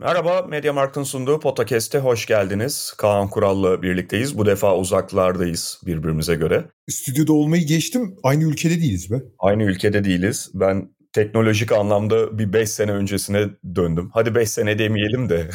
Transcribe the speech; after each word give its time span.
Merhaba, 0.00 0.42
Mediamarkt'ın 0.42 1.02
sunduğu 1.02 1.40
Podcast'e 1.40 1.98
hoş 1.98 2.26
geldiniz. 2.26 2.94
Kaan 2.98 3.28
Kural'la 3.28 3.82
birlikteyiz. 3.82 4.38
Bu 4.38 4.46
defa 4.46 4.76
uzaklardayız 4.76 5.80
birbirimize 5.86 6.34
göre. 6.34 6.64
Stüdyoda 6.90 7.32
olmayı 7.32 7.66
geçtim. 7.66 8.16
Aynı 8.22 8.44
ülkede 8.44 8.80
değiliz 8.80 9.10
be. 9.10 9.22
Aynı 9.38 9.62
ülkede 9.62 10.04
değiliz. 10.04 10.50
Ben 10.54 10.94
teknolojik 11.12 11.72
anlamda 11.72 12.38
bir 12.38 12.52
5 12.52 12.70
sene 12.70 12.92
öncesine 12.92 13.48
döndüm. 13.74 14.10
Hadi 14.14 14.34
5 14.34 14.50
sene 14.50 14.78
demeyelim 14.78 15.28
de 15.28 15.50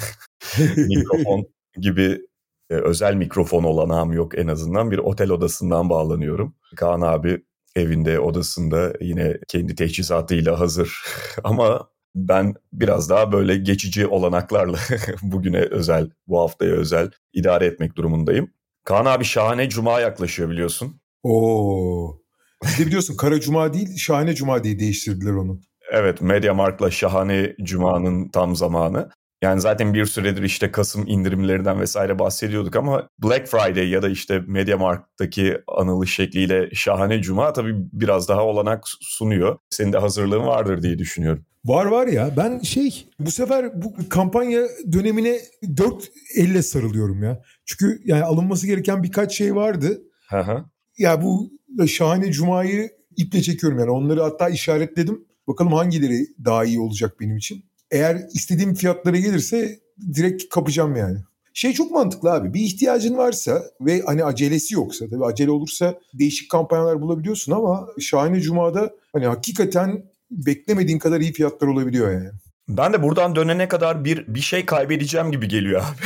mikrofon 0.77 1.45
gibi 1.81 2.21
e, 2.69 2.73
özel 2.75 3.13
mikrofon 3.13 3.63
olanağım 3.63 4.11
yok 4.13 4.37
en 4.37 4.47
azından. 4.47 4.91
Bir 4.91 4.97
otel 4.97 5.29
odasından 5.31 5.89
bağlanıyorum. 5.89 6.55
Kaan 6.75 7.01
abi 7.01 7.43
evinde, 7.75 8.19
odasında 8.19 8.93
yine 9.01 9.37
kendi 9.47 9.75
teçhizatıyla 9.75 10.59
hazır. 10.59 11.03
Ama 11.43 11.92
ben 12.15 12.53
biraz 12.73 13.09
daha 13.09 13.31
böyle 13.31 13.57
geçici 13.57 14.07
olanaklarla 14.07 14.77
bugüne 15.21 15.59
özel, 15.59 16.09
bu 16.27 16.39
haftaya 16.39 16.71
özel 16.71 17.11
idare 17.33 17.65
etmek 17.65 17.95
durumundayım. 17.95 18.51
Kaan 18.83 19.05
abi 19.05 19.23
şahane 19.25 19.69
cuma 19.69 19.99
yaklaşıyor 19.99 20.49
biliyorsun. 20.49 21.01
Oo. 21.23 22.17
Bir 22.63 22.83
de 22.83 22.87
biliyorsun 22.87 23.15
Kara 23.15 23.39
Cuma 23.39 23.73
değil 23.73 23.97
Şahane 23.97 24.35
Cuma 24.35 24.63
diye 24.63 24.79
değiştirdiler 24.79 25.31
onu. 25.31 25.59
Evet 25.91 26.21
Mediamarkt'la 26.21 26.91
Şahane 26.91 27.55
Cuma'nın 27.63 28.29
tam 28.29 28.55
zamanı. 28.55 29.09
Yani 29.43 29.61
zaten 29.61 29.93
bir 29.93 30.05
süredir 30.05 30.43
işte 30.43 30.71
Kasım 30.71 31.07
indirimlerinden 31.07 31.79
vesaire 31.79 32.19
bahsediyorduk 32.19 32.75
ama 32.75 33.09
Black 33.23 33.47
Friday 33.47 33.89
ya 33.89 34.01
da 34.01 34.09
işte 34.09 34.39
MediaMarkt'taki 34.47 35.57
anılış 35.67 36.15
şekliyle 36.15 36.69
Şahane 36.73 37.21
Cuma 37.21 37.53
tabii 37.53 37.75
biraz 37.93 38.29
daha 38.29 38.45
olanak 38.45 38.83
sunuyor. 39.01 39.57
Senin 39.69 39.93
de 39.93 39.97
hazırlığın 39.97 40.45
vardır 40.45 40.81
diye 40.81 40.97
düşünüyorum. 40.97 41.45
Var 41.65 41.85
var 41.85 42.07
ya 42.07 42.29
ben 42.37 42.59
şey 42.59 43.05
bu 43.19 43.31
sefer 43.31 43.81
bu 43.81 44.09
kampanya 44.09 44.61
dönemine 44.91 45.39
dört 45.77 46.09
elle 46.37 46.61
sarılıyorum 46.61 47.23
ya. 47.23 47.41
Çünkü 47.65 48.01
yani 48.05 48.23
alınması 48.23 48.67
gereken 48.67 49.03
birkaç 49.03 49.37
şey 49.37 49.55
vardı. 49.55 50.01
Hı 50.29 50.39
hı. 50.39 50.65
Ya 50.97 51.21
bu 51.21 51.51
şahane 51.87 52.31
cumayı 52.31 52.89
iple 53.17 53.41
çekiyorum 53.41 53.79
yani 53.79 53.91
onları 53.91 54.21
hatta 54.21 54.49
işaretledim. 54.49 55.25
Bakalım 55.47 55.73
hangileri 55.73 56.27
daha 56.45 56.65
iyi 56.65 56.79
olacak 56.79 57.19
benim 57.19 57.37
için. 57.37 57.63
Eğer 57.93 58.17
istediğim 58.33 58.73
fiyatlara 58.73 59.17
gelirse 59.17 59.79
direkt 60.13 60.49
kapacağım 60.49 60.95
yani. 60.95 61.17
Şey 61.53 61.73
çok 61.73 61.91
mantıklı 61.91 62.31
abi. 62.31 62.53
Bir 62.53 62.59
ihtiyacın 62.59 63.17
varsa 63.17 63.63
ve 63.81 64.01
hani 64.05 64.23
acelesi 64.23 64.73
yoksa 64.73 65.05
tabii 65.09 65.25
acele 65.25 65.51
olursa 65.51 65.99
değişik 66.13 66.51
kampanyalar 66.51 67.01
bulabiliyorsun 67.01 67.51
ama 67.51 67.87
Şahane 67.99 68.41
Cuma'da 68.41 68.93
hani 69.13 69.25
hakikaten 69.25 70.03
beklemediğin 70.31 70.99
kadar 70.99 71.21
iyi 71.21 71.33
fiyatlar 71.33 71.67
olabiliyor 71.67 72.11
yani. 72.11 72.29
Ben 72.69 72.93
de 72.93 73.03
buradan 73.03 73.35
dönene 73.35 73.67
kadar 73.67 74.05
bir 74.05 74.27
bir 74.27 74.41
şey 74.41 74.65
kaybedeceğim 74.65 75.31
gibi 75.31 75.47
geliyor 75.47 75.81
abi. 75.81 75.97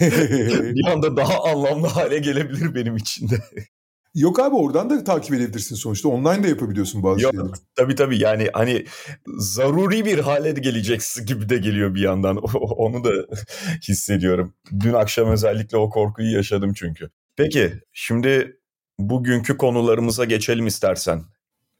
bir 0.74 0.92
anda 0.92 1.16
daha 1.16 1.44
anlamlı 1.44 1.86
hale 1.86 2.18
gelebilir 2.18 2.74
benim 2.74 2.96
için 2.96 3.30
de. 3.30 3.38
Yok 4.14 4.40
abi 4.40 4.56
oradan 4.56 4.90
da 4.90 5.04
takip 5.04 5.34
edebilirsin 5.34 5.76
sonuçta. 5.76 6.08
Online 6.08 6.42
de 6.42 6.48
yapabiliyorsun 6.48 7.02
bazı 7.02 7.22
Yok, 7.22 7.32
şeyleri. 7.34 7.52
Tabii 7.76 7.94
tabii 7.94 8.18
yani 8.18 8.48
hani 8.52 8.84
zaruri 9.38 10.04
bir 10.04 10.18
hale 10.18 10.50
geleceksin 10.50 11.26
gibi 11.26 11.48
de 11.48 11.58
geliyor 11.58 11.94
bir 11.94 12.00
yandan. 12.00 12.36
Onu 12.76 13.04
da 13.04 13.10
hissediyorum. 13.88 14.54
Dün 14.80 14.92
akşam 14.92 15.30
özellikle 15.30 15.76
o 15.76 15.90
korkuyu 15.90 16.32
yaşadım 16.32 16.72
çünkü. 16.72 17.10
Peki 17.36 17.72
şimdi 17.92 18.60
bugünkü 18.98 19.56
konularımıza 19.56 20.24
geçelim 20.24 20.66
istersen. 20.66 21.22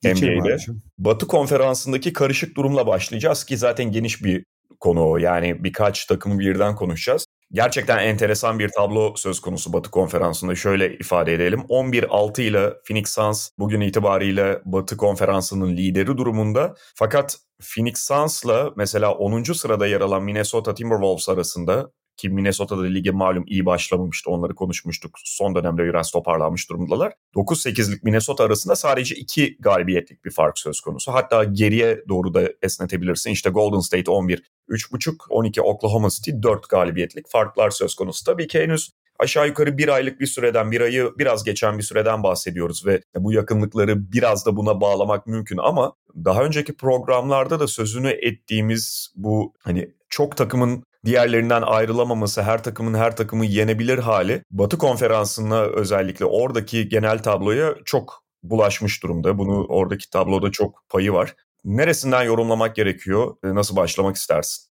Geçelim 0.02 0.38
NBA'de. 0.38 0.52
abiciğim. 0.52 0.82
Batı 0.98 1.26
konferansındaki 1.26 2.12
karışık 2.12 2.56
durumla 2.56 2.86
başlayacağız 2.86 3.44
ki 3.44 3.56
zaten 3.56 3.92
geniş 3.92 4.24
bir 4.24 4.44
konu 4.80 5.08
o. 5.08 5.16
Yani 5.16 5.64
birkaç 5.64 6.06
takımı 6.06 6.38
birden 6.38 6.76
konuşacağız. 6.76 7.26
Gerçekten 7.52 7.98
enteresan 7.98 8.58
bir 8.58 8.68
tablo 8.68 9.14
söz 9.16 9.40
konusu 9.40 9.72
Batı 9.72 9.90
konferansında. 9.90 10.54
Şöyle 10.54 10.94
ifade 10.98 11.34
edelim. 11.34 11.60
11-6 11.68 12.42
ile 12.42 12.72
Phoenix 12.88 13.08
Suns 13.08 13.50
bugün 13.58 13.80
itibariyle 13.80 14.60
Batı 14.64 14.96
konferansının 14.96 15.76
lideri 15.76 16.06
durumunda. 16.06 16.74
Fakat 16.94 17.36
Phoenix 17.74 17.98
Suns'la 17.98 18.72
mesela 18.76 19.14
10. 19.14 19.42
sırada 19.42 19.86
yer 19.86 20.00
alan 20.00 20.22
Minnesota 20.22 20.74
Timberwolves 20.74 21.28
arasında 21.28 21.92
ki 22.16 22.28
Minnesota'da 22.28 22.82
lige 22.82 23.10
malum 23.10 23.44
iyi 23.46 23.66
başlamamıştı. 23.66 24.30
Onları 24.30 24.54
konuşmuştuk. 24.54 25.18
Son 25.24 25.54
dönemde 25.54 25.84
biraz 25.84 26.10
toparlanmış 26.10 26.70
durumdalar. 26.70 27.12
9-8'lik 27.34 28.02
Minnesota 28.02 28.44
arasında 28.44 28.76
sadece 28.76 29.14
2 29.14 29.56
galibiyetlik 29.60 30.24
bir 30.24 30.30
fark 30.30 30.58
söz 30.58 30.80
konusu. 30.80 31.12
Hatta 31.12 31.44
geriye 31.44 32.02
doğru 32.08 32.34
da 32.34 32.48
esnetebilirsin. 32.62 33.30
İşte 33.30 33.50
Golden 33.50 33.80
State 33.80 34.10
11, 34.10 34.42
3.5, 34.68 35.16
12 35.30 35.62
Oklahoma 35.62 36.08
City 36.10 36.30
4 36.42 36.68
galibiyetlik 36.68 37.28
farklar 37.28 37.70
söz 37.70 37.94
konusu. 37.94 38.24
Tabii 38.24 38.46
ki 38.46 38.60
henüz 38.60 38.90
aşağı 39.18 39.46
yukarı 39.46 39.78
bir 39.78 39.88
aylık 39.88 40.20
bir 40.20 40.26
süreden, 40.26 40.70
bir 40.70 40.80
ayı 40.80 41.12
biraz 41.18 41.44
geçen 41.44 41.78
bir 41.78 41.82
süreden 41.82 42.22
bahsediyoruz 42.22 42.86
ve 42.86 43.02
bu 43.16 43.32
yakınlıkları 43.32 44.12
biraz 44.12 44.46
da 44.46 44.56
buna 44.56 44.80
bağlamak 44.80 45.26
mümkün 45.26 45.58
ama 45.58 45.92
daha 46.24 46.44
önceki 46.44 46.76
programlarda 46.76 47.60
da 47.60 47.68
sözünü 47.68 48.08
ettiğimiz 48.08 49.12
bu 49.16 49.54
hani 49.60 49.90
çok 50.08 50.36
takımın 50.36 50.84
diğerlerinden 51.04 51.62
ayrılamaması, 51.62 52.42
her 52.42 52.62
takımın 52.62 52.94
her 52.94 53.16
takımı 53.16 53.46
yenebilir 53.46 53.98
hali 53.98 54.42
Batı 54.50 54.78
konferansına 54.78 55.62
özellikle 55.62 56.24
oradaki 56.24 56.88
genel 56.88 57.22
tabloya 57.22 57.74
çok 57.84 58.22
bulaşmış 58.42 59.02
durumda. 59.02 59.38
Bunu 59.38 59.66
oradaki 59.68 60.10
tabloda 60.10 60.50
çok 60.50 60.84
payı 60.88 61.12
var. 61.12 61.34
Neresinden 61.64 62.22
yorumlamak 62.22 62.76
gerekiyor? 62.76 63.36
E, 63.44 63.54
Nasıl 63.54 63.76
başlamak 63.76 64.16
istersin? 64.16 64.68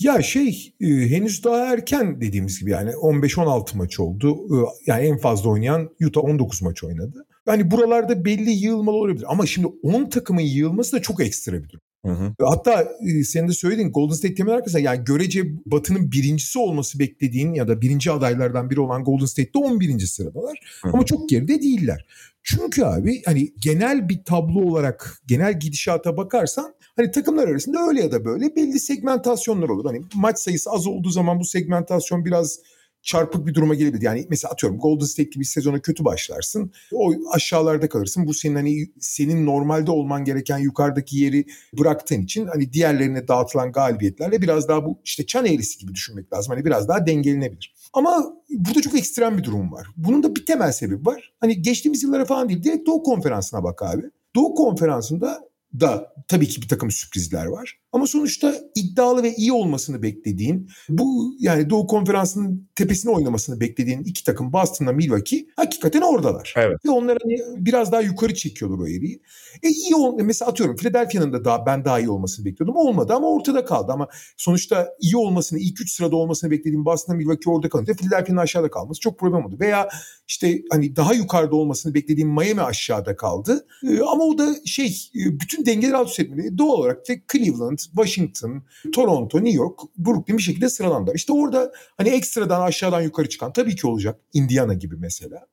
Ya 0.00 0.22
şey 0.22 0.74
e, 0.80 0.86
henüz 0.86 1.44
daha 1.44 1.72
erken 1.72 2.20
dediğimiz 2.20 2.60
gibi 2.60 2.70
yani 2.70 2.90
15-16 2.90 3.76
maç 3.76 4.00
oldu. 4.00 4.36
E, 4.36 4.56
Yani 4.86 5.06
en 5.06 5.18
fazla 5.18 5.50
oynayan 5.50 5.90
Utah 6.06 6.24
19 6.24 6.62
maç 6.62 6.84
oynadı. 6.84 7.26
Yani 7.46 7.70
buralarda 7.70 8.24
belli 8.24 8.50
yığılmalı 8.50 8.96
olabilir 8.96 9.24
ama 9.28 9.46
şimdi 9.46 9.66
10 9.82 10.08
takımın 10.08 10.40
yığılması 10.42 10.96
da 10.96 11.02
çok 11.02 11.20
ekstra 11.20 11.52
bir 11.52 11.68
durum. 11.68 11.80
Hı 12.06 12.12
hı. 12.12 12.34
Hatta 12.40 12.88
e, 13.08 13.24
senin 13.24 13.48
de 13.48 13.52
söylediğin 13.52 13.92
Golden 13.92 14.14
State 14.14 14.34
temel 14.34 14.54
arkasında 14.54 14.80
yani 14.80 15.04
görece 15.04 15.42
Batı'nın 15.66 16.12
birincisi 16.12 16.58
olması 16.58 16.98
beklediğin 16.98 17.54
ya 17.54 17.68
da 17.68 17.80
birinci 17.80 18.12
adaylardan 18.12 18.70
biri 18.70 18.80
olan 18.80 19.04
Golden 19.04 19.24
State'de 19.24 19.58
11. 19.58 19.98
sıradalar. 19.98 20.80
Hı 20.82 20.88
hı. 20.88 20.92
Ama 20.92 21.06
çok 21.06 21.28
geride 21.28 21.62
değiller. 21.62 22.06
Çünkü 22.42 22.84
abi 22.84 23.22
hani 23.24 23.52
genel 23.58 24.08
bir 24.08 24.24
tablo 24.24 24.60
olarak 24.60 25.22
genel 25.26 25.60
gidişata 25.60 26.16
bakarsan 26.16 26.74
hani 26.96 27.10
takımlar 27.10 27.48
arasında 27.48 27.78
öyle 27.88 28.00
ya 28.00 28.12
da 28.12 28.24
böyle 28.24 28.56
belli 28.56 28.80
segmentasyonlar 28.80 29.68
olur. 29.68 29.84
Hani 29.84 30.00
maç 30.14 30.38
sayısı 30.38 30.70
az 30.70 30.86
olduğu 30.86 31.10
zaman 31.10 31.40
bu 31.40 31.44
segmentasyon 31.44 32.24
biraz 32.24 32.58
çarpık 33.02 33.46
bir 33.46 33.54
duruma 33.54 33.74
gelebilir. 33.74 34.02
Yani 34.02 34.26
mesela 34.30 34.52
atıyorum 34.52 34.78
Golden 34.78 35.04
State 35.04 35.30
gibi 35.30 35.44
sezona 35.44 35.78
kötü 35.80 36.04
başlarsın. 36.04 36.72
O 36.92 37.12
aşağılarda 37.32 37.88
kalırsın. 37.88 38.26
Bu 38.26 38.34
senin 38.34 38.54
hani 38.54 38.86
senin 39.00 39.46
normalde 39.46 39.90
olman 39.90 40.24
gereken 40.24 40.58
yukarıdaki 40.58 41.16
yeri 41.18 41.46
bıraktığın 41.78 42.20
için 42.20 42.46
hani 42.46 42.72
diğerlerine 42.72 43.28
dağıtılan 43.28 43.72
galibiyetlerle 43.72 44.42
biraz 44.42 44.68
daha 44.68 44.84
bu 44.84 45.00
işte 45.04 45.26
çan 45.26 45.46
eğrisi 45.46 45.78
gibi 45.78 45.94
düşünmek 45.94 46.32
lazım. 46.32 46.54
Hani 46.54 46.64
biraz 46.64 46.88
daha 46.88 47.06
dengelenebilir. 47.06 47.74
Ama 47.92 48.34
burada 48.50 48.82
çok 48.82 48.98
ekstrem 48.98 49.38
bir 49.38 49.44
durum 49.44 49.72
var. 49.72 49.86
Bunun 49.96 50.22
da 50.22 50.36
bir 50.36 50.46
temel 50.46 50.72
sebebi 50.72 51.06
var. 51.06 51.32
Hani 51.40 51.62
geçtiğimiz 51.62 52.02
yıllara 52.02 52.24
falan 52.24 52.48
değil. 52.48 52.62
Direkt 52.62 52.86
Doğu 52.86 53.02
Konferansı'na 53.02 53.62
bak 53.64 53.82
abi. 53.82 54.02
Doğu 54.36 54.54
Konferansı'nda 54.54 55.52
da 55.80 56.14
tabii 56.28 56.48
ki 56.48 56.62
bir 56.62 56.68
takım 56.68 56.90
sürprizler 56.90 57.46
var. 57.46 57.81
Ama 57.92 58.06
sonuçta 58.06 58.54
iddialı 58.74 59.22
ve 59.22 59.34
iyi 59.34 59.52
olmasını 59.52 60.02
beklediğin, 60.02 60.68
bu 60.88 61.34
yani 61.38 61.70
Doğu 61.70 61.86
Konferansı'nın 61.86 62.68
tepesine 62.74 63.12
oynamasını 63.12 63.60
beklediğin 63.60 64.04
iki 64.04 64.24
takım 64.24 64.52
Boston'la 64.52 64.92
Milwaukee 64.92 65.46
hakikaten 65.56 66.00
oradalar. 66.00 66.54
Evet. 66.56 66.76
Ve 66.84 66.90
onlar 66.90 67.18
hani 67.22 67.36
biraz 67.66 67.92
daha 67.92 68.00
yukarı 68.00 68.34
çekiyorlar 68.34 68.78
o 68.78 68.86
eriyi. 68.86 69.22
E 69.62 69.68
iyi 69.68 69.94
ol 69.94 70.20
mesela 70.22 70.50
atıyorum 70.50 70.76
Philadelphia'nın 70.76 71.32
da 71.32 71.44
daha 71.44 71.66
ben 71.66 71.84
daha 71.84 72.00
iyi 72.00 72.10
olmasını 72.10 72.44
bekliyordum. 72.44 72.76
Olmadı 72.76 73.12
ama 73.14 73.28
ortada 73.28 73.64
kaldı 73.64 73.92
ama 73.92 74.08
sonuçta 74.36 74.88
iyi 75.00 75.16
olmasını, 75.16 75.58
ilk 75.58 75.80
üç 75.80 75.92
sırada 75.92 76.16
olmasını 76.16 76.50
beklediğim 76.50 76.84
Boston'la 76.84 77.16
Milwaukee 77.16 77.50
orada 77.50 77.68
kalınca 77.68 77.94
Philadelphia'nın 77.94 78.40
aşağıda 78.40 78.70
kalması 78.70 79.00
çok 79.00 79.18
problem 79.18 79.44
oldu. 79.44 79.56
Veya 79.60 79.88
işte 80.28 80.62
hani 80.70 80.96
daha 80.96 81.14
yukarıda 81.14 81.56
olmasını 81.56 81.94
beklediğim 81.94 82.28
Miami 82.28 82.60
aşağıda 82.60 83.16
kaldı. 83.16 83.66
E, 83.88 84.00
ama 84.00 84.24
o 84.24 84.38
da 84.38 84.54
şey 84.66 85.10
e, 85.14 85.40
bütün 85.40 85.66
dengeleri 85.66 85.96
alt 85.96 86.08
üst 86.08 86.20
etmedi. 86.20 86.58
Doğal 86.58 86.68
olarak 86.68 87.08
da 87.08 87.12
Cleveland, 87.32 87.78
Washington, 87.84 88.62
Toronto, 88.94 89.38
New 89.38 89.56
York, 89.56 89.80
Brooklyn 89.98 90.38
bir 90.38 90.42
şekilde 90.42 90.68
sıralandılar. 90.68 91.14
İşte 91.14 91.32
orada 91.32 91.72
hani 91.96 92.08
ekstradan 92.08 92.60
aşağıdan 92.60 93.02
yukarı 93.02 93.28
çıkan 93.28 93.52
tabii 93.52 93.76
ki 93.76 93.86
olacak. 93.86 94.20
Indiana 94.32 94.74
gibi 94.74 94.96
mesela. 94.96 95.46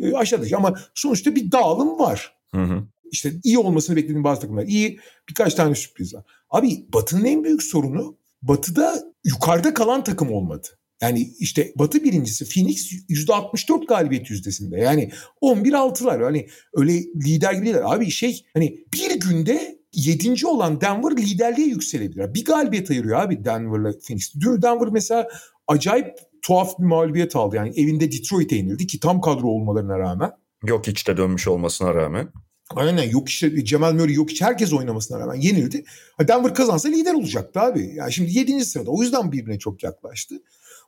E, 0.00 0.12
aşağıda 0.12 0.56
ama 0.56 0.74
sonuçta 0.94 1.34
bir 1.34 1.52
dağılım 1.52 1.98
var. 1.98 2.36
Hı 2.50 2.62
hı. 2.62 2.82
İşte 3.12 3.32
iyi 3.44 3.58
olmasını 3.58 3.96
beklediğim 3.96 4.24
bazı 4.24 4.40
takımlar. 4.40 4.64
iyi 4.66 5.00
birkaç 5.28 5.54
tane 5.54 5.74
sürpriz 5.74 6.14
var. 6.14 6.24
Abi 6.50 6.86
Batı'nın 6.92 7.24
en 7.24 7.44
büyük 7.44 7.62
sorunu 7.62 8.16
Batı'da 8.42 9.02
yukarıda 9.24 9.74
kalan 9.74 10.04
takım 10.04 10.32
olmadı. 10.32 10.68
Yani 11.02 11.34
işte 11.38 11.72
Batı 11.76 12.04
birincisi 12.04 12.48
Phoenix 12.48 12.92
%64 12.92 13.86
galibiyet 13.86 14.30
yüzdesinde. 14.30 14.78
Yani 14.78 15.10
11-6'lar. 15.42 16.24
Hani 16.24 16.48
öyle 16.74 16.92
lider 16.92 17.52
gibi 17.52 17.66
değiller. 17.66 17.82
Abi 17.84 18.10
şey 18.10 18.46
hani 18.54 18.84
bir 18.94 19.20
günde 19.20 19.78
yedinci 19.94 20.46
olan 20.46 20.80
Denver 20.80 21.16
liderliğe 21.16 21.66
yükselebilir. 21.66 22.34
Bir 22.34 22.44
galibiyet 22.44 22.90
ayırıyor 22.90 23.20
abi 23.20 23.44
Denver'la 23.44 23.92
Phoenix. 24.06 24.34
Dün 24.40 24.62
Denver 24.62 24.88
mesela 24.88 25.28
acayip 25.68 26.14
tuhaf 26.42 26.78
bir 26.78 26.84
mağlubiyet 26.84 27.36
aldı. 27.36 27.56
Yani 27.56 27.72
evinde 27.76 28.12
Detroit'e 28.12 28.56
yenildi 28.56 28.86
ki 28.86 29.00
tam 29.00 29.20
kadro 29.20 29.46
olmalarına 29.46 29.98
rağmen. 29.98 30.30
Yok 30.64 30.86
hiç 30.86 31.08
de 31.08 31.16
dönmüş 31.16 31.48
olmasına 31.48 31.94
rağmen. 31.94 32.28
Aynen 32.70 33.10
yok 33.10 33.28
işte 33.28 33.64
Cemal 33.64 33.92
Murray 33.92 34.14
yok 34.14 34.30
hiç 34.30 34.42
herkes 34.42 34.72
oynamasına 34.72 35.20
rağmen 35.20 35.40
yenildi. 35.40 35.84
Denver 36.28 36.54
kazansa 36.54 36.88
lider 36.88 37.14
olacaktı 37.14 37.60
abi. 37.60 37.92
Yani 37.94 38.12
şimdi 38.12 38.38
7. 38.38 38.64
sırada 38.64 38.90
o 38.90 39.02
yüzden 39.02 39.32
birbirine 39.32 39.58
çok 39.58 39.82
yaklaştı. 39.82 40.34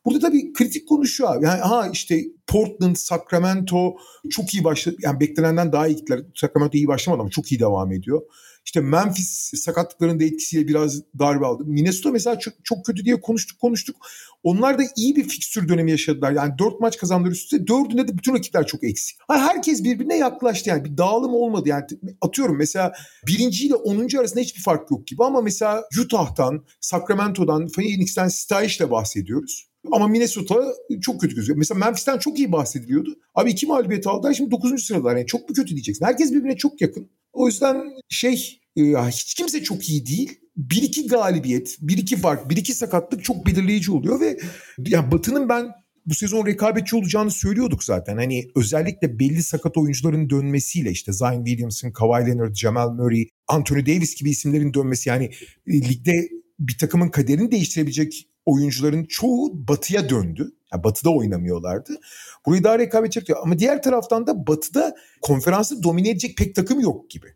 Burada 0.04 0.20
tabii 0.20 0.52
kritik 0.52 0.88
konuşuyor 0.88 1.36
abi. 1.36 1.44
Yani, 1.44 1.60
ha 1.60 1.88
işte 1.92 2.24
Portland, 2.46 2.96
Sacramento 2.96 3.96
çok 4.30 4.54
iyi 4.54 4.64
başladı. 4.64 4.96
Yani 5.00 5.20
beklenenden 5.20 5.72
daha 5.72 5.88
iyi 5.88 5.96
gittiler. 5.96 6.20
Sacramento 6.34 6.78
iyi 6.78 6.88
başlamadı 6.88 7.20
ama 7.20 7.30
çok 7.30 7.52
iyi 7.52 7.60
devam 7.60 7.92
ediyor. 7.92 8.22
İşte 8.66 8.80
Memphis 8.80 9.52
sakatlıkların 9.54 10.20
da 10.20 10.24
etkisiyle 10.24 10.68
biraz 10.68 11.02
darbe 11.18 11.46
aldı. 11.46 11.64
Minnesota 11.66 12.10
mesela 12.10 12.38
çok, 12.38 12.54
çok 12.64 12.84
kötü 12.84 13.04
diye 13.04 13.20
konuştuk 13.20 13.60
konuştuk. 13.60 13.96
Onlar 14.42 14.78
da 14.78 14.82
iyi 14.96 15.16
bir 15.16 15.28
fikstür 15.28 15.68
dönemi 15.68 15.90
yaşadılar. 15.90 16.32
Yani 16.32 16.54
dört 16.58 16.80
maç 16.80 16.98
kazandılar 16.98 17.32
üstte. 17.32 17.66
Dördünde 17.66 18.08
de 18.08 18.18
bütün 18.18 18.34
rakipler 18.34 18.66
çok 18.66 18.84
eksik. 18.84 19.18
Ha, 19.28 19.38
herkes 19.38 19.84
birbirine 19.84 20.16
yaklaştı 20.16 20.70
yani. 20.70 20.84
Bir 20.84 20.96
dağılım 20.96 21.34
olmadı 21.34 21.68
yani. 21.68 21.84
Atıyorum 22.20 22.56
mesela 22.56 22.92
birinci 23.26 23.66
ile 23.66 23.74
onuncu 23.74 24.20
arasında 24.20 24.40
hiçbir 24.40 24.62
fark 24.62 24.90
yok 24.90 25.06
gibi. 25.06 25.24
Ama 25.24 25.40
mesela 25.40 25.84
Utah'tan, 26.04 26.64
Sacramento'dan, 26.80 27.68
Phoenix'ten, 27.68 28.28
Stayiş'le 28.28 28.90
bahsediyoruz. 28.90 29.68
Ama 29.92 30.08
Minnesota 30.08 30.74
çok 31.02 31.20
kötü 31.20 31.34
gözüküyor. 31.34 31.58
Mesela 31.58 31.78
Memphis'ten 31.78 32.18
çok 32.18 32.38
iyi 32.38 32.52
bahsediliyordu. 32.52 33.18
Abi 33.34 33.50
iki 33.50 33.66
mağlubiyet 33.66 34.06
aldılar 34.06 34.34
şimdi 34.34 34.50
9. 34.50 34.84
sıradalar. 34.84 35.16
Yani 35.16 35.26
çok 35.26 35.48
mu 35.48 35.54
kötü 35.54 35.74
diyeceksin. 35.74 36.04
Herkes 36.04 36.32
birbirine 36.32 36.56
çok 36.56 36.80
yakın. 36.80 37.10
O 37.32 37.46
yüzden 37.46 37.82
şey 38.08 38.60
e, 38.76 38.82
hiç 38.82 39.34
kimse 39.34 39.62
çok 39.62 39.88
iyi 39.88 40.06
değil. 40.06 40.40
Bir 40.56 40.82
iki 40.82 41.06
galibiyet, 41.06 41.76
bir 41.80 41.98
iki 41.98 42.16
fark, 42.16 42.50
bir 42.50 42.56
iki 42.56 42.74
sakatlık 42.74 43.24
çok 43.24 43.46
belirleyici 43.46 43.92
oluyor 43.92 44.20
ve 44.20 44.38
ya 44.78 45.12
Batı'nın 45.12 45.48
ben 45.48 45.72
bu 46.06 46.14
sezon 46.14 46.46
rekabetçi 46.46 46.96
olacağını 46.96 47.30
söylüyorduk 47.30 47.84
zaten. 47.84 48.16
Hani 48.16 48.48
özellikle 48.54 49.18
belli 49.18 49.42
sakat 49.42 49.76
oyuncuların 49.76 50.30
dönmesiyle 50.30 50.90
işte 50.90 51.12
Zion 51.12 51.44
Williamson, 51.44 51.90
Kawhi 51.90 52.26
Leonard, 52.26 52.54
Jamal 52.54 52.90
Murray, 52.90 53.28
Anthony 53.48 53.86
Davis 53.86 54.14
gibi 54.14 54.30
isimlerin 54.30 54.74
dönmesi 54.74 55.08
yani 55.08 55.30
e, 55.66 55.72
ligde 55.72 56.28
bir 56.58 56.78
takımın 56.78 57.08
kaderini 57.08 57.50
değiştirebilecek 57.52 58.28
oyuncuların 58.46 59.04
çoğu 59.04 59.68
batıya 59.68 60.08
döndü. 60.08 60.52
Yani 60.72 60.84
batıda 60.84 61.10
oynamıyorlardı. 61.10 62.00
Burayı 62.46 62.64
daha 62.64 62.78
rekabetçi 62.78 63.18
yapıyor. 63.18 63.38
Ama 63.42 63.58
diğer 63.58 63.82
taraftan 63.82 64.26
da 64.26 64.46
batıda 64.46 64.96
konferansı 65.22 65.82
domine 65.82 66.10
edecek 66.10 66.36
pek 66.36 66.54
takım 66.54 66.80
yok 66.80 67.10
gibi. 67.10 67.26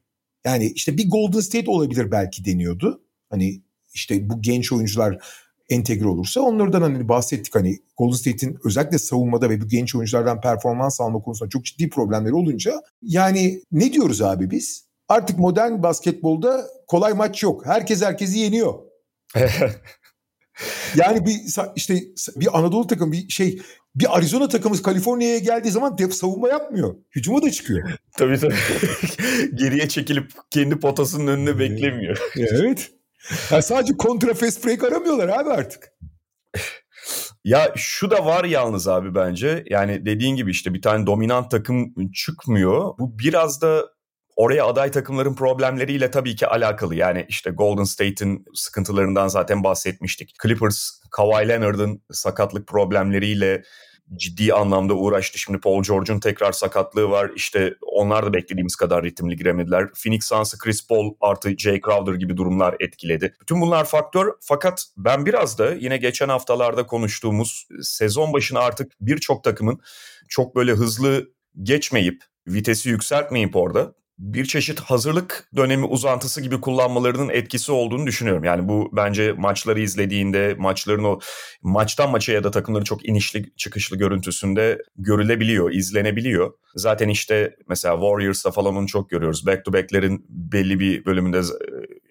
Yani 0.45 0.67
işte 0.75 0.97
bir 0.97 1.11
Golden 1.11 1.41
State 1.41 1.71
olabilir 1.71 2.11
belki 2.11 2.45
deniyordu. 2.45 3.03
Hani 3.31 3.63
işte 3.95 4.31
bu 4.31 4.43
genç 4.43 4.73
oyuncular 4.73 5.19
entegre 5.69 6.09
olursa 6.09 6.41
onlardan 6.41 6.83
hani 6.83 7.09
bahsettik 7.09 7.55
hani 7.55 7.79
Golden 7.97 8.17
State'in 8.17 8.59
özellikle 8.65 8.99
savunmada 8.99 9.51
ve 9.51 9.61
bu 9.61 9.69
genç 9.69 9.95
oyunculardan 9.95 10.41
performans 10.41 11.01
alma 11.01 11.23
konusunda 11.23 11.51
çok 11.51 11.65
ciddi 11.65 11.91
problemleri 11.91 12.35
olunca 12.35 12.83
yani 13.03 13.63
ne 13.73 13.93
diyoruz 13.93 14.23
abi 14.23 14.51
biz? 14.51 14.85
Artık 15.09 15.39
modern 15.39 15.83
basketbolda 15.83 16.67
kolay 16.87 17.13
maç 17.13 17.43
yok. 17.43 17.67
Herkes 17.67 18.03
herkesi 18.03 18.39
yeniyor. 18.39 18.75
yani 20.97 21.27
bir 21.27 21.37
işte 21.77 21.95
bir 22.37 22.59
Anadolu 22.59 22.87
takım 22.87 23.13
bir 23.13 23.29
şey 23.29 23.61
bir 23.95 24.17
Arizona 24.17 24.49
takımı 24.49 24.83
Kaliforniya'ya 24.83 25.39
geldiği 25.39 25.71
zaman 25.71 25.99
dep 25.99 26.15
savunma 26.15 26.49
yapmıyor. 26.49 26.95
Hücuma 27.17 27.43
da 27.43 27.51
çıkıyor. 27.51 27.91
tabii 28.19 28.39
tabii. 28.39 28.55
Geriye 29.55 29.89
çekilip 29.89 30.31
kendi 30.51 30.79
potasının 30.79 31.27
önüne 31.27 31.59
beklemiyor. 31.59 32.19
evet. 32.37 32.91
Yani 33.51 33.63
sadece 33.63 33.97
kontra 33.97 34.35
fast 34.35 34.67
break 34.67 34.85
aramıyorlar 34.85 35.29
abi 35.29 35.51
artık. 35.51 35.93
Ya 37.45 37.73
şu 37.77 38.11
da 38.11 38.27
var 38.27 38.45
yalnız 38.45 38.89
abi 38.89 39.15
bence. 39.15 39.65
Yani 39.71 40.07
dediğin 40.07 40.37
gibi 40.37 40.51
işte 40.51 40.75
bir 40.75 40.83
tane 40.83 41.07
dominant 41.07 41.51
takım 41.51 41.95
çıkmıyor. 42.15 42.99
Bu 42.99 43.19
biraz 43.19 43.63
da 43.63 43.85
oraya 44.41 44.67
aday 44.67 44.91
takımların 44.91 45.35
problemleriyle 45.35 46.11
tabii 46.11 46.37
ki 46.37 46.47
alakalı. 46.47 46.95
Yani 46.95 47.27
işte 47.29 47.51
Golden 47.51 47.85
State'in 47.85 48.45
sıkıntılarından 48.55 49.29
zaten 49.29 49.65
bahsetmiştik. 49.65 50.35
Clippers, 50.43 50.91
Kawhi 51.11 51.49
Leonard'ın 51.49 52.03
sakatlık 52.13 52.67
problemleriyle 52.67 53.63
ciddi 54.17 54.55
anlamda 54.55 54.95
uğraştı. 54.95 55.39
Şimdi 55.39 55.61
Paul 55.61 55.83
George'un 55.83 56.21
tekrar 56.21 56.53
sakatlığı 56.53 57.11
var. 57.11 57.31
İşte 57.37 57.75
onlar 57.83 58.27
da 58.27 58.33
beklediğimiz 58.33 58.77
kadar 58.77 59.05
ritimli 59.05 59.37
giremediler. 59.37 59.89
Phoenix 60.05 60.25
Suns'ı 60.25 60.59
Chris 60.59 60.87
Paul 60.89 61.15
artı 61.21 61.59
Jay 61.59 61.81
Crowder 61.81 62.15
gibi 62.15 62.37
durumlar 62.37 62.77
etkiledi. 62.81 63.35
Bütün 63.41 63.61
bunlar 63.61 63.85
faktör 63.85 64.33
fakat 64.41 64.85
ben 64.97 65.27
biraz 65.27 65.59
da 65.59 65.75
yine 65.75 65.97
geçen 65.97 66.29
haftalarda 66.29 66.87
konuştuğumuz 66.87 67.69
sezon 67.83 68.33
başına 68.33 68.61
artık 68.61 68.93
birçok 69.01 69.45
takımın 69.45 69.81
çok 70.29 70.57
böyle 70.57 70.73
hızlı 70.73 71.31
geçmeyip 71.63 72.23
vitesi 72.47 72.89
yükseltmeyip 72.89 73.57
orada 73.57 74.00
bir 74.21 74.45
çeşit 74.45 74.81
hazırlık 74.81 75.49
dönemi 75.57 75.85
uzantısı 75.85 76.41
gibi 76.41 76.61
kullanmalarının 76.61 77.29
etkisi 77.29 77.73
olduğunu 77.73 78.07
düşünüyorum. 78.07 78.45
Yani 78.45 78.69
bu 78.69 78.91
bence 78.93 79.33
maçları 79.33 79.81
izlediğinde 79.81 80.55
maçların 80.59 81.05
o 81.05 81.19
maçtan 81.63 82.11
maça 82.11 82.33
ya 82.33 82.45
da 82.45 82.51
takımların 82.51 82.85
çok 82.85 83.09
inişli 83.09 83.57
çıkışlı 83.57 83.97
görüntüsünde 83.97 84.83
görülebiliyor, 84.97 85.73
izlenebiliyor. 85.73 86.53
Zaten 86.75 87.09
işte 87.09 87.57
mesela 87.69 87.95
Warriors'ta 87.95 88.51
falan 88.51 88.77
onu 88.77 88.87
çok 88.87 89.11
görüyoruz. 89.11 89.47
Back 89.47 89.65
to 89.65 89.73
back'lerin 89.73 90.27
belli 90.29 90.81
bir 90.81 91.05
bölümünde 91.05 91.43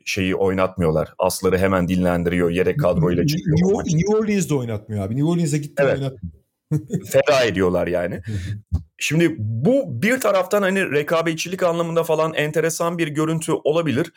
şeyi 0.06 0.36
oynatmıyorlar. 0.36 1.14
Asları 1.20 1.58
hemen 1.58 1.88
dinlendiriyor. 1.88 2.50
Yedek 2.50 2.80
kadroyla 2.80 3.26
çıkıyor. 3.28 3.58
New, 3.58 3.98
New 3.98 4.18
Orleans'da 4.18 4.56
oynatmıyor 4.56 5.06
abi. 5.06 5.16
New 5.16 5.30
Orleans'a 5.30 5.58
gitti 5.58 5.84
evet. 5.86 5.98
oynatmıyor. 5.98 6.40
Feda 7.12 7.44
ediyorlar 7.44 7.88
yani. 7.88 8.22
Şimdi 8.98 9.36
bu 9.38 10.02
bir 10.02 10.20
taraftan 10.20 10.62
hani 10.62 10.92
rekabetçilik 10.92 11.64
anlamında 11.64 12.04
falan 12.04 12.34
enteresan 12.34 12.98
bir 12.98 13.08
görüntü 13.08 13.52
olabilir. 13.52 14.12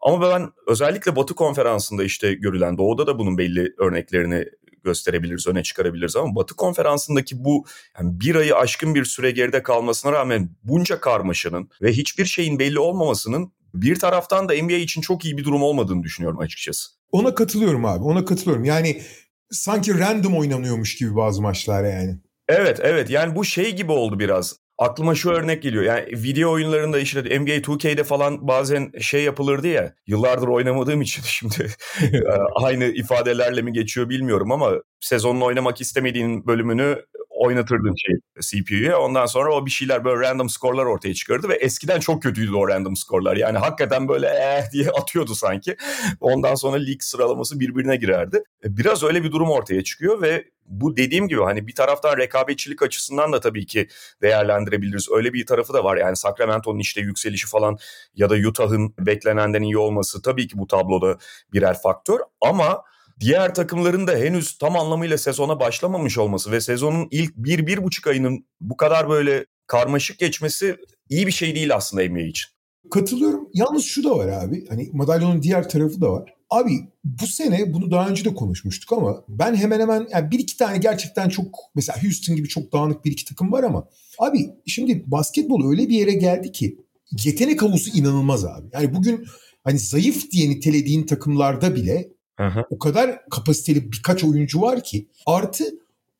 Ama 0.00 0.30
ben 0.30 0.50
özellikle 0.66 1.16
Batı 1.16 1.34
konferansında 1.34 2.04
işte 2.04 2.34
görülen 2.34 2.78
Doğu'da 2.78 3.06
da 3.06 3.18
bunun 3.18 3.38
belli 3.38 3.74
örneklerini 3.78 4.44
gösterebiliriz, 4.84 5.46
öne 5.46 5.62
çıkarabiliriz 5.62 6.16
ama 6.16 6.36
Batı 6.36 6.56
konferansındaki 6.56 7.44
bu 7.44 7.64
yani 7.98 8.20
bir 8.20 8.34
ayı 8.34 8.56
aşkın 8.56 8.94
bir 8.94 9.04
süre 9.04 9.30
geride 9.30 9.62
kalmasına 9.62 10.12
rağmen 10.12 10.50
bunca 10.64 11.00
karmaşanın 11.00 11.70
ve 11.82 11.92
hiçbir 11.92 12.24
şeyin 12.24 12.58
belli 12.58 12.78
olmamasının 12.78 13.52
bir 13.74 13.98
taraftan 13.98 14.48
da 14.48 14.54
NBA 14.62 14.72
için 14.72 15.00
çok 15.00 15.24
iyi 15.24 15.38
bir 15.38 15.44
durum 15.44 15.62
olmadığını 15.62 16.02
düşünüyorum 16.02 16.38
açıkçası. 16.38 16.90
Ona 17.12 17.34
katılıyorum 17.34 17.84
abi, 17.84 18.04
ona 18.04 18.24
katılıyorum. 18.24 18.64
Yani 18.64 19.02
sanki 19.50 19.98
random 19.98 20.38
oynanıyormuş 20.38 20.96
gibi 20.96 21.16
bazı 21.16 21.42
maçlar 21.42 21.84
yani. 21.84 22.16
Evet 22.48 22.80
evet 22.82 23.10
yani 23.10 23.36
bu 23.36 23.44
şey 23.44 23.76
gibi 23.76 23.92
oldu 23.92 24.18
biraz. 24.18 24.56
Aklıma 24.78 25.14
şu 25.14 25.30
örnek 25.30 25.62
geliyor. 25.62 25.84
Yani 25.84 26.06
video 26.12 26.52
oyunlarında 26.52 26.98
işte 26.98 27.20
NBA 27.20 27.56
2K'de 27.56 28.04
falan 28.04 28.48
bazen 28.48 28.92
şey 29.00 29.22
yapılırdı 29.22 29.68
ya. 29.68 29.94
Yıllardır 30.06 30.48
oynamadığım 30.48 31.00
için 31.02 31.22
şimdi 31.26 31.70
e, 32.12 32.20
aynı 32.54 32.84
ifadelerle 32.84 33.62
mi 33.62 33.72
geçiyor 33.72 34.08
bilmiyorum 34.08 34.52
ama 34.52 34.72
sezonun 35.00 35.40
oynamak 35.40 35.80
istemediğin 35.80 36.46
bölümünü 36.46 37.04
oynatırdın 37.46 37.94
şey 37.96 38.16
CPU'ya. 38.40 38.98
Ondan 38.98 39.26
sonra 39.26 39.54
o 39.54 39.66
bir 39.66 39.70
şeyler 39.70 40.04
böyle 40.04 40.28
random 40.28 40.48
skorlar 40.48 40.84
ortaya 40.84 41.14
çıkardı 41.14 41.48
ve 41.48 41.54
eskiden 41.54 42.00
çok 42.00 42.22
kötüydü 42.22 42.54
o 42.54 42.68
random 42.68 42.96
skorlar. 42.96 43.36
Yani 43.36 43.58
hakikaten 43.58 44.08
böyle 44.08 44.26
eh 44.26 44.72
diye 44.72 44.90
atıyordu 45.00 45.34
sanki. 45.34 45.76
Ondan 46.20 46.54
sonra 46.54 46.76
lig 46.76 47.02
sıralaması 47.02 47.60
birbirine 47.60 47.96
girerdi. 47.96 48.42
E, 48.64 48.76
biraz 48.76 49.02
öyle 49.02 49.24
bir 49.24 49.32
durum 49.32 49.50
ortaya 49.50 49.84
çıkıyor 49.84 50.22
ve 50.22 50.44
bu 50.66 50.96
dediğim 50.96 51.28
gibi 51.28 51.40
hani 51.40 51.66
bir 51.66 51.74
taraftan 51.74 52.16
rekabetçilik 52.16 52.82
açısından 52.82 53.32
da 53.32 53.40
tabii 53.40 53.66
ki 53.66 53.88
değerlendirebiliriz. 54.22 55.08
Öyle 55.12 55.32
bir 55.32 55.46
tarafı 55.46 55.72
da 55.72 55.84
var. 55.84 55.96
Yani 55.96 56.16
Sacramento'nun 56.16 56.78
işte 56.78 57.00
yükselişi 57.00 57.46
falan 57.46 57.78
ya 58.14 58.30
da 58.30 58.34
Utah'ın 58.34 58.94
beklenenden 58.98 59.62
iyi 59.62 59.78
olması 59.78 60.22
tabii 60.22 60.48
ki 60.48 60.58
bu 60.58 60.66
tabloda 60.66 61.18
birer 61.52 61.76
faktör 61.82 62.20
ama 62.40 62.82
diğer 63.20 63.54
takımların 63.54 64.06
da 64.06 64.12
henüz 64.12 64.58
tam 64.58 64.76
anlamıyla 64.76 65.18
sezona 65.18 65.60
başlamamış 65.60 66.18
olması 66.18 66.52
ve 66.52 66.60
sezonun 66.60 67.08
ilk 67.10 67.36
bir, 67.36 67.66
bir 67.66 67.84
buçuk 67.84 68.06
ayının 68.06 68.46
bu 68.60 68.76
kadar 68.76 69.08
böyle 69.08 69.46
karmaşık 69.66 70.18
geçmesi 70.18 70.76
iyi 71.08 71.26
bir 71.26 71.32
şey 71.32 71.54
değil 71.54 71.74
aslında 71.74 72.08
NBA 72.08 72.20
için. 72.20 72.50
Katılıyorum. 72.90 73.48
Yalnız 73.54 73.84
şu 73.84 74.04
da 74.04 74.18
var 74.18 74.28
abi. 74.28 74.66
Hani 74.68 74.90
madalyonun 74.92 75.42
diğer 75.42 75.68
tarafı 75.68 76.00
da 76.00 76.12
var. 76.12 76.34
Abi 76.50 76.70
bu 77.04 77.26
sene 77.26 77.74
bunu 77.74 77.90
daha 77.90 78.08
önce 78.08 78.24
de 78.24 78.34
konuşmuştuk 78.34 78.92
ama 78.92 79.24
ben 79.28 79.54
hemen 79.54 79.80
hemen 79.80 80.06
yani 80.10 80.30
bir 80.30 80.38
iki 80.38 80.56
tane 80.56 80.78
gerçekten 80.78 81.28
çok 81.28 81.58
mesela 81.74 82.02
Houston 82.02 82.36
gibi 82.36 82.48
çok 82.48 82.72
dağınık 82.72 83.04
bir 83.04 83.12
iki 83.12 83.24
takım 83.24 83.52
var 83.52 83.62
ama 83.62 83.88
abi 84.18 84.50
şimdi 84.66 85.02
basketbol 85.06 85.70
öyle 85.70 85.88
bir 85.88 85.94
yere 85.98 86.12
geldi 86.12 86.52
ki 86.52 86.78
yetenek 87.24 87.62
havuzu 87.62 87.90
inanılmaz 87.90 88.44
abi. 88.44 88.66
Yani 88.72 88.94
bugün 88.94 89.26
hani 89.64 89.78
zayıf 89.78 90.30
diye 90.30 90.50
nitelediğin 90.50 91.06
takımlarda 91.06 91.74
bile 91.74 92.15
Hı. 92.38 92.64
o 92.70 92.78
kadar 92.78 93.28
kapasiteli 93.30 93.92
birkaç 93.92 94.24
oyuncu 94.24 94.60
var 94.60 94.84
ki 94.84 95.08
artı 95.26 95.64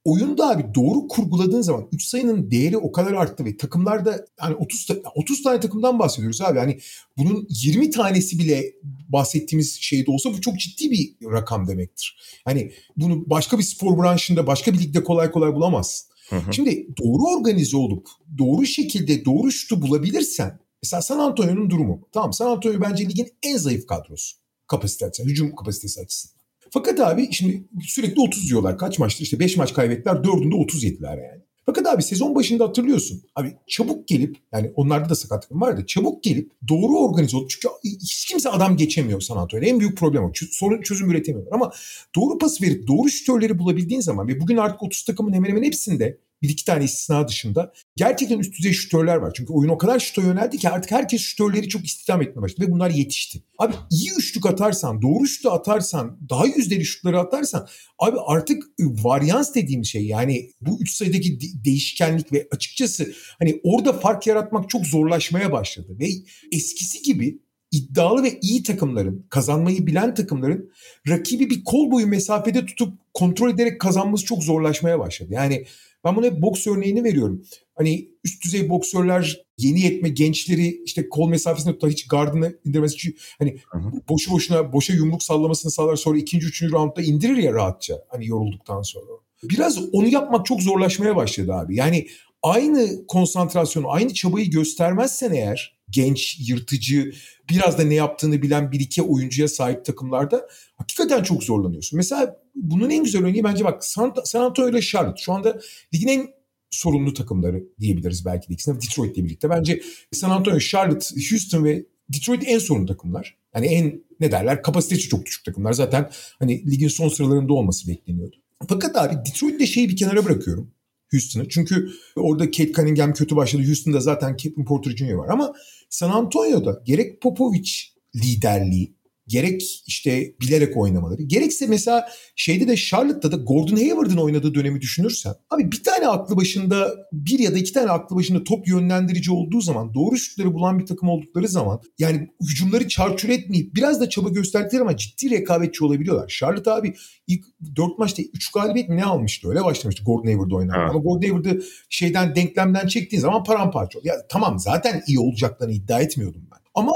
oyunda 0.06 0.50
abi 0.50 0.64
doğru 0.74 1.08
kurguladığın 1.08 1.60
zaman 1.60 1.88
3 1.92 2.04
sayının 2.04 2.50
değeri 2.50 2.76
o 2.76 2.92
kadar 2.92 3.12
arttı 3.12 3.44
ve 3.44 3.56
takımlarda 3.56 4.26
yani 4.42 4.54
30 4.54 4.86
ta- 4.86 5.10
30 5.14 5.42
tane 5.42 5.60
takımdan 5.60 5.98
bahsediyoruz 5.98 6.40
abi. 6.40 6.58
Yani 6.58 6.78
bunun 7.18 7.46
20 7.50 7.90
tanesi 7.90 8.38
bile 8.38 8.72
bahsettiğimiz 9.08 9.78
şeyde 9.80 10.10
olsa 10.10 10.32
bu 10.32 10.40
çok 10.40 10.58
ciddi 10.58 10.90
bir 10.90 11.16
rakam 11.32 11.68
demektir. 11.68 12.16
Hani 12.44 12.72
bunu 12.96 13.30
başka 13.30 13.58
bir 13.58 13.62
spor 13.62 14.02
branşında, 14.02 14.46
başka 14.46 14.72
bir 14.72 14.78
ligde 14.78 15.04
kolay 15.04 15.30
kolay 15.30 15.54
bulamazsın. 15.54 16.08
Hı 16.30 16.36
hı. 16.36 16.52
Şimdi 16.52 16.86
doğru 17.02 17.38
organize 17.38 17.76
olup 17.76 18.08
doğru 18.38 18.66
şekilde 18.66 19.24
doğru 19.24 19.52
şutu 19.52 19.82
bulabilirsen 19.82 20.58
mesela 20.82 21.02
San 21.02 21.18
Antonio'nun 21.18 21.70
durumu. 21.70 22.08
Tamam 22.12 22.32
San 22.32 22.46
Antonio 22.46 22.80
bence 22.80 23.08
ligin 23.08 23.28
en 23.42 23.56
zayıf 23.56 23.86
kadrosu. 23.86 24.36
Kapasite 24.66 25.06
açısından, 25.06 25.30
hücum 25.30 25.54
kapasitesi 25.54 26.00
açısından. 26.00 26.36
Fakat 26.70 27.00
abi 27.00 27.32
şimdi 27.32 27.64
sürekli 27.82 28.20
30 28.20 28.48
diyorlar. 28.48 28.78
Kaç 28.78 28.98
maçtır 28.98 29.24
işte 29.24 29.40
5 29.40 29.56
maç 29.56 29.74
kaybettiler 29.74 30.14
4'ünde 30.14 30.54
30 30.54 30.84
yediler 30.84 31.18
yani. 31.18 31.42
Fakat 31.66 31.86
abi 31.86 32.02
sezon 32.02 32.34
başında 32.34 32.64
hatırlıyorsun. 32.64 33.22
Abi 33.34 33.56
çabuk 33.66 34.08
gelip 34.08 34.36
yani 34.52 34.72
onlarda 34.74 35.08
da 35.08 35.14
sakatlık 35.14 35.60
var 35.60 35.76
da 35.76 35.86
çabuk 35.86 36.22
gelip 36.22 36.52
doğru 36.68 36.98
organize 36.98 37.36
olup 37.36 37.50
çünkü 37.50 37.68
hiç 37.84 38.24
kimse 38.24 38.50
adam 38.50 38.76
geçemiyor 38.76 39.20
San 39.20 39.36
Antonio'da. 39.36 39.66
En 39.66 39.80
büyük 39.80 39.98
problem 39.98 40.24
o. 40.24 40.32
Sorun 40.50 40.82
çözüm 40.82 41.10
üretemiyorlar 41.10 41.52
ama 41.52 41.72
doğru 42.16 42.38
pas 42.38 42.62
verip 42.62 42.88
doğru 42.88 43.08
şütörleri 43.08 43.58
bulabildiğin 43.58 44.00
zaman 44.00 44.28
ve 44.28 44.40
bugün 44.40 44.56
artık 44.56 44.82
30 44.82 45.04
takımın 45.04 45.32
hemen 45.32 45.48
hemen 45.48 45.62
hepsinde 45.62 46.18
bir 46.42 46.48
iki 46.48 46.64
tane 46.64 46.84
istisna 46.84 47.28
dışında 47.28 47.72
gerçekten 47.96 48.38
üst 48.38 48.58
düzey 48.58 48.72
şütörler 48.72 49.16
var. 49.16 49.32
Çünkü 49.36 49.52
oyun 49.52 49.70
o 49.70 49.78
kadar 49.78 49.98
şütör 49.98 50.22
yöneldi 50.22 50.58
ki 50.58 50.68
artık 50.68 50.90
herkes 50.90 51.20
şütörleri 51.20 51.68
çok 51.68 51.84
istihdam 51.84 52.22
etmeye 52.22 52.42
başladı 52.42 52.66
ve 52.68 52.72
bunlar 52.72 52.90
yetişti. 52.90 53.42
Abi 53.58 53.74
iyi 53.90 54.10
üçlük 54.18 54.46
atarsan, 54.46 55.02
doğru 55.02 55.26
şutu 55.26 55.50
atarsan, 55.50 56.18
daha 56.30 56.46
yüzdeli 56.46 56.84
şutları 56.84 57.20
atarsan 57.20 57.68
abi 57.98 58.16
artık 58.26 58.62
varyans 58.78 59.54
dediğim 59.54 59.84
şey 59.84 60.06
yani 60.06 60.50
bu 60.60 60.78
üç 60.80 60.90
sayıdaki 60.90 61.40
de- 61.40 61.64
değişkenlik 61.64 62.32
ve 62.32 62.48
açıkçası 62.50 63.12
hani 63.38 63.60
orada 63.64 63.92
fark 63.92 64.26
yaratmak 64.26 64.70
çok 64.70 64.86
zorlaşmaya 64.86 65.52
başladı 65.52 65.96
ve 66.00 66.08
eskisi 66.52 67.02
gibi 67.02 67.38
iddialı 67.70 68.22
ve 68.22 68.38
iyi 68.42 68.62
takımların, 68.62 69.26
kazanmayı 69.30 69.86
bilen 69.86 70.14
takımların 70.14 70.70
rakibi 71.08 71.50
bir 71.50 71.64
kol 71.64 71.90
boyu 71.90 72.06
mesafede 72.06 72.66
tutup 72.66 72.98
kontrol 73.14 73.50
ederek 73.50 73.80
kazanması 73.80 74.24
çok 74.24 74.42
zorlaşmaya 74.42 74.98
başladı. 74.98 75.28
Yani 75.32 75.66
ben 76.06 76.16
buna 76.16 76.26
hep 76.26 76.42
boks 76.42 76.66
örneğini 76.66 77.04
veriyorum. 77.04 77.42
Hani 77.74 78.08
üst 78.24 78.44
düzey 78.44 78.68
boksörler 78.68 79.42
yeni 79.58 79.80
yetme 79.80 80.08
gençleri 80.08 80.82
işte 80.84 81.08
kol 81.08 81.28
mesafesinde 81.28 81.72
tutar 81.72 81.90
hiç 81.90 82.08
gardını 82.08 82.58
indirmez. 82.64 82.96
Çünkü 82.96 83.18
hani 83.38 83.56
Hı 83.70 83.78
hı. 83.78 83.92
boşu 84.08 84.30
boşuna 84.30 84.72
boşa 84.72 84.94
yumruk 84.94 85.22
sallamasını 85.22 85.72
sağlar 85.72 85.96
sonra 85.96 86.18
ikinci 86.18 86.46
üçüncü 86.46 86.72
roundda 86.72 87.02
indirir 87.02 87.36
ya 87.36 87.52
rahatça 87.52 87.94
hani 88.08 88.26
yorulduktan 88.26 88.82
sonra. 88.82 89.06
Biraz 89.42 89.78
onu 89.92 90.08
yapmak 90.08 90.46
çok 90.46 90.62
zorlaşmaya 90.62 91.16
başladı 91.16 91.54
abi. 91.54 91.76
Yani 91.76 92.06
aynı 92.46 93.06
konsantrasyonu, 93.06 93.90
aynı 93.90 94.14
çabayı 94.14 94.50
göstermezsen 94.50 95.32
eğer 95.32 95.78
genç, 95.90 96.48
yırtıcı, 96.48 97.12
biraz 97.50 97.78
da 97.78 97.82
ne 97.82 97.94
yaptığını 97.94 98.42
bilen 98.42 98.72
bir 98.72 98.80
iki 98.80 99.02
oyuncuya 99.02 99.48
sahip 99.48 99.84
takımlarda 99.84 100.48
hakikaten 100.76 101.22
çok 101.22 101.44
zorlanıyorsun. 101.44 101.96
Mesela 101.96 102.36
bunun 102.54 102.90
en 102.90 103.04
güzel 103.04 103.24
örneği 103.24 103.44
bence 103.44 103.64
bak 103.64 103.84
San, 103.84 104.14
Antonio 104.34 104.68
ile 104.68 104.82
Charlotte 104.82 105.22
şu 105.22 105.32
anda 105.32 105.60
ligin 105.94 106.08
en 106.08 106.28
sorunlu 106.70 107.14
takımları 107.14 107.64
diyebiliriz 107.80 108.24
belki 108.24 108.48
de 108.48 108.54
ikisine 108.54 108.74
Detroit 108.74 109.16
ile 109.16 109.24
birlikte. 109.24 109.50
Bence 109.50 109.82
San 110.12 110.30
Antonio, 110.30 110.58
Charlotte, 110.58 111.06
Houston 111.30 111.64
ve 111.64 111.86
Detroit 112.08 112.42
en 112.46 112.58
sorunlu 112.58 112.86
takımlar. 112.86 113.36
Yani 113.54 113.66
en 113.66 114.04
ne 114.20 114.32
derler 114.32 114.62
kapasitesi 114.62 115.08
çok 115.08 115.26
düşük 115.26 115.44
takımlar. 115.44 115.72
Zaten 115.72 116.10
hani 116.38 116.70
ligin 116.70 116.88
son 116.88 117.08
sıralarında 117.08 117.52
olması 117.52 117.88
bekleniyordu. 117.88 118.36
Fakat 118.68 118.96
abi 118.96 119.14
Detroit'te 119.26 119.66
şeyi 119.66 119.88
bir 119.88 119.96
kenara 119.96 120.24
bırakıyorum. 120.24 120.75
Houston'ı. 121.12 121.48
Çünkü 121.48 121.88
orada 122.16 122.44
Kate 122.44 122.72
Cunningham 122.72 123.12
kötü 123.12 123.36
başladı. 123.36 123.66
Houston'da 123.66 124.00
zaten 124.00 124.36
Kevin 124.36 124.64
Porter 124.64 124.90
Jr. 124.90 125.12
var 125.12 125.28
ama 125.28 125.52
San 125.90 126.10
Antonio'da 126.10 126.82
gerek 126.84 127.22
Popovich 127.22 127.70
liderliği, 128.14 128.95
gerek 129.28 129.82
işte 129.86 130.34
bilerek 130.40 130.76
oynamaları, 130.76 131.22
gerekse 131.22 131.66
mesela 131.66 132.08
şeyde 132.36 132.68
de 132.68 132.76
Charlotte'da 132.76 133.32
da 133.32 133.36
Gordon 133.36 133.76
Hayward'ın 133.76 134.16
oynadığı 134.16 134.54
dönemi 134.54 134.80
düşünürsen 134.80 135.34
abi 135.50 135.72
bir 135.72 135.84
tane 135.84 136.08
aklı 136.08 136.36
başında 136.36 136.94
bir 137.12 137.38
ya 137.38 137.54
da 137.54 137.58
iki 137.58 137.72
tane 137.72 137.90
aklı 137.90 138.16
başında 138.16 138.44
top 138.44 138.68
yönlendirici 138.68 139.32
olduğu 139.32 139.60
zaman 139.60 139.94
doğru 139.94 140.16
şutları 140.16 140.54
bulan 140.54 140.78
bir 140.78 140.86
takım 140.86 141.08
oldukları 141.08 141.48
zaman 141.48 141.80
yani 141.98 142.28
hücumları 142.50 142.88
çarçur 142.88 143.28
etmeyip 143.28 143.74
biraz 143.74 144.00
da 144.00 144.08
çaba 144.08 144.28
gösterdikleri 144.28 144.82
ama 144.82 144.96
ciddi 144.96 145.30
rekabetçi 145.30 145.84
olabiliyorlar. 145.84 146.28
Charlotte 146.28 146.70
abi 146.70 146.94
ilk 147.26 147.44
dört 147.76 147.98
maçta 147.98 148.22
üç 148.34 148.52
galibiyet 148.52 148.88
mi 148.88 148.96
ne 148.96 149.04
almıştı 149.04 149.48
öyle 149.48 149.64
başlamıştı 149.64 150.04
Gordon 150.04 150.26
Hayward 150.26 150.50
oynarken 150.50 150.80
Evet. 150.80 150.90
ama 150.90 151.00
Gordon 151.00 151.22
Hayward'ı 151.28 151.62
şeyden 151.90 152.34
denklemden 152.34 152.86
çektiğin 152.86 153.20
zaman 153.22 153.44
paramparça 153.44 153.98
oldu. 153.98 154.08
Ya 154.08 154.14
tamam 154.28 154.58
zaten 154.58 155.02
iyi 155.06 155.18
olacaklarını 155.18 155.74
iddia 155.74 156.00
etmiyordum 156.00 156.42
ben. 156.52 156.58
Ama 156.74 156.92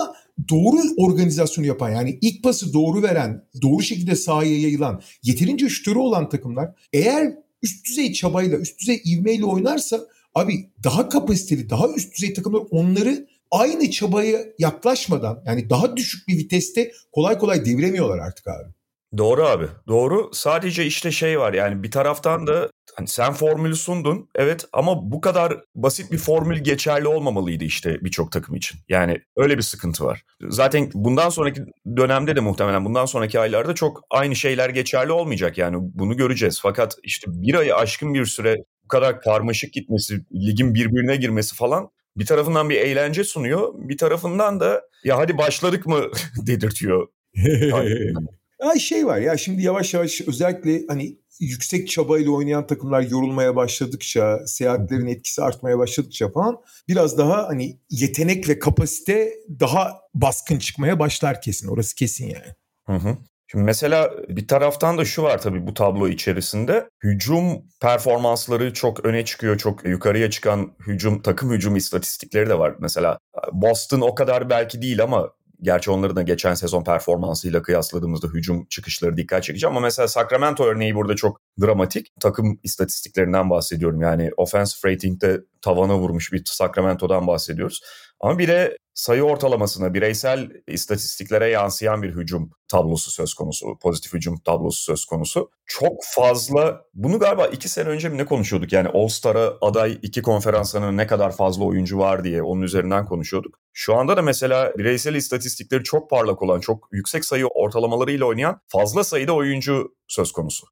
doğru 0.48 0.76
organizasyonu 0.96 1.66
yapan 1.66 1.90
yani 1.90 2.18
ilk 2.20 2.42
pası 2.42 2.72
doğru 2.72 3.02
veren, 3.02 3.44
doğru 3.62 3.82
şekilde 3.82 4.16
sahaya 4.16 4.60
yayılan, 4.60 5.02
yeterince 5.22 5.68
şütörü 5.68 5.98
olan 5.98 6.28
takımlar 6.28 6.70
eğer 6.92 7.34
üst 7.62 7.86
düzey 7.86 8.12
çabayla, 8.12 8.58
üst 8.58 8.80
düzey 8.80 9.02
ivmeyle 9.06 9.44
oynarsa 9.44 10.00
abi 10.34 10.70
daha 10.84 11.08
kapasiteli, 11.08 11.70
daha 11.70 11.88
üst 11.88 12.16
düzey 12.16 12.34
takımlar 12.34 12.62
onları 12.70 13.26
aynı 13.50 13.90
çabaya 13.90 14.40
yaklaşmadan 14.58 15.42
yani 15.46 15.70
daha 15.70 15.96
düşük 15.96 16.28
bir 16.28 16.38
viteste 16.38 16.92
kolay 17.12 17.38
kolay 17.38 17.64
deviremiyorlar 17.64 18.18
artık 18.18 18.46
abi. 18.48 18.72
Doğru 19.18 19.44
abi. 19.44 19.66
Doğru. 19.88 20.30
Sadece 20.32 20.84
işte 20.86 21.10
şey 21.10 21.40
var 21.40 21.52
yani 21.52 21.82
bir 21.82 21.90
taraftan 21.90 22.46
da 22.46 22.70
hani 22.94 23.08
sen 23.08 23.32
formülü 23.32 23.76
sundun 23.76 24.28
evet 24.34 24.64
ama 24.72 25.10
bu 25.10 25.20
kadar 25.20 25.60
basit 25.74 26.12
bir 26.12 26.18
formül 26.18 26.58
geçerli 26.58 27.08
olmamalıydı 27.08 27.64
işte 27.64 27.98
birçok 28.00 28.32
takım 28.32 28.54
için. 28.54 28.80
Yani 28.88 29.20
öyle 29.36 29.56
bir 29.56 29.62
sıkıntı 29.62 30.04
var. 30.04 30.22
Zaten 30.48 30.90
bundan 30.94 31.28
sonraki 31.28 31.62
dönemde 31.96 32.36
de 32.36 32.40
muhtemelen 32.40 32.84
bundan 32.84 33.04
sonraki 33.06 33.40
aylarda 33.40 33.74
çok 33.74 34.02
aynı 34.10 34.36
şeyler 34.36 34.68
geçerli 34.70 35.12
olmayacak 35.12 35.58
yani 35.58 35.76
bunu 35.80 36.16
göreceğiz. 36.16 36.60
Fakat 36.62 36.96
işte 37.02 37.26
bir 37.34 37.54
ayı 37.54 37.76
aşkın 37.76 38.14
bir 38.14 38.24
süre 38.24 38.56
bu 38.84 38.88
kadar 38.88 39.20
karmaşık 39.20 39.72
gitmesi, 39.72 40.14
ligin 40.32 40.74
birbirine 40.74 41.16
girmesi 41.16 41.56
falan 41.56 41.90
bir 42.16 42.26
tarafından 42.26 42.70
bir 42.70 42.76
eğlence 42.76 43.24
sunuyor. 43.24 43.72
Bir 43.76 43.98
tarafından 43.98 44.60
da 44.60 44.82
ya 45.04 45.18
hadi 45.18 45.38
başladık 45.38 45.86
mı 45.86 46.00
dedirtiyor. 46.46 47.08
Ya 48.64 48.78
şey 48.78 49.06
var 49.06 49.18
ya 49.18 49.36
şimdi 49.36 49.62
yavaş 49.62 49.94
yavaş 49.94 50.20
özellikle 50.20 50.86
hani 50.88 51.16
yüksek 51.40 51.88
çabayla 51.88 52.30
oynayan 52.30 52.66
takımlar 52.66 53.00
yorulmaya 53.02 53.56
başladıkça, 53.56 54.46
seyahatlerin 54.46 55.06
etkisi 55.06 55.42
artmaya 55.42 55.78
başladıkça 55.78 56.30
falan 56.30 56.56
biraz 56.88 57.18
daha 57.18 57.48
hani 57.48 57.78
yetenek 57.90 58.48
ve 58.48 58.58
kapasite 58.58 59.32
daha 59.60 60.00
baskın 60.14 60.58
çıkmaya 60.58 60.98
başlar 60.98 61.42
kesin. 61.42 61.68
Orası 61.68 61.94
kesin 61.94 62.26
yani. 62.26 62.54
Hı 62.86 62.92
hı. 62.92 63.16
Şimdi 63.50 63.64
mesela 63.64 64.10
bir 64.28 64.48
taraftan 64.48 64.98
da 64.98 65.04
şu 65.04 65.22
var 65.22 65.42
tabii 65.42 65.66
bu 65.66 65.74
tablo 65.74 66.08
içerisinde. 66.08 66.88
Hücum 67.04 67.44
performansları 67.80 68.72
çok 68.72 69.04
öne 69.04 69.24
çıkıyor. 69.24 69.58
Çok 69.58 69.84
yukarıya 69.84 70.30
çıkan 70.30 70.72
hücum, 70.86 71.22
takım 71.22 71.52
hücum 71.52 71.76
istatistikleri 71.76 72.48
de 72.48 72.58
var. 72.58 72.74
Mesela 72.78 73.18
Boston 73.52 74.00
o 74.00 74.14
kadar 74.14 74.50
belki 74.50 74.82
değil 74.82 75.02
ama 75.02 75.30
Gerçi 75.62 75.90
onların 75.90 76.16
da 76.16 76.22
geçen 76.22 76.54
sezon 76.54 76.84
performansıyla 76.84 77.62
kıyasladığımızda 77.62 78.26
hücum 78.26 78.66
çıkışları 78.66 79.16
dikkat 79.16 79.42
çekici 79.42 79.66
ama 79.66 79.80
mesela 79.80 80.08
Sacramento 80.08 80.64
örneği 80.64 80.94
burada 80.94 81.16
çok 81.16 81.40
dramatik. 81.60 82.06
Takım 82.20 82.60
istatistiklerinden 82.62 83.50
bahsediyorum. 83.50 84.00
Yani 84.00 84.30
offensive 84.36 84.92
rating'de 84.92 85.40
tavana 85.62 85.98
vurmuş 85.98 86.32
bir 86.32 86.42
Sacramento'dan 86.44 87.26
bahsediyoruz. 87.26 87.80
Ama 88.20 88.38
bir 88.38 88.48
de 88.48 88.76
sayı 88.94 89.22
ortalamasına, 89.22 89.94
bireysel 89.94 90.50
istatistiklere 90.66 91.48
yansıyan 91.48 92.02
bir 92.02 92.14
hücum 92.14 92.50
tablosu 92.68 93.10
söz 93.10 93.34
konusu. 93.34 93.78
Pozitif 93.82 94.12
hücum 94.12 94.40
tablosu 94.44 94.82
söz 94.82 95.04
konusu. 95.04 95.50
Çok 95.66 95.92
fazla, 96.14 96.80
bunu 96.94 97.18
galiba 97.18 97.46
iki 97.46 97.68
sene 97.68 97.88
önce 97.88 98.08
mi 98.08 98.18
ne 98.18 98.24
konuşuyorduk? 98.24 98.72
Yani 98.72 98.88
All-Star'a 98.88 99.52
aday 99.60 99.98
iki 100.02 100.22
konferanslarına 100.22 100.92
ne 100.92 101.06
kadar 101.06 101.36
fazla 101.36 101.64
oyuncu 101.64 101.98
var 101.98 102.24
diye 102.24 102.42
onun 102.42 102.62
üzerinden 102.62 103.06
konuşuyorduk. 103.06 103.58
Şu 103.72 103.96
anda 103.96 104.16
da 104.16 104.22
mesela 104.22 104.72
bireysel 104.78 105.14
istatistikleri 105.14 105.82
çok 105.82 106.10
parlak 106.10 106.42
olan, 106.42 106.60
çok 106.60 106.88
yüksek 106.92 107.24
sayı 107.24 107.46
ortalamalarıyla 107.46 108.26
oynayan 108.26 108.60
fazla 108.68 109.04
sayıda 109.04 109.32
oyuncu 109.32 109.94
söz 110.08 110.32
konusu. 110.32 110.66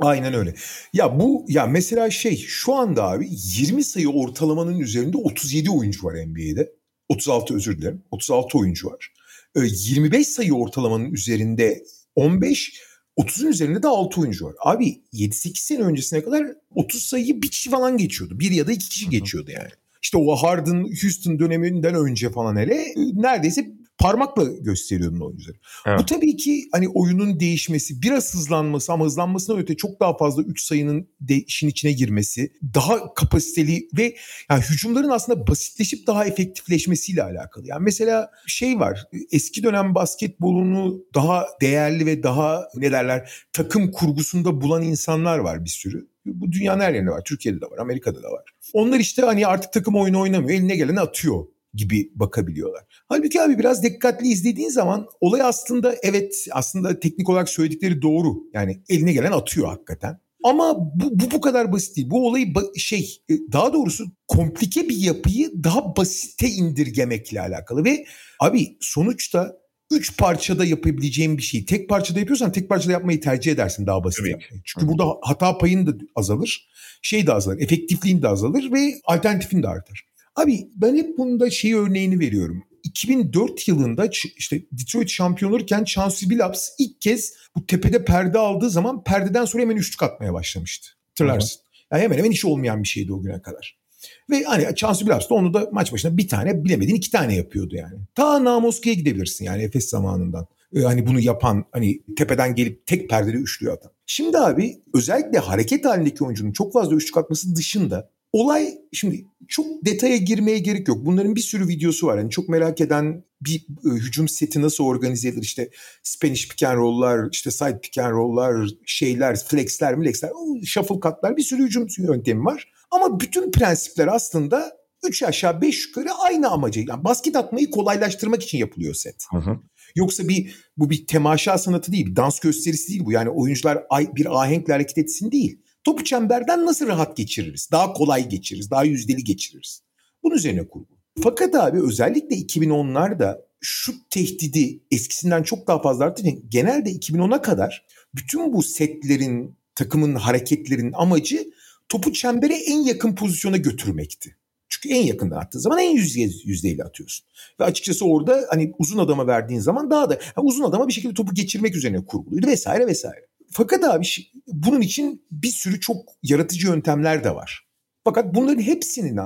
Aynen 0.00 0.34
öyle. 0.34 0.54
Ya 0.92 1.20
bu 1.20 1.44
ya 1.48 1.66
mesela 1.66 2.10
şey 2.10 2.36
şu 2.36 2.74
anda 2.74 3.04
abi 3.04 3.28
20 3.30 3.84
sayı 3.84 4.08
ortalamanın 4.08 4.78
üzerinde 4.78 5.16
37 5.16 5.70
oyuncu 5.70 6.06
var 6.06 6.14
NBA'de. 6.14 6.81
36 7.12 7.54
özür 7.54 7.78
dilerim. 7.78 8.02
36 8.10 8.58
oyuncu 8.58 8.88
var. 8.88 9.12
25 9.56 10.20
e, 10.20 10.24
sayı 10.24 10.54
ortalamanın 10.54 11.12
üzerinde 11.12 11.84
15 12.14 12.82
30'un 13.18 13.48
üzerinde 13.48 13.82
de 13.82 13.88
6 13.88 14.20
oyuncu 14.20 14.46
var. 14.46 14.54
Abi 14.64 15.02
7-8 15.12 15.58
sene 15.58 15.82
öncesine 15.82 16.24
kadar 16.24 16.46
30 16.70 17.02
sayıyı 17.02 17.42
bir 17.42 17.50
kişi 17.50 17.70
falan 17.70 17.96
geçiyordu. 17.96 18.40
Bir 18.40 18.50
ya 18.50 18.66
da 18.66 18.72
iki 18.72 18.88
kişi 18.88 19.10
geçiyordu 19.10 19.50
yani. 19.50 19.70
İşte 20.02 20.18
o 20.18 20.36
Harden 20.36 20.84
Houston 21.02 21.38
döneminden 21.38 21.94
önce 21.94 22.30
falan 22.30 22.56
hele 22.56 22.84
neredeyse 23.14 23.72
parmakla 24.02 24.44
gösteriyordun 24.44 25.20
oyuncuları. 25.20 25.56
Evet. 25.86 25.98
Bu 25.98 26.06
tabii 26.06 26.36
ki 26.36 26.68
hani 26.72 26.88
oyunun 26.88 27.40
değişmesi, 27.40 28.02
biraz 28.02 28.34
hızlanması 28.34 28.92
ama 28.92 29.04
hızlanmasından 29.04 29.60
öte 29.60 29.76
çok 29.76 30.00
daha 30.00 30.16
fazla 30.16 30.42
3 30.42 30.62
sayının 30.62 31.08
de 31.20 31.34
işin 31.36 31.68
içine 31.68 31.92
girmesi, 31.92 32.52
daha 32.74 33.14
kapasiteli 33.14 33.88
ve 33.98 34.16
yani 34.50 34.62
hücumların 34.70 35.08
aslında 35.08 35.46
basitleşip 35.46 36.06
daha 36.06 36.24
efektifleşmesiyle 36.24 37.22
alakalı. 37.22 37.66
Yani 37.66 37.82
mesela 37.82 38.30
şey 38.46 38.80
var, 38.80 39.06
eski 39.32 39.62
dönem 39.62 39.94
basketbolunu 39.94 41.04
daha 41.14 41.46
değerli 41.60 42.06
ve 42.06 42.22
daha 42.22 42.68
ne 42.76 42.92
derler 42.92 43.30
takım 43.52 43.92
kurgusunda 43.92 44.60
bulan 44.60 44.82
insanlar 44.82 45.38
var 45.38 45.64
bir 45.64 45.70
sürü. 45.70 46.08
Bu 46.26 46.52
dünyanın 46.52 46.80
her 46.80 46.94
yerinde 46.94 47.10
var. 47.10 47.22
Türkiye'de 47.24 47.60
de 47.60 47.66
var, 47.66 47.78
Amerika'da 47.78 48.22
da 48.22 48.30
var. 48.32 48.44
Onlar 48.72 48.98
işte 48.98 49.22
hani 49.22 49.46
artık 49.46 49.72
takım 49.72 49.96
oyunu 49.96 50.20
oynamıyor. 50.20 50.58
Eline 50.58 50.76
geleni 50.76 51.00
atıyor 51.00 51.46
gibi 51.74 52.10
bakabiliyorlar. 52.14 52.84
Halbuki 53.08 53.42
abi 53.42 53.58
biraz 53.58 53.82
dikkatli 53.82 54.28
izlediğin 54.28 54.68
zaman 54.68 55.06
olay 55.20 55.42
aslında 55.42 55.96
evet 56.02 56.46
aslında 56.52 57.00
teknik 57.00 57.28
olarak 57.28 57.48
söyledikleri 57.48 58.02
doğru. 58.02 58.34
Yani 58.54 58.82
eline 58.88 59.12
gelen 59.12 59.32
atıyor 59.32 59.68
hakikaten. 59.68 60.18
Ama 60.44 60.78
bu, 60.94 61.20
bu 61.20 61.30
bu 61.30 61.40
kadar 61.40 61.72
basit 61.72 61.96
değil. 61.96 62.10
Bu 62.10 62.26
olayı 62.26 62.46
ba- 62.46 62.78
şey 62.78 63.22
e, 63.28 63.34
daha 63.52 63.72
doğrusu 63.72 64.04
komplike 64.28 64.88
bir 64.88 64.96
yapıyı 64.96 65.50
daha 65.64 65.96
basite 65.96 66.48
indirgemekle 66.48 67.40
alakalı 67.40 67.84
ve 67.84 68.04
abi 68.40 68.76
sonuçta 68.80 69.62
üç 69.92 70.16
parçada 70.16 70.64
yapabileceğin 70.64 71.36
bir 71.36 71.42
şeyi 71.42 71.64
tek 71.64 71.88
parçada 71.88 72.18
yapıyorsan 72.18 72.52
tek 72.52 72.68
parçada 72.68 72.92
yapmayı 72.92 73.20
tercih 73.20 73.52
edersin 73.52 73.86
daha 73.86 74.04
basit. 74.04 74.26
Evet. 74.26 74.42
Çünkü 74.64 74.86
Hı. 74.86 74.90
burada 74.90 75.04
hata 75.22 75.58
payın 75.58 75.86
da 75.86 75.90
azalır, 76.16 76.68
şey 77.02 77.26
de 77.26 77.32
azalır, 77.32 77.60
efektifliğin 77.60 78.22
de 78.22 78.28
azalır 78.28 78.72
ve 78.72 78.94
alternatifin 79.04 79.62
de 79.62 79.68
artar. 79.68 80.11
Abi 80.36 80.68
ben 80.76 80.96
hep 80.96 81.18
bunda 81.18 81.50
şey 81.50 81.74
örneğini 81.74 82.20
veriyorum. 82.20 82.64
2004 82.84 83.68
yılında 83.68 84.10
işte 84.36 84.62
Detroit 84.72 85.08
şampiyon 85.08 85.52
olurken 85.52 85.84
Chauncey 85.84 86.30
Billups 86.30 86.68
ilk 86.78 87.00
kez 87.00 87.34
bu 87.56 87.66
tepede 87.66 88.04
perde 88.04 88.38
aldığı 88.38 88.70
zaman 88.70 89.04
perdeden 89.04 89.44
sonra 89.44 89.62
hemen 89.62 89.76
üçlük 89.76 90.02
atmaya 90.02 90.32
başlamıştı. 90.32 90.88
Hatırlarsın. 91.08 91.60
Yani 91.92 92.02
hemen 92.02 92.18
hemen 92.18 92.30
işi 92.30 92.46
olmayan 92.46 92.82
bir 92.82 92.88
şeydi 92.88 93.12
o 93.12 93.22
güne 93.22 93.42
kadar. 93.42 93.82
Ve 94.30 94.42
hani 94.44 94.74
Chauncey 94.76 95.08
Billups 95.08 95.30
da 95.30 95.34
onu 95.34 95.54
da 95.54 95.68
maç 95.72 95.92
başına 95.92 96.16
bir 96.16 96.28
tane 96.28 96.64
bilemedin 96.64 96.94
iki 96.94 97.10
tane 97.10 97.34
yapıyordu 97.36 97.76
yani. 97.76 97.98
Ta 98.14 98.44
Namoski'ye 98.44 98.94
gidebilirsin 98.94 99.44
yani 99.44 99.62
Efes 99.62 99.88
zamanından. 99.88 100.46
Ee, 100.74 100.80
hani 100.80 101.06
bunu 101.06 101.20
yapan 101.20 101.64
hani 101.72 102.02
tepeden 102.16 102.54
gelip 102.54 102.86
tek 102.86 103.10
perdede 103.10 103.36
üçlüğü 103.36 103.70
atan. 103.70 103.92
Şimdi 104.06 104.38
abi 104.38 104.82
özellikle 104.94 105.38
hareket 105.38 105.84
halindeki 105.84 106.24
oyuncunun 106.24 106.52
çok 106.52 106.72
fazla 106.72 106.96
üçlük 106.96 107.16
atması 107.16 107.56
dışında 107.56 108.10
Olay 108.32 108.78
şimdi 108.92 109.26
çok 109.48 109.66
detaya 109.84 110.16
girmeye 110.16 110.58
gerek 110.58 110.88
yok. 110.88 111.06
Bunların 111.06 111.36
bir 111.36 111.40
sürü 111.40 111.68
videosu 111.68 112.06
var. 112.06 112.18
Yani 112.18 112.30
çok 112.30 112.48
merak 112.48 112.80
eden 112.80 113.24
bir 113.40 113.66
e, 113.86 113.88
hücum 113.88 114.28
seti 114.28 114.62
nasıl 114.62 114.84
organize 114.84 115.28
edilir? 115.28 115.42
İşte 115.42 115.70
Spanish 116.02 116.48
pick 116.48 116.62
and 116.62 116.76
roll'lar, 116.76 117.28
işte 117.32 117.50
side 117.50 117.80
pick 117.80 117.98
and 117.98 118.12
roll'lar, 118.12 118.68
şeyler, 118.86 119.36
flex'ler, 119.36 119.96
flex'ler, 120.02 120.30
shuffle 120.64 120.94
cut'lar 120.94 121.36
bir 121.36 121.42
sürü 121.42 121.62
hücum 121.62 121.86
yöntemi 121.98 122.44
var. 122.44 122.72
Ama 122.90 123.20
bütün 123.20 123.50
prensipler 123.50 124.06
aslında 124.06 124.82
3 125.08 125.22
aşağı 125.22 125.60
5 125.60 125.86
yukarı 125.86 126.08
aynı 126.12 126.50
amacı. 126.50 126.84
Yani 126.88 127.04
basket 127.04 127.36
atmayı 127.36 127.70
kolaylaştırmak 127.70 128.42
için 128.42 128.58
yapılıyor 128.58 128.94
set. 128.94 129.24
Hı 129.30 129.38
hı. 129.38 129.58
Yoksa 129.96 130.28
bir 130.28 130.54
bu 130.76 130.90
bir 130.90 131.06
temaşa 131.06 131.58
sanatı 131.58 131.92
değil, 131.92 132.06
bir 132.06 132.16
dans 132.16 132.40
gösterisi 132.40 132.88
değil 132.88 133.04
bu. 133.04 133.12
Yani 133.12 133.30
oyuncular 133.30 133.84
bir 134.16 134.42
ahenkle 134.42 134.72
hareket 134.72 134.98
etsin 134.98 135.32
değil. 135.32 135.62
Topu 135.84 136.04
çemberden 136.04 136.66
nasıl 136.66 136.86
rahat 136.86 137.16
geçiririz? 137.16 137.68
Daha 137.72 137.92
kolay 137.92 138.28
geçiririz, 138.28 138.70
daha 138.70 138.84
yüzdeli 138.84 139.24
geçiririz. 139.24 139.82
Bunun 140.22 140.34
üzerine 140.34 140.68
kurgu. 140.68 140.98
Fakat 141.22 141.54
abi 141.54 141.82
özellikle 141.82 142.36
2010'larda 142.36 143.38
şut 143.60 144.10
tehdidi 144.10 144.80
eskisinden 144.90 145.42
çok 145.42 145.66
daha 145.66 145.82
fazla 145.82 146.04
arttı. 146.04 146.22
Genelde 146.48 146.90
2010'a 146.90 147.42
kadar 147.42 147.86
bütün 148.14 148.52
bu 148.52 148.62
setlerin, 148.62 149.56
takımın 149.74 150.14
hareketlerin 150.14 150.92
amacı 150.92 151.50
topu 151.88 152.12
çembere 152.12 152.54
en 152.54 152.78
yakın 152.78 153.14
pozisyona 153.14 153.56
götürmekti. 153.56 154.36
Çünkü 154.68 154.88
en 154.94 155.02
yakında 155.02 155.38
attığı 155.38 155.60
zaman 155.60 155.78
en 155.78 155.90
yüzde, 155.90 156.20
yüzdeyle 156.44 156.84
atıyorsun. 156.84 157.26
Ve 157.60 157.64
açıkçası 157.64 158.04
orada 158.04 158.46
hani 158.50 158.72
uzun 158.78 158.98
adama 158.98 159.26
verdiğin 159.26 159.60
zaman 159.60 159.90
daha 159.90 160.10
da 160.10 160.14
yani 160.36 160.46
uzun 160.46 160.64
adama 160.64 160.88
bir 160.88 160.92
şekilde 160.92 161.14
topu 161.14 161.34
geçirmek 161.34 161.76
üzerine 161.76 162.04
kurguluydu 162.04 162.46
vesaire 162.46 162.86
vesaire. 162.86 163.26
Fakat 163.52 163.84
abi 163.84 164.06
bunun 164.46 164.80
için 164.80 165.26
bir 165.30 165.50
sürü 165.50 165.80
çok 165.80 165.96
yaratıcı 166.22 166.66
yöntemler 166.66 167.24
de 167.24 167.34
var. 167.34 167.66
Fakat 168.04 168.34
bunların 168.34 168.62
hepsinin 168.62 169.20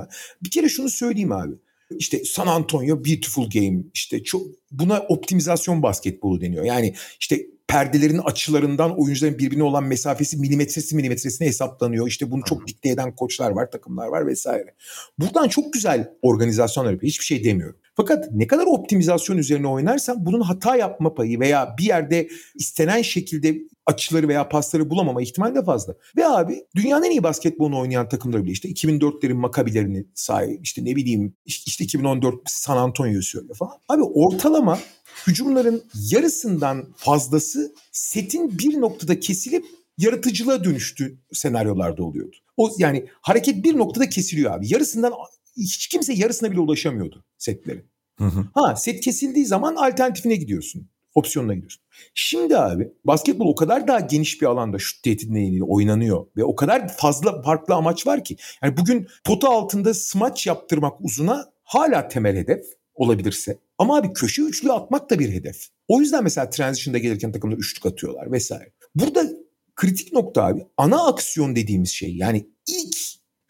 bir 0.45 0.51
kere 0.51 0.69
şunu 0.69 0.89
söyleyeyim 0.89 1.33
abi. 1.33 1.55
İşte 1.91 2.25
San 2.25 2.47
Antonio 2.47 3.05
Beautiful 3.05 3.51
Game 3.51 3.79
işte 3.95 4.23
çok 4.23 4.43
buna 4.71 5.01
optimizasyon 5.01 5.83
basketbolu 5.83 6.41
deniyor. 6.41 6.65
Yani 6.65 6.95
işte 7.21 7.47
perdelerin 7.69 8.19
açılarından 8.19 9.01
oyuncuların 9.01 9.39
birbirine 9.39 9.63
olan 9.63 9.85
mesafesi 9.85 10.37
milimetresi 10.37 10.97
milimetresine 10.97 11.49
hesaplanıyor. 11.49 12.09
İşte 12.09 12.31
bunu 12.31 12.43
çok 12.45 12.67
dikte 12.67 12.89
eden 12.89 13.15
koçlar 13.17 13.51
var, 13.51 13.71
takımlar 13.71 14.07
var 14.07 14.27
vesaire. 14.27 14.75
Buradan 15.19 15.49
çok 15.49 15.73
güzel 15.73 16.13
organizasyonlar 16.23 16.93
yapıyor. 16.93 17.09
Hiçbir 17.11 17.25
şey 17.25 17.45
demiyorum. 17.45 17.81
Fakat 17.97 18.33
ne 18.33 18.47
kadar 18.47 18.67
optimizasyon 18.67 19.39
üzerine 19.39 19.67
oynarsan 19.67 20.27
bunun 20.27 20.41
hata 20.41 20.77
yapma 20.77 21.15
payı 21.15 21.41
veya 21.41 21.75
bir 21.79 21.85
yerde 21.85 22.29
istenen 22.55 23.03
şekilde 23.03 23.59
açıları 23.87 24.29
veya 24.29 24.49
pasları 24.49 24.91
bulamama 24.91 25.23
ihtimali 25.23 25.55
de 25.55 25.65
fazla. 25.65 25.95
Ve 26.17 26.27
abi 26.27 26.65
dünyanın 26.77 27.05
en 27.05 27.11
iyi 27.11 27.23
basketbolunu 27.23 27.79
oynayan 27.79 28.09
takımları 28.09 28.45
bile 28.45 28.53
işte 28.53 28.69
2004'lerin 28.69 29.35
Makabilerini 29.35 30.07
sahip 30.15 30.61
işte 30.65 30.85
ne 30.85 30.97
bileyim 30.97 31.35
işte 31.47 31.85
2014 31.85 32.35
San 32.47 32.77
Antonio'yu 32.77 33.23
söylüyor 33.23 33.57
falan. 33.57 33.73
Abi 33.89 34.03
ortalama 34.03 34.79
hücumların 35.27 35.83
yarısından 36.11 36.85
fazlası 36.97 37.75
setin 37.93 38.59
bir 38.59 38.81
noktada 38.81 39.21
kesilip 39.21 39.65
yaratıcılığa 39.99 40.65
dönüştü 40.65 41.19
senaryolarda 41.33 42.05
oluyordu. 42.05 42.37
O 42.57 42.71
yani 42.79 43.07
hareket 43.21 43.65
bir 43.65 43.77
noktada 43.77 44.09
kesiliyor 44.09 44.53
abi. 44.53 44.73
Yarısından 44.73 45.13
hiç 45.57 45.89
kimse 45.89 46.13
yarısına 46.13 46.51
bile 46.51 46.61
ulaşamıyordu 46.61 47.25
setlerin. 47.39 47.85
Hı 48.19 48.25
hı. 48.25 48.47
Ha 48.55 48.77
set 48.77 49.01
kesildiği 49.01 49.47
zaman 49.47 49.75
alternatifine 49.75 50.37
gidiyorsun. 50.37 50.89
Opsiyonuna 51.15 51.55
gidiyorsun. 51.55 51.83
Şimdi 52.15 52.59
abi 52.59 52.93
basketbol 53.05 53.49
o 53.49 53.55
kadar 53.55 53.89
daha 53.89 54.01
geniş 54.01 54.43
bir 54.43 54.47
alanda 54.47 54.79
şut 54.79 55.03
tehdidine 55.03 55.65
oynanıyor 55.65 56.27
ve 56.37 56.45
o 56.45 56.57
kadar 56.57 56.97
fazla 56.97 57.43
farklı 57.43 57.75
amaç 57.75 58.07
var 58.07 58.25
ki. 58.25 58.37
Yani 58.63 58.77
bugün 58.77 59.07
pota 59.25 59.49
altında 59.49 59.95
smaç 59.95 60.47
yaptırmak 60.47 61.01
uzuna 61.01 61.45
hala 61.65 62.09
temel 62.09 62.37
hedef 62.37 62.65
olabilirse. 62.95 63.59
Ama 63.79 63.97
abi 63.97 64.13
köşe 64.13 64.43
üçlü 64.43 64.73
atmak 64.73 65.11
da 65.11 65.19
bir 65.19 65.33
hedef. 65.33 65.69
O 65.89 66.01
yüzden 66.01 66.25
mesela 66.25 66.51
transition'da 66.51 66.99
gelirken 66.99 67.33
takımlar 67.33 67.57
üçlük 67.57 67.87
atıyorlar 67.87 68.33
vesaire. 68.33 68.73
Burada 68.95 69.31
kritik 69.77 70.13
nokta 70.13 70.45
abi 70.45 70.67
ana 70.77 71.07
aksiyon 71.07 71.57
dediğimiz 71.57 71.91
şey 71.91 72.17
yani 72.17 72.47
ilk 72.69 72.97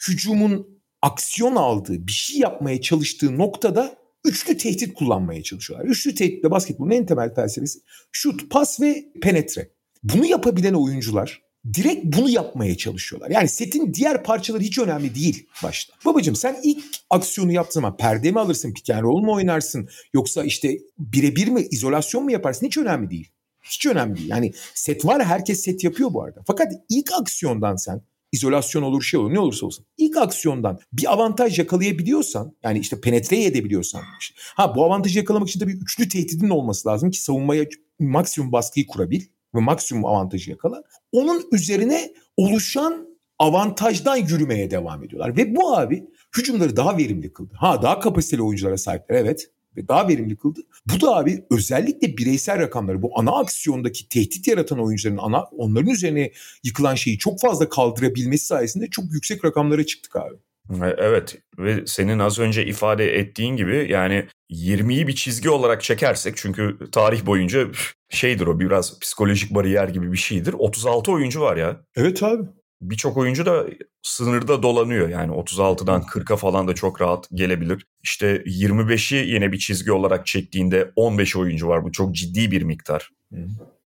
hücumun 0.09 0.76
aksiyon 1.03 1.57
aldığı 1.57 2.07
bir 2.07 2.13
şey 2.13 2.39
yapmaya 2.39 2.81
çalıştığı 2.81 3.39
noktada 3.39 3.97
üçlü 4.25 4.57
tehdit 4.57 4.95
kullanmaya 4.95 5.43
çalışıyorlar. 5.43 5.89
Üçlü 5.89 6.15
tehditle 6.15 6.51
basketbolun 6.51 6.91
en 6.91 7.07
temel 7.07 7.35
felsefesi 7.35 7.79
şut, 8.13 8.51
pas 8.51 8.81
ve 8.81 9.05
penetre. 9.23 9.71
Bunu 10.03 10.27
yapabilen 10.27 10.75
oyuncular 10.75 11.43
direkt 11.75 12.05
bunu 12.05 12.31
yapmaya 12.31 12.77
çalışıyorlar. 12.77 13.31
Yani 13.31 13.49
setin 13.49 13.95
diğer 13.95 14.25
parçaları 14.25 14.63
hiç 14.63 14.79
önemli 14.79 15.15
değil 15.15 15.47
başta. 15.63 15.95
Babacım 16.05 16.37
sen 16.37 16.57
ilk 16.63 16.85
aksiyonu 17.11 17.53
yaptığın 17.53 17.81
zaman 17.81 17.97
perde 17.97 18.31
mi 18.31 18.41
alırsın, 18.41 18.73
pick 18.73 18.91
and 18.91 19.03
roll 19.03 19.21
mu 19.21 19.33
oynarsın 19.33 19.89
yoksa 20.15 20.45
işte 20.45 20.79
birebir 20.99 21.49
mi 21.49 21.67
izolasyon 21.71 22.25
mu 22.25 22.31
yaparsın 22.31 22.67
hiç 22.67 22.79
önemli 22.79 23.11
değil. 23.11 23.31
Hiç 23.63 23.87
önemli 23.87 24.17
değil. 24.17 24.29
Yani 24.29 24.53
set 24.75 25.05
var 25.05 25.25
herkes 25.25 25.61
set 25.61 25.85
yapıyor 25.85 26.13
bu 26.13 26.23
arada. 26.23 26.43
Fakat 26.47 26.73
ilk 26.89 27.13
aksiyondan 27.21 27.77
sen 27.77 28.03
izolasyon 28.33 28.83
olur 28.83 29.03
şey 29.03 29.21
olur 29.21 29.35
ne 29.35 29.41
olursa 29.41 29.67
olsun. 29.67 29.87
İlk 29.97 30.17
aksiyondan 30.17 30.79
bir 30.93 31.13
avantaj 31.13 31.59
yakalayabiliyorsan 31.59 32.57
yani 32.63 32.79
işte 32.79 33.01
penetre 33.01 33.45
edebiliyorsan. 33.45 34.03
Işte. 34.21 34.35
Ha 34.55 34.77
bu 34.77 34.85
avantajı 34.85 35.19
yakalamak 35.19 35.49
için 35.49 35.69
bir 35.69 35.75
üçlü 35.75 36.09
tehdidin 36.09 36.51
olması 36.51 36.89
lazım 36.89 37.11
ki 37.11 37.23
savunmaya 37.23 37.65
maksimum 37.99 38.53
baskıyı 38.53 38.87
kurabil 38.87 39.23
ve 39.55 39.61
maksimum 39.61 40.05
avantajı 40.05 40.51
yakala. 40.51 40.83
Onun 41.13 41.49
üzerine 41.53 42.13
oluşan 42.37 43.07
avantajdan 43.39 44.17
yürümeye 44.17 44.71
devam 44.71 45.05
ediyorlar. 45.05 45.37
Ve 45.37 45.57
bu 45.57 45.77
abi 45.77 46.05
hücumları 46.37 46.77
daha 46.77 46.97
verimli 46.97 47.33
kıldı. 47.33 47.55
Ha 47.59 47.83
daha 47.83 48.01
kapasiteli 48.01 48.43
oyunculara 48.43 48.79
sahipler 48.79 49.17
evet 49.17 49.51
ve 49.77 49.89
daha 49.89 50.09
verimli 50.09 50.37
kıldı. 50.37 50.61
Bu 50.87 51.01
da 51.01 51.17
abi 51.17 51.45
özellikle 51.51 52.17
bireysel 52.17 52.59
rakamları 52.59 53.03
bu 53.03 53.19
ana 53.19 53.31
aksiyondaki 53.31 54.09
tehdit 54.09 54.49
yaratan 54.49 54.85
oyuncuların 54.85 55.19
ana 55.19 55.43
onların 55.43 55.91
üzerine 55.91 56.33
yıkılan 56.65 56.95
şeyi 56.95 57.19
çok 57.19 57.41
fazla 57.41 57.69
kaldırabilmesi 57.69 58.47
sayesinde 58.47 58.87
çok 58.87 59.05
yüksek 59.13 59.45
rakamlara 59.45 59.87
çıktık 59.87 60.17
abi. 60.17 60.35
E, 60.71 60.95
evet 60.99 61.39
ve 61.59 61.87
senin 61.87 62.19
az 62.19 62.39
önce 62.39 62.67
ifade 62.67 63.19
ettiğin 63.19 63.57
gibi 63.57 63.87
yani 63.91 64.27
20'yi 64.51 65.07
bir 65.07 65.15
çizgi 65.15 65.51
olarak 65.51 65.83
çekersek 65.83 66.37
çünkü 66.37 66.79
tarih 66.93 67.27
boyunca 67.27 67.67
şeydir 68.11 68.47
o 68.47 68.61
biraz 68.61 69.01
psikolojik 69.01 69.55
bariyer 69.55 69.89
gibi 69.89 70.13
bir 70.13 70.17
şeydir. 70.17 70.53
36 70.53 71.13
oyuncu 71.13 71.41
var 71.41 71.57
ya. 71.57 71.81
Evet 71.97 72.23
abi. 72.23 72.43
Birçok 72.81 73.17
oyuncu 73.17 73.47
da 73.47 73.67
sınırda 74.03 74.63
dolanıyor 74.63 75.09
yani 75.09 75.33
36'dan 75.33 76.03
40'a 76.03 76.37
falan 76.37 76.69
da 76.69 76.75
çok 76.75 77.01
rahat 77.01 77.29
gelebilir. 77.35 77.87
İşte 78.03 78.37
25'i 78.37 79.29
yine 79.29 79.53
bir 79.53 79.59
çizgi 79.59 79.93
olarak 79.93 80.27
çektiğinde 80.27 80.93
15 80.97 81.37
oyuncu 81.37 81.69
var 81.69 81.85
bu 81.85 81.93
çok 81.93 82.15
ciddi 82.15 82.51
bir 82.51 82.63
miktar. 82.63 83.11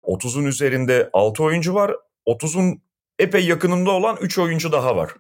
30'un 0.03 0.45
üzerinde 0.45 1.11
6 1.13 1.43
oyuncu 1.43 1.75
var 1.75 1.93
30'un 2.27 2.83
epey 3.19 3.47
yakınında 3.47 3.91
olan 3.91 4.17
3 4.21 4.39
oyuncu 4.39 4.73
daha 4.73 4.97
var 4.97 5.11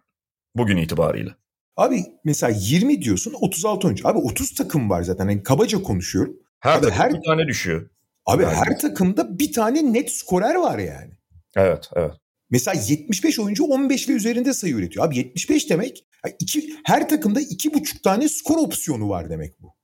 bugün 0.57 0.77
itibariyle. 0.77 1.31
Abi 1.77 2.05
mesela 2.25 2.57
20 2.61 3.03
diyorsun 3.03 3.35
36 3.41 3.87
oyuncu. 3.87 4.09
Abi 4.09 4.19
30 4.19 4.55
takım 4.55 4.91
var 4.91 5.03
zaten. 5.03 5.29
Yani 5.29 5.43
kabaca 5.43 5.83
konuşuyorum. 5.83 6.37
Her 6.61 6.79
Abi 6.79 6.91
her- 6.91 7.15
bir 7.15 7.21
tane 7.27 7.47
düşüyor. 7.47 7.91
Abi 8.27 8.43
Yani. 8.43 8.55
her 8.55 8.79
takımda 8.79 9.39
bir 9.39 9.53
tane 9.53 9.93
net 9.93 10.13
skorer 10.13 10.55
var 10.55 10.79
yani. 10.79 11.11
Evet, 11.57 11.91
evet. 11.95 12.13
Mesela 12.51 12.83
75 12.89 13.39
oyuncu 13.39 13.65
15 13.65 14.09
ve 14.09 14.13
üzerinde 14.13 14.55
sayı 14.55 14.75
üretiyor. 14.75 15.07
Abi 15.07 15.17
75 15.17 15.71
demek 15.71 16.05
iki, 16.41 16.75
her 16.85 17.09
takımda 17.09 17.41
iki 17.41 17.75
buçuk 17.75 18.03
tane 18.03 18.29
skor 18.29 18.57
opsiyonu 18.59 19.09
var 19.09 19.31
demek 19.31 19.63
bu. 19.63 19.79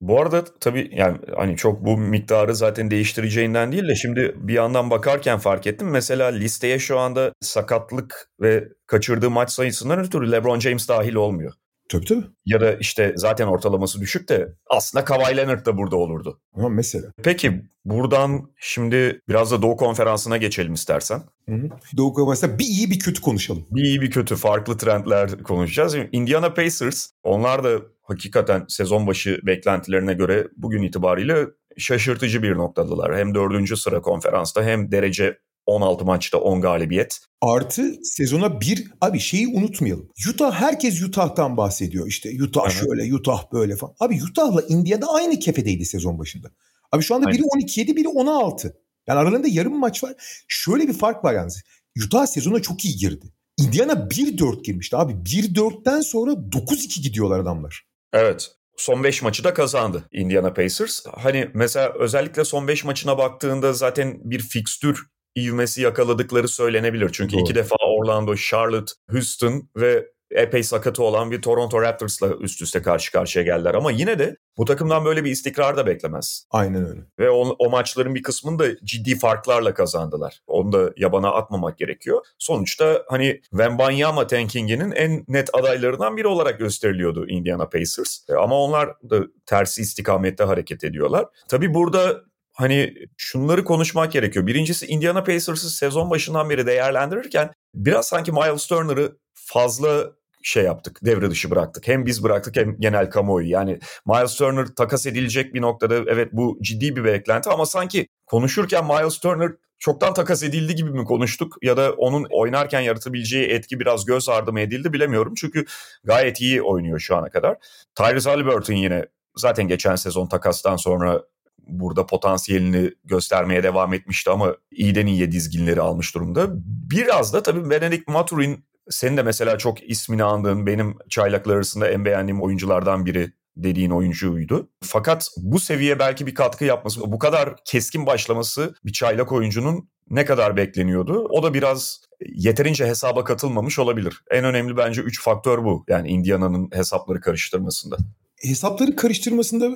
Bu 0.00 0.20
arada 0.20 0.44
tabii 0.60 0.90
yani 0.92 1.18
hani 1.36 1.56
çok 1.56 1.84
bu 1.84 1.98
miktarı 1.98 2.54
zaten 2.54 2.90
değiştireceğinden 2.90 3.72
değil 3.72 3.88
de 3.88 3.94
şimdi 3.94 4.34
bir 4.36 4.54
yandan 4.54 4.90
bakarken 4.90 5.38
fark 5.38 5.66
ettim. 5.66 5.88
Mesela 5.90 6.28
listeye 6.28 6.78
şu 6.78 6.98
anda 6.98 7.32
sakatlık 7.40 8.30
ve 8.40 8.68
kaçırdığı 8.86 9.30
maç 9.30 9.50
sayısından 9.50 9.98
ötürü 9.98 10.32
LeBron 10.32 10.60
James 10.60 10.88
dahil 10.88 11.14
olmuyor. 11.14 11.52
Tabii 11.88 12.04
tabii. 12.04 12.24
Ya 12.46 12.60
da 12.60 12.72
işte 12.72 13.12
zaten 13.16 13.46
ortalaması 13.46 14.00
düşük 14.00 14.28
de 14.28 14.54
aslında 14.70 15.04
Kawhi 15.04 15.36
Leonard 15.36 15.66
da 15.66 15.76
burada 15.76 15.96
olurdu. 15.96 16.40
Ama 16.54 16.68
mesela. 16.68 17.12
Peki 17.22 17.62
buradan 17.84 18.50
şimdi 18.56 19.20
biraz 19.28 19.52
da 19.52 19.62
Doğu 19.62 19.76
Konferansı'na 19.76 20.36
geçelim 20.36 20.72
istersen. 20.72 21.22
Hı 21.48 21.54
hı. 21.54 21.68
Doğu 21.96 22.12
Konferansı'nda 22.12 22.58
bir 22.58 22.64
iyi 22.64 22.90
bir 22.90 22.98
kötü 22.98 23.22
konuşalım. 23.22 23.66
Bir 23.70 23.82
iyi 23.82 24.00
bir 24.00 24.10
kötü 24.10 24.36
farklı 24.36 24.76
trendler 24.76 25.42
konuşacağız. 25.42 25.96
Indiana 26.12 26.54
Pacers 26.54 27.08
onlar 27.22 27.64
da 27.64 27.80
hakikaten 28.02 28.64
sezon 28.68 29.06
başı 29.06 29.40
beklentilerine 29.42 30.14
göre 30.14 30.48
bugün 30.56 30.82
itibariyle 30.82 31.46
şaşırtıcı 31.78 32.42
bir 32.42 32.54
noktadalar. 32.54 33.16
Hem 33.16 33.34
dördüncü 33.34 33.76
sıra 33.76 34.00
konferansta 34.00 34.64
hem 34.64 34.92
derece 34.92 35.38
16 35.68 36.04
maçta 36.04 36.38
10 36.38 36.60
galibiyet. 36.60 37.20
Artı 37.40 37.94
sezona 38.02 38.60
bir 38.60 38.90
abi 39.00 39.20
şeyi 39.20 39.48
unutmayalım. 39.48 40.08
Utah 40.30 40.54
herkes 40.54 41.02
Utah'tan 41.02 41.56
bahsediyor. 41.56 42.06
İşte 42.06 42.30
Utah 42.42 42.62
Aha. 42.62 42.70
şöyle 42.70 43.14
Utah 43.14 43.52
böyle 43.52 43.76
falan. 43.76 43.94
Abi 44.00 44.20
Utah'la 44.30 44.62
Indiana 44.62 45.06
aynı 45.06 45.38
kefedeydi 45.38 45.84
sezon 45.84 46.18
başında. 46.18 46.50
Abi 46.92 47.02
şu 47.02 47.14
anda 47.14 47.26
biri 47.26 47.42
12 47.44 47.80
yedi 47.80 47.96
biri 47.96 48.08
16. 48.08 48.76
Yani 49.06 49.18
aralarında 49.18 49.48
yarım 49.48 49.78
maç 49.78 50.04
var. 50.04 50.14
Şöyle 50.48 50.88
bir 50.88 50.92
fark 50.92 51.24
var 51.24 51.34
yalnız. 51.34 51.62
Utah 52.06 52.26
sezona 52.26 52.62
çok 52.62 52.84
iyi 52.84 52.96
girdi. 52.96 53.32
Indiana 53.58 53.92
1-4 53.92 54.62
girmişti 54.62 54.96
abi. 54.96 55.12
1-4'ten 55.12 56.00
sonra 56.00 56.30
9-2 56.30 57.02
gidiyorlar 57.02 57.40
adamlar. 57.40 57.84
Evet. 58.12 58.50
Son 58.76 59.04
5 59.04 59.22
maçı 59.22 59.44
da 59.44 59.54
kazandı 59.54 60.08
Indiana 60.12 60.52
Pacers. 60.52 61.06
Hani 61.06 61.50
mesela 61.54 61.92
özellikle 61.98 62.44
son 62.44 62.68
5 62.68 62.84
maçına 62.84 63.18
baktığında 63.18 63.72
zaten 63.72 64.18
bir 64.24 64.40
fikstür 64.40 65.06
ivmesi 65.44 65.82
yakaladıkları 65.82 66.48
söylenebilir. 66.48 67.10
Çünkü 67.12 67.32
Doğru. 67.32 67.40
iki 67.42 67.54
defa 67.54 67.76
Orlando, 67.76 68.36
Charlotte, 68.36 68.92
Houston 69.10 69.68
ve 69.76 70.06
epey 70.30 70.62
sakatı 70.62 71.02
olan 71.02 71.30
bir 71.30 71.42
Toronto 71.42 71.82
Raptors'la 71.82 72.28
üst 72.28 72.62
üste 72.62 72.82
karşı 72.82 73.12
karşıya 73.12 73.44
geldiler. 73.44 73.74
Ama 73.74 73.90
yine 73.90 74.18
de 74.18 74.36
bu 74.56 74.64
takımdan 74.64 75.04
böyle 75.04 75.24
bir 75.24 75.30
istikrar 75.30 75.76
da 75.76 75.86
beklemez. 75.86 76.46
Aynen 76.50 76.88
öyle. 76.88 77.00
Ve 77.18 77.30
o, 77.30 77.56
o 77.58 77.70
maçların 77.70 78.14
bir 78.14 78.22
kısmını 78.22 78.58
da 78.58 78.76
ciddi 78.84 79.18
farklarla 79.18 79.74
kazandılar. 79.74 80.40
Onu 80.46 80.72
da 80.72 80.92
yabana 80.96 81.30
atmamak 81.30 81.78
gerekiyor. 81.78 82.24
Sonuçta 82.38 83.02
hani 83.08 83.40
Wembanyama 83.50 84.26
tankinginin 84.26 84.90
en 84.90 85.24
net 85.28 85.54
adaylarından 85.54 86.16
biri 86.16 86.26
olarak 86.26 86.58
gösteriliyordu 86.58 87.28
Indiana 87.28 87.68
Pacers. 87.68 88.18
E, 88.28 88.34
Ama 88.34 88.56
onlar 88.56 88.88
da 89.10 89.20
tersi 89.46 89.82
istikamette 89.82 90.44
hareket 90.44 90.84
ediyorlar. 90.84 91.26
Tabii 91.48 91.74
burada 91.74 92.27
hani 92.58 92.94
şunları 93.16 93.64
konuşmak 93.64 94.12
gerekiyor. 94.12 94.46
Birincisi 94.46 94.86
Indiana 94.86 95.24
Pacers'ı 95.24 95.70
sezon 95.70 96.10
başından 96.10 96.50
beri 96.50 96.66
değerlendirirken 96.66 97.50
biraz 97.74 98.08
sanki 98.08 98.32
Miles 98.32 98.66
Turner'ı 98.66 99.16
fazla 99.34 100.12
şey 100.42 100.64
yaptık, 100.64 100.98
devre 101.04 101.30
dışı 101.30 101.50
bıraktık. 101.50 101.88
Hem 101.88 102.06
biz 102.06 102.22
bıraktık 102.22 102.56
hem 102.56 102.80
genel 102.80 103.10
kamuoyu. 103.10 103.48
Yani 103.48 103.78
Miles 104.06 104.34
Turner 104.34 104.66
takas 104.66 105.06
edilecek 105.06 105.54
bir 105.54 105.62
noktada 105.62 105.94
evet 105.94 106.28
bu 106.32 106.58
ciddi 106.62 106.96
bir 106.96 107.04
beklenti 107.04 107.50
ama 107.50 107.66
sanki 107.66 108.06
konuşurken 108.26 108.86
Miles 108.86 109.18
Turner 109.18 109.52
çoktan 109.78 110.14
takas 110.14 110.42
edildi 110.42 110.74
gibi 110.74 110.90
mi 110.90 111.04
konuştuk 111.04 111.56
ya 111.62 111.76
da 111.76 111.92
onun 111.92 112.26
oynarken 112.30 112.80
yaratabileceği 112.80 113.46
etki 113.46 113.80
biraz 113.80 114.04
göz 114.04 114.28
ardı 114.28 114.52
mı 114.52 114.60
edildi 114.60 114.92
bilemiyorum. 114.92 115.34
Çünkü 115.36 115.64
gayet 116.04 116.40
iyi 116.40 116.62
oynuyor 116.62 116.98
şu 116.98 117.16
ana 117.16 117.30
kadar. 117.30 117.56
Tyrese 117.94 118.30
Halliburton 118.30 118.74
yine 118.74 119.06
zaten 119.36 119.68
geçen 119.68 119.96
sezon 119.96 120.26
takastan 120.26 120.76
sonra 120.76 121.22
burada 121.68 122.06
potansiyelini 122.06 122.90
göstermeye 123.04 123.62
devam 123.62 123.94
etmişti 123.94 124.30
ama 124.30 124.54
iyiden 124.70 125.06
iyiye 125.06 125.32
dizginleri 125.32 125.80
almış 125.80 126.14
durumda. 126.14 126.46
Biraz 126.90 127.32
da 127.32 127.42
tabii 127.42 127.70
Benedict 127.70 128.08
Maturin 128.08 128.64
senin 128.90 129.16
de 129.16 129.22
mesela 129.22 129.58
çok 129.58 129.90
ismini 129.90 130.24
andığın 130.24 130.66
benim 130.66 130.96
çaylaklar 131.08 131.54
arasında 131.56 131.88
en 131.88 132.04
beğendiğim 132.04 132.42
oyunculardan 132.42 133.06
biri 133.06 133.32
dediğin 133.56 133.90
oyuncuydu. 133.90 134.68
Fakat 134.82 135.28
bu 135.36 135.60
seviye 135.60 135.98
belki 135.98 136.26
bir 136.26 136.34
katkı 136.34 136.64
yapması, 136.64 137.00
bu 137.00 137.18
kadar 137.18 137.56
keskin 137.64 138.06
başlaması 138.06 138.74
bir 138.84 138.92
çaylak 138.92 139.32
oyuncunun 139.32 139.88
ne 140.10 140.24
kadar 140.24 140.56
bekleniyordu? 140.56 141.26
O 141.30 141.42
da 141.42 141.54
biraz 141.54 142.00
yeterince 142.26 142.86
hesaba 142.86 143.24
katılmamış 143.24 143.78
olabilir. 143.78 144.22
En 144.30 144.44
önemli 144.44 144.76
bence 144.76 145.00
3 145.00 145.22
faktör 145.22 145.64
bu. 145.64 145.84
Yani 145.88 146.08
Indiana'nın 146.08 146.68
hesapları 146.72 147.20
karıştırmasında. 147.20 147.96
hesapları 148.42 148.96
karıştırmasında 148.96 149.70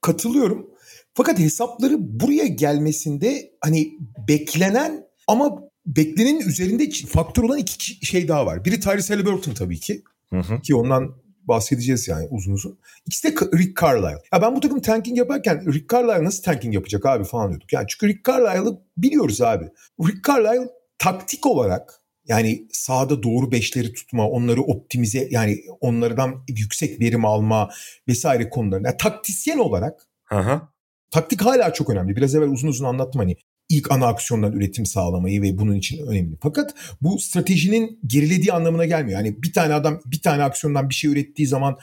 katılıyorum. 0.00 0.66
Fakat 1.16 1.38
hesapları 1.38 1.96
buraya 1.98 2.46
gelmesinde 2.46 3.50
hani 3.60 3.92
beklenen 4.28 5.06
ama 5.26 5.62
beklenenin 5.86 6.40
üzerinde 6.40 6.90
faktör 7.08 7.42
olan 7.42 7.58
iki 7.58 7.78
ki- 7.78 8.06
şey 8.06 8.28
daha 8.28 8.46
var. 8.46 8.64
Biri 8.64 8.80
Tyrese 8.80 9.14
Halliburton 9.14 9.52
tabii 9.52 9.80
ki 9.80 10.02
Hı 10.30 10.38
hı. 10.38 10.60
ki 10.60 10.74
ondan 10.74 11.14
bahsedeceğiz 11.42 12.08
yani 12.08 12.26
uzun 12.30 12.52
uzun. 12.52 12.78
İkisi 13.06 13.28
de 13.28 13.34
Rick 13.58 13.80
Carlisle. 13.80 14.22
Ya 14.32 14.42
ben 14.42 14.56
bu 14.56 14.60
takım 14.60 14.80
tanking 14.80 15.18
yaparken 15.18 15.72
Rick 15.72 15.90
Carlisle 15.90 16.24
nasıl 16.24 16.42
tanking 16.42 16.74
yapacak 16.74 17.06
abi 17.06 17.24
falan 17.24 17.50
diyorduk. 17.50 17.72
Yani 17.72 17.86
çünkü 17.88 18.08
Rick 18.08 18.24
Carlisle'ı 18.28 18.78
biliyoruz 18.96 19.40
abi. 19.40 19.64
Rick 20.00 20.24
Carlisle 20.28 20.68
taktik 20.98 21.46
olarak 21.46 22.00
yani 22.28 22.66
sahada 22.72 23.22
doğru 23.22 23.52
beşleri 23.52 23.92
tutma, 23.92 24.28
onları 24.28 24.62
optimize 24.62 25.28
yani 25.30 25.58
onlardan 25.80 26.44
yüksek 26.48 27.00
verim 27.00 27.24
alma 27.24 27.70
vesaire 28.08 28.48
konularında. 28.50 28.88
Yani 28.88 28.96
taktisyen 28.96 29.58
olarak 29.58 30.06
Hı 30.24 30.38
hı. 30.38 30.60
Taktik 31.10 31.42
hala 31.42 31.72
çok 31.72 31.90
önemli. 31.90 32.16
Biraz 32.16 32.34
evvel 32.34 32.48
uzun 32.48 32.68
uzun 32.68 32.84
anlattım 32.84 33.20
hani 33.20 33.36
ilk 33.68 33.90
ana 33.90 34.06
aksiyondan 34.06 34.52
üretim 34.52 34.86
sağlamayı 34.86 35.42
ve 35.42 35.58
bunun 35.58 35.74
için 35.74 36.06
önemli. 36.06 36.36
Fakat 36.42 36.74
bu 37.02 37.18
stratejinin 37.18 38.00
gerilediği 38.06 38.52
anlamına 38.52 38.84
gelmiyor. 38.84 39.18
Yani 39.18 39.42
bir 39.42 39.52
tane 39.52 39.74
adam 39.74 40.00
bir 40.06 40.20
tane 40.20 40.42
aksiyondan 40.42 40.88
bir 40.88 40.94
şey 40.94 41.10
ürettiği 41.10 41.48
zaman 41.48 41.76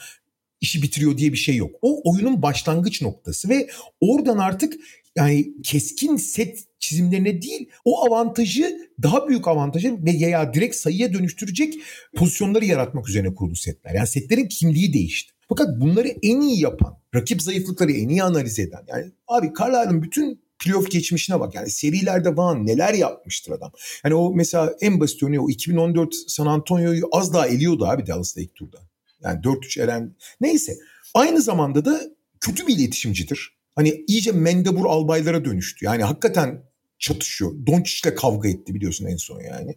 işi 0.60 0.82
bitiriyor 0.82 1.18
diye 1.18 1.32
bir 1.32 1.36
şey 1.36 1.56
yok. 1.56 1.70
O 1.82 2.10
oyunun 2.10 2.42
başlangıç 2.42 3.02
noktası 3.02 3.48
ve 3.48 3.68
oradan 4.00 4.38
artık 4.38 4.74
yani 5.16 5.62
keskin 5.62 6.16
set 6.16 6.64
çizimlerine 6.78 7.42
değil 7.42 7.68
o 7.84 8.06
avantajı 8.06 8.78
daha 9.02 9.28
büyük 9.28 9.48
avantajı 9.48 10.04
ve 10.04 10.10
ya 10.10 10.54
direkt 10.54 10.76
sayıya 10.76 11.12
dönüştürecek 11.12 11.74
pozisyonları 12.16 12.64
yaratmak 12.64 13.08
üzerine 13.08 13.34
kurulu 13.34 13.56
setler. 13.56 13.94
Yani 13.94 14.06
setlerin 14.06 14.48
kimliği 14.48 14.92
değişti. 14.92 15.33
Fakat 15.48 15.80
bunları 15.80 16.08
en 16.08 16.40
iyi 16.40 16.60
yapan, 16.60 16.98
rakip 17.14 17.42
zayıflıkları 17.42 17.92
en 17.92 18.08
iyi 18.08 18.22
analiz 18.22 18.58
eden. 18.58 18.84
Yani 18.86 19.04
abi 19.28 19.52
Carlisle'ın 19.58 20.02
bütün 20.02 20.44
playoff 20.58 20.90
geçmişine 20.90 21.40
bak. 21.40 21.54
Yani 21.54 21.70
serilerde 21.70 22.34
falan 22.34 22.66
neler 22.66 22.94
yapmıştır 22.94 23.52
adam. 23.52 23.72
Yani 24.04 24.14
o 24.14 24.34
mesela 24.34 24.74
en 24.80 25.00
basit 25.00 25.22
örneği 25.22 25.40
o 25.40 25.50
2014 25.50 26.14
San 26.28 26.46
Antonio'yu 26.46 27.08
az 27.12 27.34
daha 27.34 27.46
eliyordu 27.46 27.86
abi 27.86 28.06
Dallas'ta 28.06 28.40
ilk 28.40 28.54
turda. 28.54 28.78
Yani 29.22 29.40
4-3 29.40 29.82
elen. 29.82 30.16
Neyse. 30.40 30.76
Aynı 31.14 31.42
zamanda 31.42 31.84
da 31.84 32.00
kötü 32.40 32.66
bir 32.66 32.76
iletişimcidir. 32.78 33.54
Hani 33.74 34.04
iyice 34.06 34.32
mendebur 34.32 34.84
albaylara 34.86 35.44
dönüştü. 35.44 35.84
Yani 35.84 36.02
hakikaten 36.02 36.62
çatışıyor. 36.98 37.66
Doncic'le 37.66 38.14
kavga 38.14 38.48
etti 38.48 38.74
biliyorsun 38.74 39.06
en 39.06 39.16
son 39.16 39.40
yani. 39.40 39.76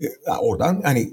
E, 0.00 0.30
oradan 0.40 0.80
hani 0.84 1.12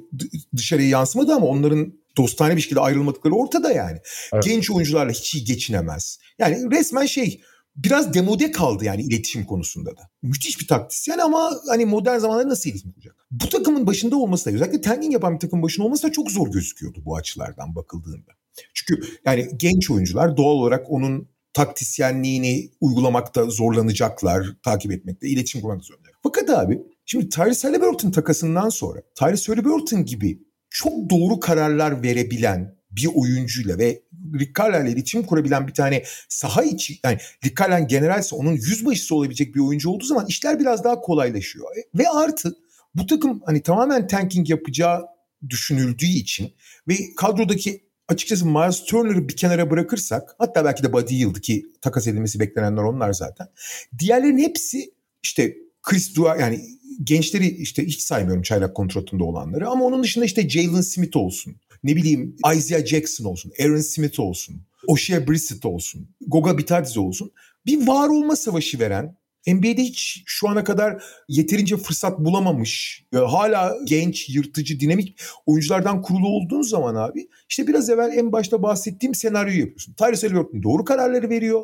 dışarıya 0.55 0.89
yansımadı 0.89 1.33
ama 1.33 1.45
onların 1.45 1.93
dostane 2.17 2.55
bir 2.55 2.61
şekilde 2.61 2.79
ayrılmadıkları 2.79 3.33
ortada 3.33 3.71
yani. 3.71 3.97
Evet. 4.33 4.43
Genç 4.43 4.71
oyuncularla 4.71 5.11
hiç 5.11 5.35
iyi 5.35 5.43
geçinemez. 5.43 6.19
Yani 6.39 6.71
resmen 6.71 7.05
şey 7.05 7.41
biraz 7.75 8.13
demode 8.13 8.51
kaldı 8.51 8.85
yani 8.85 9.01
iletişim 9.01 9.45
konusunda 9.45 9.97
da. 9.97 10.09
Müthiş 10.21 10.59
bir 10.59 10.67
taktisyen 10.67 11.17
ama 11.17 11.51
hani 11.67 11.85
modern 11.85 12.17
zamanlarda 12.17 12.49
nasıl 12.49 12.69
iletişim 12.69 12.91
kuracak? 12.91 13.15
Bu 13.31 13.49
takımın 13.49 13.87
başında 13.87 14.15
olması 14.15 14.45
da 14.45 14.55
özellikle 14.55 14.81
tanking 14.81 15.13
yapan 15.13 15.35
bir 15.35 15.39
takımın 15.39 15.63
başında 15.63 15.85
olması 15.85 16.07
da 16.07 16.11
çok 16.11 16.31
zor 16.31 16.51
gözüküyordu 16.51 17.01
bu 17.05 17.15
açılardan 17.15 17.75
bakıldığında. 17.75 18.31
Çünkü 18.73 19.07
yani 19.25 19.49
genç 19.57 19.91
oyuncular 19.91 20.37
doğal 20.37 20.53
olarak 20.53 20.91
onun 20.91 21.27
taktisyenliğini 21.53 22.71
uygulamakta 22.81 23.45
zorlanacaklar, 23.45 24.47
takip 24.63 24.91
etmekte, 24.91 25.27
iletişim 25.27 25.61
kurmakta 25.61 25.83
zorlanacak. 25.83 26.15
Fakat 26.23 26.49
abi 26.49 26.81
şimdi 27.05 27.29
Tyrese 27.29 27.67
Halliburton 27.67 28.11
takasından 28.11 28.69
sonra 28.69 29.01
Tyrese 29.15 29.51
Halliburton 29.51 30.05
gibi 30.05 30.46
çok 30.69 31.09
doğru 31.09 31.39
kararlar 31.39 32.03
verebilen 32.03 32.77
bir 32.91 33.09
oyuncuyla 33.15 33.77
ve 33.77 34.01
Rick 34.39 34.55
Carlisle 34.59 34.91
iletişim 34.91 35.23
kurabilen 35.23 35.67
bir 35.67 35.73
tane 35.73 36.03
saha 36.29 36.63
içi 36.63 36.99
yani 37.03 37.17
Rick 37.45 37.57
Carlisle 37.57 37.85
generalse 37.85 38.35
onun 38.35 38.51
yüzbaşısı 38.51 39.15
olabilecek 39.15 39.55
bir 39.55 39.59
oyuncu 39.59 39.89
olduğu 39.89 40.05
zaman 40.05 40.25
işler 40.27 40.59
biraz 40.59 40.83
daha 40.83 41.01
kolaylaşıyor. 41.01 41.65
E, 41.77 41.97
ve 41.99 42.09
artı 42.09 42.55
bu 42.95 43.05
takım 43.07 43.41
hani 43.45 43.61
tamamen 43.61 44.07
tanking 44.07 44.49
yapacağı 44.49 45.05
düşünüldüğü 45.49 46.05
için 46.05 46.53
ve 46.87 46.93
kadrodaki 47.17 47.87
açıkçası 48.07 48.45
Miles 48.45 48.83
Turner'ı 48.83 49.29
bir 49.29 49.35
kenara 49.35 49.69
bırakırsak 49.69 50.35
hatta 50.37 50.65
belki 50.65 50.83
de 50.83 50.93
Buddy 50.93 51.15
Yield'ı 51.15 51.41
ki 51.41 51.65
takas 51.81 52.07
edilmesi 52.07 52.39
beklenenler 52.39 52.83
onlar 52.83 53.13
zaten. 53.13 53.47
Diğerlerin 53.99 54.37
hepsi 54.37 54.93
işte 55.23 55.57
Chris 55.87 56.15
Dua 56.15 56.35
yani 56.35 56.61
gençleri 57.03 57.47
işte 57.47 57.85
hiç 57.85 58.01
saymıyorum 58.01 58.41
çaylak 58.41 58.75
kontratında 58.75 59.23
olanları 59.23 59.69
ama 59.69 59.85
onun 59.85 60.03
dışında 60.03 60.25
işte 60.25 60.49
Jalen 60.49 60.81
Smith 60.81 61.17
olsun. 61.17 61.55
Ne 61.83 61.95
bileyim 61.95 62.35
Isaiah 62.55 62.85
Jackson 62.85 63.25
olsun, 63.25 63.51
Aaron 63.61 63.81
Smith 63.81 64.19
olsun, 64.19 64.61
Oshia 64.87 65.27
Brissett 65.27 65.65
olsun, 65.65 66.09
Goga 66.27 66.57
Bitadze 66.57 66.99
olsun. 66.99 67.31
Bir 67.65 67.87
var 67.87 68.09
olma 68.09 68.35
savaşı 68.35 68.79
veren 68.79 69.17
NBA'de 69.47 69.83
hiç 69.83 70.23
şu 70.25 70.49
ana 70.49 70.63
kadar 70.63 71.03
yeterince 71.27 71.77
fırsat 71.77 72.19
bulamamış, 72.19 73.03
e, 73.13 73.17
hala 73.17 73.77
genç, 73.85 74.29
yırtıcı, 74.29 74.79
dinamik 74.79 75.19
oyunculardan 75.45 76.01
kurulu 76.01 76.27
olduğun 76.27 76.61
zaman 76.61 76.95
abi 76.95 77.27
işte 77.49 77.67
biraz 77.67 77.89
evvel 77.89 78.11
en 78.17 78.31
başta 78.31 78.63
bahsettiğim 78.63 79.15
senaryoyu 79.15 79.59
yapıyorsun. 79.59 79.93
Tyrese 79.93 80.27
Halliburton 80.27 80.63
doğru 80.63 80.85
kararları 80.85 81.29
veriyor. 81.29 81.63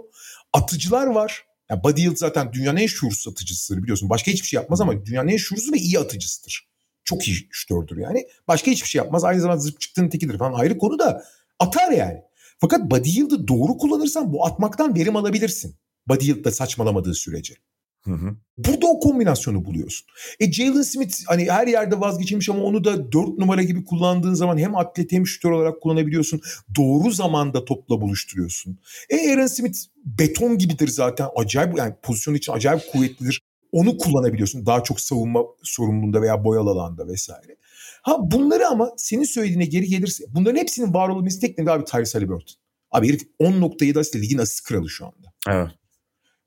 Atıcılar 0.54 1.08
var. 1.08 1.46
Yani 1.74 1.84
Buddy 1.84 2.02
Hield 2.02 2.18
zaten 2.18 2.54
dünyanın 2.54 2.78
en 2.78 2.88
şuursuz 2.88 3.34
atıcısıdır 3.34 3.84
biliyorsun. 3.84 4.10
Başka 4.10 4.32
hiçbir 4.32 4.48
şey 4.48 4.58
yapmaz 4.58 4.82
ama 4.82 5.06
dünyanın 5.06 5.28
en 5.28 5.38
şuursuz 5.38 5.74
ve 5.74 5.78
iyi 5.78 6.00
atıcısıdır. 6.00 6.68
Çok 7.04 7.28
iyi 7.28 7.48
şutördür 7.52 7.98
yani. 7.98 8.28
Başka 8.48 8.72
hiçbir 8.72 8.88
şey 8.88 9.00
yapmaz. 9.00 9.24
Aynı 9.24 9.42
zamanda 9.42 9.62
zıp 9.62 9.82
çıktığın 9.82 10.10
tekidir 10.10 10.38
falan 10.38 10.54
ayrı 10.54 10.78
konu 10.78 11.00
da 11.00 11.24
atar 11.60 11.92
yani. 11.92 12.22
Fakat 12.58 12.92
Buddy 12.92 13.10
Hield'ı 13.10 13.48
doğru 13.48 13.78
kullanırsan 13.78 14.34
bu 14.34 14.46
atmaktan 14.46 14.96
verim 14.96 15.16
alabilirsin. 15.16 15.76
Buddy 16.08 16.26
Hield 16.26 16.46
da 16.46 16.52
saçmalamadığı 16.52 17.14
sürece. 17.14 17.56
Hı 18.06 18.12
hı. 18.12 18.36
Burada 18.58 18.88
o 18.88 19.00
kombinasyonu 19.00 19.66
buluyorsun. 19.66 20.08
E 20.40 20.52
Jalen 20.52 20.82
Smith 20.82 21.16
hani 21.28 21.52
her 21.52 21.68
yerde 21.68 22.00
vazgeçilmiş 22.00 22.50
ama 22.50 22.64
onu 22.64 22.84
da 22.84 23.12
dört 23.12 23.38
numara 23.38 23.64
gibi 23.64 23.86
kullandığın 23.86 24.34
zaman 24.34 24.58
hem 24.58 24.76
atlet 24.76 25.12
hem 25.12 25.28
şütör 25.28 25.52
olarak 25.52 25.82
kullanabiliyorsun. 25.82 26.42
Doğru 26.78 27.12
zamanda 27.12 27.66
topla 27.66 28.02
buluşturuyorsun. 28.02 28.80
E 29.10 29.32
Aaron 29.32 29.48
Smith 29.48 29.78
beton 30.06 30.58
gibidir 30.58 30.88
zaten. 30.88 31.28
Acayip 31.36 31.78
yani 31.78 31.94
pozisyon 32.04 32.34
için 32.34 32.54
acayip 32.54 32.92
kuvvetlidir. 32.92 33.42
Onu 33.72 33.98
kullanabiliyorsun 33.98 34.66
daha 34.66 34.84
çok 34.84 35.02
savunma 35.02 35.44
sorumluluğunda 35.64 36.22
veya 36.22 36.44
boyalı 36.44 36.70
alanda 36.70 37.08
vesaire. 37.08 37.56
Ha 38.02 38.18
bunları 38.32 38.68
ama 38.68 38.92
senin 38.98 39.24
söylediğine 39.24 39.66
geri 39.66 39.86
gelirse 39.86 40.24
bunların 40.30 40.60
hepsinin 40.60 40.94
var 40.94 41.10
olması 41.10 41.40
tek 41.40 41.58
nedeni 41.58 41.72
abi 41.72 41.86
Tyrese 41.86 42.18
Halliburton. 42.18 42.56
Abi 42.92 43.08
herif 43.10 43.22
10.7 43.40 44.00
asist 44.00 44.16
ligin 44.16 44.38
asist 44.38 44.64
kralı 44.64 44.90
şu 44.90 45.06
anda. 45.06 45.34
Evet. 45.48 45.83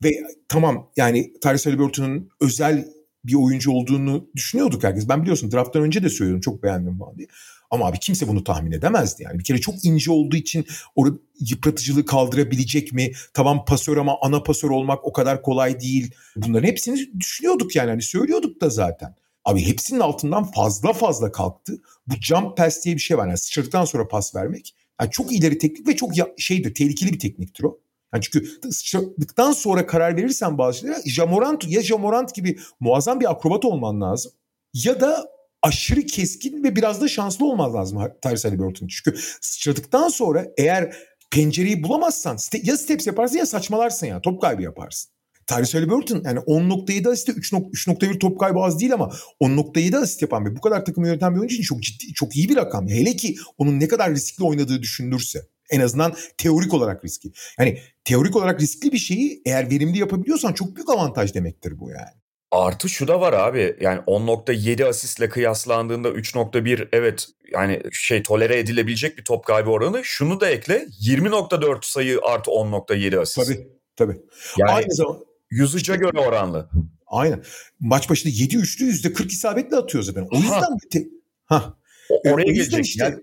Ve 0.05 0.11
tamam 0.49 0.91
yani 0.97 1.33
Tyrese 1.41 1.71
Halliburton'un 1.71 2.29
özel 2.41 2.89
bir 3.25 3.35
oyuncu 3.35 3.71
olduğunu 3.73 4.29
düşünüyorduk 4.37 4.85
herkes. 4.85 5.09
Ben 5.09 5.23
biliyorsun 5.23 5.53
drafttan 5.53 5.83
önce 5.83 6.03
de 6.03 6.09
söylüyorum 6.09 6.41
çok 6.41 6.63
beğendim 6.63 6.99
falan 6.99 7.19
diye. 7.19 7.29
Ama 7.71 7.87
abi 7.87 7.99
kimse 7.99 8.29
bunu 8.29 8.45
tahmin 8.45 8.73
edemezdi 8.73 9.23
yani. 9.23 9.39
Bir 9.39 9.45
kere 9.45 9.61
çok 9.61 9.85
ince 9.85 10.13
olduğu 10.13 10.37
için 10.37 10.67
o 10.97 11.07
yıpratıcılığı 11.41 12.07
kaldırabilecek 12.07 12.93
mi? 12.93 13.13
Tamam 13.35 13.65
pasör 13.65 13.97
ama 13.97 14.19
ana 14.23 14.43
pasör 14.43 14.71
olmak 14.71 15.05
o 15.05 15.13
kadar 15.13 15.43
kolay 15.43 15.81
değil. 15.81 16.15
Bunların 16.37 16.69
hepsini 16.69 17.21
düşünüyorduk 17.21 17.77
yani. 17.77 17.91
Hani 17.91 18.03
söylüyorduk 18.03 18.61
da 18.61 18.71
zaten. 18.71 19.15
Abi 19.45 19.67
hepsinin 19.67 20.01
altından 20.01 20.45
fazla 20.45 20.93
fazla 20.93 21.33
kalktı. 21.33 21.79
Bu 22.07 22.15
jump 22.21 22.57
pass 22.57 22.85
diye 22.85 22.95
bir 22.95 23.01
şey 23.01 23.19
var. 23.19 23.27
Yani 23.27 23.39
sıçradıktan 23.39 23.85
sonra 23.85 24.09
pas 24.09 24.35
vermek. 24.35 24.75
Yani 25.01 25.11
çok 25.11 25.33
ileri 25.33 25.59
teknik 25.59 25.89
ve 25.89 25.97
çok 25.97 26.17
ya, 26.17 26.29
şeydir, 26.39 26.75
tehlikeli 26.75 27.13
bir 27.13 27.19
tekniktir 27.19 27.65
o. 27.65 27.79
Yani 28.17 28.25
çünkü 28.25 28.71
sıçradıktan 28.73 29.53
sonra 29.53 29.87
karar 29.87 30.17
verirsen 30.17 30.59
bazı 30.59 30.79
şeylere 30.79 31.03
Jamorant 31.07 31.69
ya 31.69 31.83
Jamorant 31.83 32.35
gibi 32.35 32.59
muazzam 32.81 33.21
bir 33.21 33.31
akrobat 33.31 33.65
olman 33.65 34.01
lazım. 34.01 34.33
Ya 34.75 35.01
da 35.01 35.27
aşırı 35.63 36.07
keskin 36.07 36.65
ve 36.65 36.77
biraz 36.77 37.01
da 37.01 37.09
şanslı 37.09 37.47
olman 37.47 37.75
lazım 37.75 37.99
Tyrese 38.23 38.49
Halliburton. 38.49 38.87
Çünkü 38.87 39.19
sıçradıktan 39.41 40.09
sonra 40.09 40.47
eğer 40.59 40.97
pencereyi 41.31 41.83
bulamazsan 41.83 42.39
ya 42.63 42.77
steps 42.77 43.07
yaparsın 43.07 43.39
ya 43.39 43.47
saçmalarsın 43.47 44.07
ya 44.07 44.21
top 44.21 44.43
kaybı 44.43 44.63
yaparsın. 44.63 45.11
Tyrese 45.47 45.79
Halliburton 45.79 46.23
yani 46.25 46.39
10.7 46.39 47.09
asiste 47.09 47.33
3.1 47.33 48.19
top 48.19 48.41
kaybı 48.41 48.59
az 48.59 48.81
değil 48.81 48.95
ama 48.95 49.13
10.7 49.41 49.97
asist 49.97 50.23
yapan 50.23 50.45
ve 50.45 50.57
bu 50.57 50.61
kadar 50.61 50.85
takımı 50.85 51.07
yöneten 51.07 51.35
bir 51.35 51.39
oyuncu 51.39 51.55
için 51.55 51.65
çok 51.65 51.83
ciddi, 51.83 52.15
çok 52.15 52.37
iyi 52.37 52.49
bir 52.49 52.57
rakam. 52.57 52.89
Hele 52.89 53.17
ki 53.17 53.37
onun 53.59 53.81
ne 53.81 53.89
kadar 53.89 54.11
riskli 54.11 54.45
oynadığı 54.45 54.83
düşünülürse. 54.83 55.47
En 55.71 55.81
azından 55.81 56.15
teorik 56.39 56.75
olarak 56.75 57.05
riskli. 57.05 57.33
Yani 57.59 57.81
teorik 58.05 58.37
olarak 58.37 58.61
riskli 58.61 58.93
bir 58.93 58.99
şeyi 58.99 59.43
eğer 59.47 59.71
verimli 59.71 59.99
yapabiliyorsan 59.99 60.53
çok 60.53 60.77
büyük 60.77 60.91
avantaj 60.91 61.35
demektir 61.35 61.81
bu 61.81 61.91
yani. 61.91 62.11
Artı 62.51 62.89
şu 62.89 63.09
da 63.09 63.21
var 63.21 63.33
abi 63.33 63.77
yani 63.81 64.01
10.7 64.01 64.85
asistle 64.85 65.29
kıyaslandığında 65.29 66.09
3.1 66.09 66.89
evet 66.93 67.27
yani 67.53 67.83
şey 67.93 68.23
tolere 68.23 68.59
edilebilecek 68.59 69.19
bir 69.19 69.25
top 69.25 69.45
kaybı 69.45 69.71
oranı. 69.71 70.05
Şunu 70.05 70.41
da 70.41 70.51
ekle 70.51 70.87
20.4 71.03 71.79
sayı 71.83 72.19
artı 72.23 72.51
10.7 72.51 73.19
asist. 73.19 73.47
Tabii 73.47 73.69
tabii. 73.97 74.17
Yani 74.59 74.71
Aynı 74.71 74.95
zaman 74.95 75.19
yüzüce 75.51 75.97
göre 75.97 76.19
oranlı. 76.19 76.69
Aynen. 77.07 77.43
Maç 77.81 78.11
başında 78.11 78.33
7 78.37 78.57
üçlü 78.57 78.85
%40 78.85 79.27
isabetle 79.27 79.77
atıyor 79.77 80.05
zaten. 80.05 80.29
O 80.31 80.37
yüzden 80.37 80.61
ha. 80.61 80.69
Te- 80.91 81.09
ha. 81.45 81.77
Oraya 82.25 82.53
gelecek. 82.53 82.87
Işte, 82.87 83.05
yani 83.05 83.17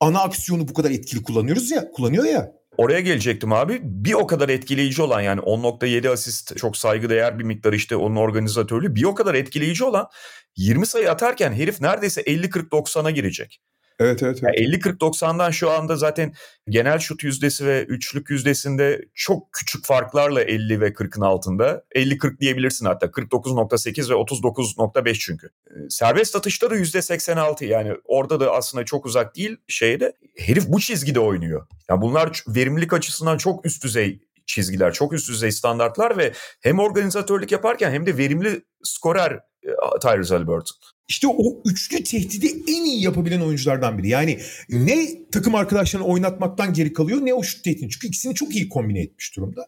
ana 0.00 0.20
aksiyonu 0.20 0.68
bu 0.68 0.74
kadar 0.74 0.90
etkili 0.90 1.22
kullanıyoruz 1.22 1.70
ya, 1.70 1.90
kullanıyor 1.90 2.24
ya. 2.24 2.52
Oraya 2.76 3.00
gelecektim 3.00 3.52
abi. 3.52 3.80
Bir 3.82 4.12
o 4.12 4.26
kadar 4.26 4.48
etkileyici 4.48 5.02
olan 5.02 5.20
yani 5.20 5.40
10.7 5.40 6.08
asist 6.08 6.56
çok 6.56 6.76
saygıdeğer 6.76 7.38
bir 7.38 7.44
miktar 7.44 7.72
işte 7.72 7.96
onun 7.96 8.16
organizatörlüğü. 8.16 8.94
Bir 8.94 9.04
o 9.04 9.14
kadar 9.14 9.34
etkileyici 9.34 9.84
olan 9.84 10.08
20 10.56 10.86
sayı 10.86 11.10
atarken 11.10 11.52
herif 11.52 11.80
neredeyse 11.80 12.22
50-40-90'a 12.22 13.10
girecek. 13.10 13.60
Evet 13.98 14.22
evet. 14.22 14.40
evet. 14.42 14.58
Yani 14.60 14.76
50-40-90'dan 14.76 15.50
şu 15.50 15.70
anda 15.70 15.96
zaten 15.96 16.32
genel 16.68 16.98
şut 16.98 17.24
yüzdesi 17.24 17.66
ve 17.66 17.84
üçlük 17.84 18.30
yüzdesinde 18.30 19.04
çok 19.14 19.52
küçük 19.52 19.84
farklarla 19.84 20.42
50 20.42 20.80
ve 20.80 20.88
40'ın 20.88 21.22
altında. 21.22 21.84
50-40 21.94 22.40
diyebilirsin 22.40 22.86
hatta 22.86 23.06
49.8 23.06 24.10
ve 24.10 24.14
39.5 24.14 25.14
çünkü. 25.14 25.46
Ee, 25.46 25.72
serbest 25.88 26.36
atışta 26.36 26.70
da 26.70 26.76
%86 26.76 27.64
yani 27.64 27.92
orada 28.04 28.40
da 28.40 28.52
aslında 28.52 28.84
çok 28.84 29.06
uzak 29.06 29.36
değil 29.36 29.56
şeyde. 29.68 30.12
Herif 30.36 30.68
bu 30.68 30.80
çizgide 30.80 31.20
oynuyor. 31.20 31.66
Yani 31.90 32.00
bunlar 32.00 32.42
verimlilik 32.48 32.92
açısından 32.92 33.38
çok 33.38 33.66
üst 33.66 33.84
düzey 33.84 34.20
çizgiler, 34.46 34.92
çok 34.92 35.12
üst 35.12 35.28
düzey 35.28 35.52
standartlar 35.52 36.18
ve 36.18 36.32
hem 36.60 36.78
organizatörlük 36.78 37.52
yaparken 37.52 37.90
hem 37.90 38.06
de 38.06 38.16
verimli 38.16 38.62
skorer 38.82 39.32
e, 39.62 39.70
Tyrese 40.02 40.34
Halliburton. 40.34 40.76
İşte 41.08 41.26
o 41.26 41.62
üçlü 41.64 42.04
tehdidi 42.04 42.46
en 42.46 42.84
iyi 42.84 43.02
yapabilen 43.02 43.40
oyunculardan 43.40 43.98
biri. 43.98 44.08
Yani 44.08 44.38
ne 44.68 45.08
takım 45.32 45.54
arkadaşlarını 45.54 46.06
oynatmaktan 46.06 46.72
geri 46.72 46.92
kalıyor 46.92 47.18
ne 47.22 47.34
o 47.34 47.42
şut 47.42 47.64
tehdidi. 47.64 47.88
Çünkü 47.88 48.06
ikisini 48.06 48.34
çok 48.34 48.56
iyi 48.56 48.68
kombine 48.68 49.00
etmiş 49.00 49.36
durumda. 49.36 49.66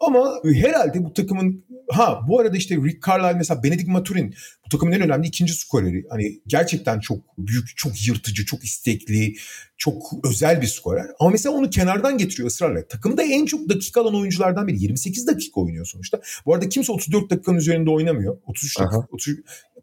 Ama 0.00 0.34
herhalde 0.54 1.04
bu 1.04 1.12
takımın 1.12 1.64
ha 1.90 2.20
bu 2.28 2.40
arada 2.40 2.56
işte 2.56 2.76
Rick 2.76 3.06
Carlisle 3.06 3.38
mesela 3.38 3.62
Benedict 3.62 3.88
Maturin 3.88 4.34
bu 4.66 4.68
takımın 4.68 4.92
en 4.92 5.00
önemli 5.00 5.26
ikinci 5.26 5.52
skoreri. 5.52 6.04
Hani 6.10 6.40
gerçekten 6.46 7.00
çok 7.00 7.38
büyük, 7.38 7.76
çok 7.76 8.08
yırtıcı, 8.08 8.44
çok 8.46 8.64
istekli, 8.64 9.34
çok 9.76 10.02
özel 10.24 10.62
bir 10.62 10.66
skorer. 10.66 11.06
Ama 11.20 11.30
mesela 11.30 11.54
onu 11.54 11.70
kenardan 11.70 12.18
getiriyor 12.18 12.48
ısrarla. 12.48 12.88
Takımda 12.88 13.22
en 13.22 13.46
çok 13.46 13.68
dakika 13.68 14.00
alan 14.00 14.14
oyunculardan 14.14 14.66
biri. 14.68 14.82
28 14.82 15.26
dakika 15.26 15.60
oynuyor 15.60 15.86
sonuçta. 15.86 16.20
Bu 16.46 16.54
arada 16.54 16.68
kimse 16.68 16.92
34 16.92 17.30
dakikanın 17.30 17.58
üzerinde 17.58 17.90
oynamıyor. 17.90 18.38
33 18.46 18.80
dakika. 18.80 19.06
30, 19.10 19.34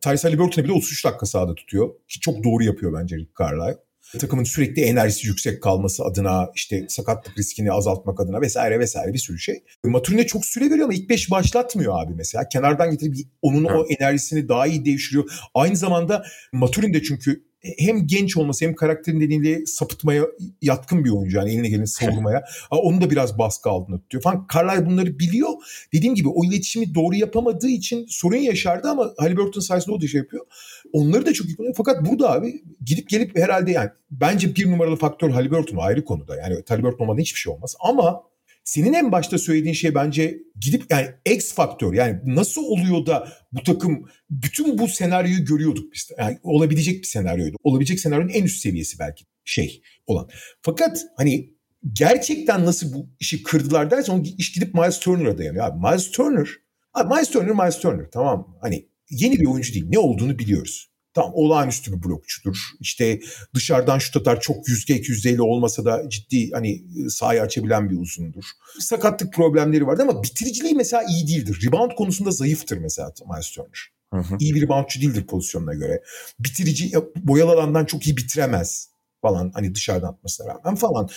Tyrese 0.02 0.28
Halliburton'a 0.28 0.66
bile 0.66 0.74
33 0.74 1.06
dakika 1.06 1.26
sahada 1.26 1.56
tutuyor. 1.56 1.90
Ki 2.08 2.20
çok 2.20 2.44
doğru 2.44 2.64
yapıyor 2.64 2.94
bence 2.94 3.18
Rick 3.18 3.32
Carlisle 3.40 3.78
takımın 4.20 4.44
sürekli 4.44 4.82
enerjisi 4.82 5.28
yüksek 5.28 5.64
kalması 5.64 6.04
adına 6.04 6.50
işte 6.56 6.86
sakatlık 6.90 7.38
riskini 7.38 7.72
azaltmak 7.72 8.20
adına 8.20 8.42
vesaire 8.42 8.80
vesaire 8.80 9.14
bir 9.14 9.18
sürü 9.18 9.40
şey. 9.40 9.64
Maturin'e 9.84 10.28
çok 10.28 10.46
süre 10.46 10.66
veriyor 10.66 10.86
ama 10.86 10.94
ilk 10.94 11.10
beş 11.10 11.32
başlatmıyor 11.32 12.04
abi 12.04 12.14
mesela. 12.16 12.50
Kenardan 12.50 12.92
getirip 12.92 13.16
onun 13.42 13.64
o 13.64 13.86
enerjisini 14.00 14.50
daha 14.50 14.68
iyi 14.68 14.86
devşiriyor. 14.86 15.32
Aynı 15.54 15.76
zamanda 15.76 16.24
Maturin 16.54 16.94
de 16.94 17.04
çünkü 17.04 17.44
hem 17.78 18.08
genç 18.08 18.38
olması 18.38 18.66
hem 18.66 18.76
karakterin 18.76 19.20
nedeniyle 19.20 19.66
sapıtmaya 19.66 20.26
yatkın 20.62 21.06
bir 21.06 21.10
oyuncu. 21.10 21.38
Yani 21.38 21.52
eline 21.54 21.70
geleni 21.70 21.88
savurmaya. 21.88 22.44
Onu 22.72 23.02
da 23.02 23.10
biraz 23.10 23.38
baskı 23.38 23.70
altında 23.70 24.00
tutuyor 24.00 24.24
falan. 24.24 24.48
Carlisle 24.54 24.86
bunları 24.86 25.20
biliyor. 25.20 25.50
Dediğim 25.94 26.16
gibi 26.16 26.30
o 26.30 26.46
iletişimi 26.46 26.96
doğru 26.96 27.16
yapamadığı 27.16 27.70
için 27.70 28.06
sorun 28.10 28.38
yaşardı 28.38 28.90
ama 28.90 29.12
Halliburton 29.18 29.62
sayesinde 29.62 29.96
o 29.96 30.02
da 30.02 30.08
şey 30.08 30.18
yapıyor. 30.18 30.46
Onları 30.94 31.26
da 31.26 31.34
çok 31.34 31.48
iyi 31.48 31.56
kullanıyor. 31.56 31.76
Fakat 31.78 32.06
burada 32.06 32.32
abi 32.32 32.64
gidip 32.86 33.10
gelip 33.10 33.38
herhalde 33.38 33.72
yani 33.72 33.90
bence 34.12 34.56
bir 34.56 34.72
numaralı 34.72 34.96
faktör 34.96 35.30
Halliburton 35.30 35.78
ayrı 35.78 36.06
konuda. 36.06 36.36
Yani 36.36 36.56
Halliburton 36.70 37.06
olmadan 37.06 37.22
hiçbir 37.22 37.40
şey 37.40 37.54
olmaz. 37.54 37.76
Ama 37.80 38.24
senin 38.64 38.94
en 38.94 39.12
başta 39.12 39.38
söylediğin 39.38 39.74
şey 39.74 39.96
bence 39.96 40.40
gidip 40.60 40.84
yani 40.90 41.08
X 41.26 41.54
faktör 41.54 41.94
yani 41.94 42.20
nasıl 42.26 42.62
oluyor 42.64 43.06
da 43.06 43.28
bu 43.52 43.64
takım 43.64 44.06
bütün 44.30 44.78
bu 44.78 44.88
senaryoyu 44.88 45.46
görüyorduk 45.46 45.94
biz. 45.94 46.12
Yani 46.18 46.40
olabilecek 46.44 47.02
bir 47.02 47.08
senaryoydu. 47.08 47.58
Olabilecek 47.64 48.00
senaryonun 48.00 48.30
en 48.30 48.44
üst 48.44 48.62
seviyesi 48.62 49.00
belki 49.00 49.26
şey 49.46 49.82
olan. 50.08 50.30
Fakat 50.62 51.06
hani 51.18 51.54
gerçekten 51.94 52.66
nasıl 52.66 52.94
bu 52.94 53.10
işi 53.20 53.44
kırdılar 53.44 53.92
dersen 53.92 54.26
iş 54.38 54.52
gidip 54.52 54.74
Miles 54.74 55.00
Turner'a 55.00 55.38
dayanıyor. 55.38 55.66
Abi 55.66 55.88
Miles 55.88 56.12
Turner, 56.12 56.48
abi 56.94 57.14
Miles 57.14 57.30
Turner 57.30 57.56
Miles 57.56 57.80
Turner 57.80 58.06
tamam? 58.14 58.58
Hani 58.62 58.88
yeni 59.10 59.40
bir 59.40 59.46
oyuncu 59.46 59.74
değil. 59.74 59.86
Ne 59.90 60.00
olduğunu 60.00 60.40
biliyoruz. 60.40 60.91
Tam 61.14 61.32
olağanüstü 61.34 61.94
bir 61.94 62.04
blokçudur. 62.04 62.58
İşte 62.80 63.20
dışarıdan 63.56 64.00
şut 64.00 64.18
atar 64.18 64.42
çok 64.42 64.68
yüzde 64.68 64.96
iki 64.96 65.12
yüzde 65.12 65.30
elli 65.30 65.42
olmasa 65.42 65.86
da 65.86 66.10
ciddi 66.10 66.52
hani 66.52 66.84
sahayı 67.10 67.42
açabilen 67.42 67.90
bir 67.90 67.98
uzundur. 67.98 68.44
Sakatlık 68.80 69.34
problemleri 69.34 69.88
vardı 69.88 70.02
ama 70.02 70.24
bitiriciliği 70.24 70.76
mesela 70.76 71.04
iyi 71.04 71.28
değildir. 71.28 71.68
Rebound 71.68 71.92
konusunda 71.92 72.32
zayıftır 72.32 72.78
mesela 72.78 73.14
Miles 73.32 73.52
Turner. 73.52 73.92
Hı 74.14 74.20
hı. 74.20 74.38
İyi 74.40 74.56
bir 74.56 74.62
reboundçu 74.62 75.02
değildir 75.02 75.28
pozisyonuna 75.28 75.74
göre. 75.74 76.04
Bitirici 76.40 76.92
boyalı 77.16 77.52
alandan 77.52 77.86
çok 77.86 78.08
iyi 78.08 78.18
bitiremez 78.18 78.92
falan 79.22 79.52
hani 79.54 79.76
dışarıdan 79.76 80.08
atmasına 80.08 80.48
rağmen 80.48 80.76
falan. 80.76 81.10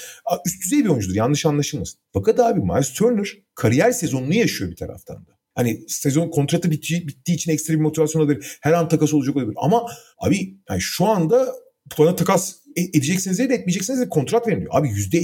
Üst 0.46 0.62
düzey 0.64 0.84
bir 0.84 0.88
oyuncudur 0.88 1.14
yanlış 1.14 1.46
anlaşılmasın. 1.46 2.00
Fakat 2.12 2.40
abi 2.40 2.60
Miles 2.60 2.92
Turner 2.92 3.28
kariyer 3.54 3.92
sezonunu 3.92 4.34
yaşıyor 4.34 4.70
bir 4.70 4.76
taraftan 4.76 5.16
da. 5.16 5.33
Hani 5.54 5.84
sezon 5.88 6.30
kontratı 6.30 6.70
bittiği, 6.70 7.08
bittiği 7.08 7.36
için 7.36 7.50
ekstra 7.50 7.74
bir 7.74 7.78
motivasyon 7.78 8.22
olabilir. 8.22 8.58
Her 8.60 8.72
an 8.72 8.88
takas 8.88 9.14
olacak 9.14 9.36
olabilir. 9.36 9.56
Ama 9.60 9.86
abi 10.18 10.56
yani 10.70 10.80
şu 10.80 11.06
anda 11.06 11.54
bana 11.98 12.16
takas 12.16 12.54
e, 12.76 12.82
edeceksiniz 12.82 13.38
ya 13.38 13.48
da 13.50 13.54
etmeyeceksiniz 13.54 14.00
de 14.00 14.08
kontrat 14.08 14.48
verin. 14.48 14.66
Abi 14.70 14.88
yüzde 14.88 15.22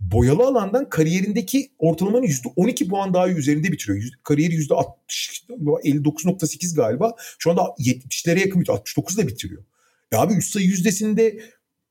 boyalı 0.00 0.42
alandan 0.42 0.88
kariyerindeki 0.88 1.72
ortalamanın 1.78 2.26
yüzde 2.26 2.48
12 2.56 2.88
puan 2.88 3.14
daha 3.14 3.28
üzerinde 3.28 3.72
bitiriyor. 3.72 3.98
Yüzde, 3.98 4.16
kariyeri 4.24 4.54
yüzde 4.54 4.74
60, 4.74 5.44
59.8 5.48 6.76
galiba. 6.76 7.14
Şu 7.38 7.50
anda 7.50 7.62
70'lere 7.62 8.40
yakın 8.40 8.60
bitiyor. 8.60 8.78
69 8.78 9.18
da 9.18 9.28
bitiriyor. 9.28 9.64
Ya 10.12 10.20
abi 10.20 10.34
üst 10.34 10.52
sayı 10.52 10.66
yüzdesinde 10.66 11.40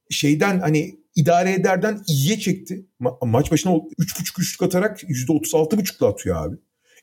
şeyden 0.10 0.60
hani 0.60 1.00
idare 1.16 1.54
ederden 1.54 2.02
iyiye 2.08 2.40
çekti. 2.40 2.86
Ma- 3.02 3.30
maç 3.30 3.52
başına 3.52 3.72
3.5 3.72 4.42
üçlük 4.42 4.62
atarak 4.62 5.04
%36.5'la 5.04 6.08
atıyor 6.08 6.46
abi. 6.46 6.56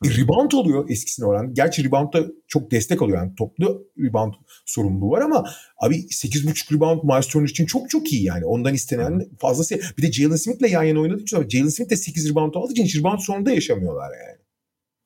E, 0.05 0.09
rebound 0.09 0.53
oluyor 0.53 0.91
eskisine 0.91 1.27
oran. 1.27 1.55
Gerçi 1.55 1.85
reboundda 1.85 2.27
çok 2.49 2.71
destek 2.71 3.03
alıyor. 3.03 3.19
Yani 3.19 3.35
toplu 3.39 3.87
rebound 3.99 4.35
sorumluluğu 4.67 5.11
var 5.11 5.21
ama 5.23 5.45
abi 5.83 5.95
8.5 5.95 6.75
rebound 6.75 7.03
Miles 7.03 7.27
Turner 7.27 7.49
için 7.49 7.67
çok 7.67 7.91
çok 7.91 8.13
iyi 8.13 8.25
yani. 8.25 8.45
Ondan 8.45 8.75
istenen 8.75 9.29
fazlası. 9.39 9.81
Bir 9.99 10.03
de 10.03 10.13
Jalen 10.13 10.37
Smith'le 10.37 10.71
yan 10.71 10.83
yana 10.83 11.01
oynadığı 11.01 11.23
için 11.23 11.49
Jalen 11.49 11.69
Smith 11.69 11.91
de 11.91 11.97
8 11.97 12.31
rebound 12.31 12.55
aldığı 12.55 12.73
için 12.73 13.01
rebound 13.01 13.19
sonunda 13.19 13.51
yaşamıyorlar 13.51 14.11
yani. 14.11 14.39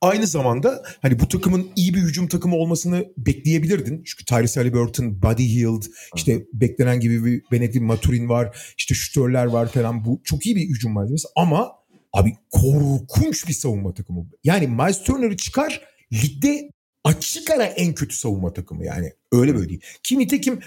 Aynı 0.03 0.27
zamanda 0.27 0.83
hani 1.01 1.19
bu 1.19 1.27
takımın 1.27 1.67
iyi 1.75 1.93
bir 1.93 1.99
hücum 1.99 2.27
takımı 2.27 2.55
olmasını 2.55 3.05
bekleyebilirdin. 3.17 4.03
Çünkü 4.05 4.25
Tyrese 4.25 4.59
Halliburton, 4.59 5.21
Buddy 5.21 5.43
Hield, 5.43 5.83
işte 6.15 6.45
beklenen 6.53 6.99
gibi 6.99 7.25
bir 7.25 7.43
Benedict 7.51 7.81
Maturin 7.81 8.29
var, 8.29 8.73
işte 8.77 8.95
şütörler 8.95 9.45
var 9.45 9.67
falan. 9.67 10.05
Bu 10.05 10.21
çok 10.23 10.45
iyi 10.45 10.55
bir 10.55 10.61
hücum 10.61 10.91
malzemesi 10.91 11.27
ama 11.35 11.71
Abi 12.13 12.37
korkunç 12.51 13.47
bir 13.47 13.53
savunma 13.53 13.93
takımı. 13.93 14.25
Yani 14.43 14.67
Miles 14.67 15.03
Turner'ı 15.03 15.37
çıkar 15.37 15.81
ligde 16.13 16.69
açık 17.03 17.49
ara 17.49 17.63
en 17.63 17.93
kötü 17.93 18.15
savunma 18.15 18.53
takımı 18.53 18.85
yani. 18.85 19.13
Öyle 19.31 19.55
böyle 19.55 19.69
değil. 19.69 19.81
Kim 20.03 20.19
nitekim 20.19 20.59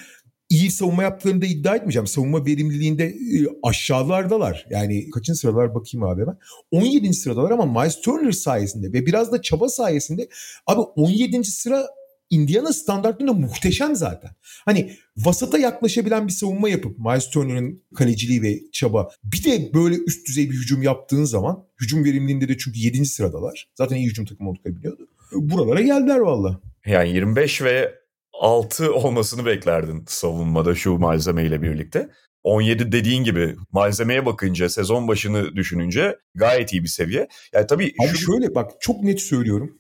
iyi 0.49 0.71
savunma 0.71 1.03
yaptıklarını 1.03 1.43
da 1.43 1.47
iddia 1.47 1.77
etmeyeceğim. 1.77 2.07
Savunma 2.07 2.47
verimliliğinde 2.47 3.05
e, 3.05 3.47
aşağılardalar. 3.63 4.67
Yani 4.71 5.11
kaçıncı 5.11 5.41
sıralar 5.41 5.75
bakayım 5.75 6.07
abi 6.07 6.27
ben. 6.27 6.39
17. 6.71 7.15
sıradalar 7.15 7.51
ama 7.51 7.81
Miles 7.81 8.01
Turner 8.01 8.33
sayesinde 8.33 8.93
ve 8.93 9.07
biraz 9.07 9.33
da 9.33 9.43
çaba 9.43 9.69
sayesinde 9.69 10.29
abi 10.67 10.81
17. 10.81 11.45
sıra 11.45 11.87
Indiana 12.31 12.73
standartlarında 12.73 13.33
muhteşem 13.33 13.97
zaten. 13.97 14.31
Hani 14.65 14.93
vasata 15.17 15.59
yaklaşabilen 15.59 16.27
bir 16.27 16.33
savunma 16.33 16.69
yapıp 16.69 16.99
Miles 16.99 17.31
Turner'ın 17.31 17.83
kaleciliği 17.95 18.43
ve 18.43 18.61
çaba 18.73 19.11
bir 19.25 19.45
de 19.45 19.71
böyle 19.75 19.97
üst 19.97 20.29
düzey 20.29 20.51
bir 20.51 20.55
hücum 20.55 20.83
yaptığın 20.83 21.25
zaman 21.25 21.65
hücum 21.81 22.05
verimliliğinde 22.05 22.49
de 22.49 22.59
çünkü 22.59 22.79
7. 22.79 23.07
sıradalar. 23.07 23.69
Zaten 23.75 23.97
iyi 23.97 24.07
hücum 24.07 24.25
takımı 24.25 24.51
olduklarını 24.51 24.79
biliyordu. 24.79 25.09
Buralara 25.33 25.81
geldiler 25.81 26.19
valla. 26.19 26.61
Yani 26.87 27.11
25 27.11 27.63
ve 27.63 27.95
6 28.33 28.95
olmasını 28.95 29.47
beklerdin 29.47 30.05
savunmada 30.09 30.75
şu 30.75 30.99
malzemeyle 30.99 31.63
birlikte. 31.63 32.09
17 32.43 32.93
dediğin 32.93 33.25
gibi 33.25 33.57
malzemeye 33.73 34.27
bakınca 34.27 34.69
sezon 34.69 35.09
başını 35.09 35.57
düşününce 35.57 36.19
gayet 36.35 36.73
iyi 36.73 36.83
bir 36.83 36.89
seviye. 36.89 37.29
Yani 37.53 37.67
tabii 37.67 37.93
Abi 38.01 38.09
şu... 38.09 38.33
şöyle 38.33 38.55
bak 38.55 38.71
çok 38.81 39.03
net 39.03 39.21
söylüyorum. 39.21 39.79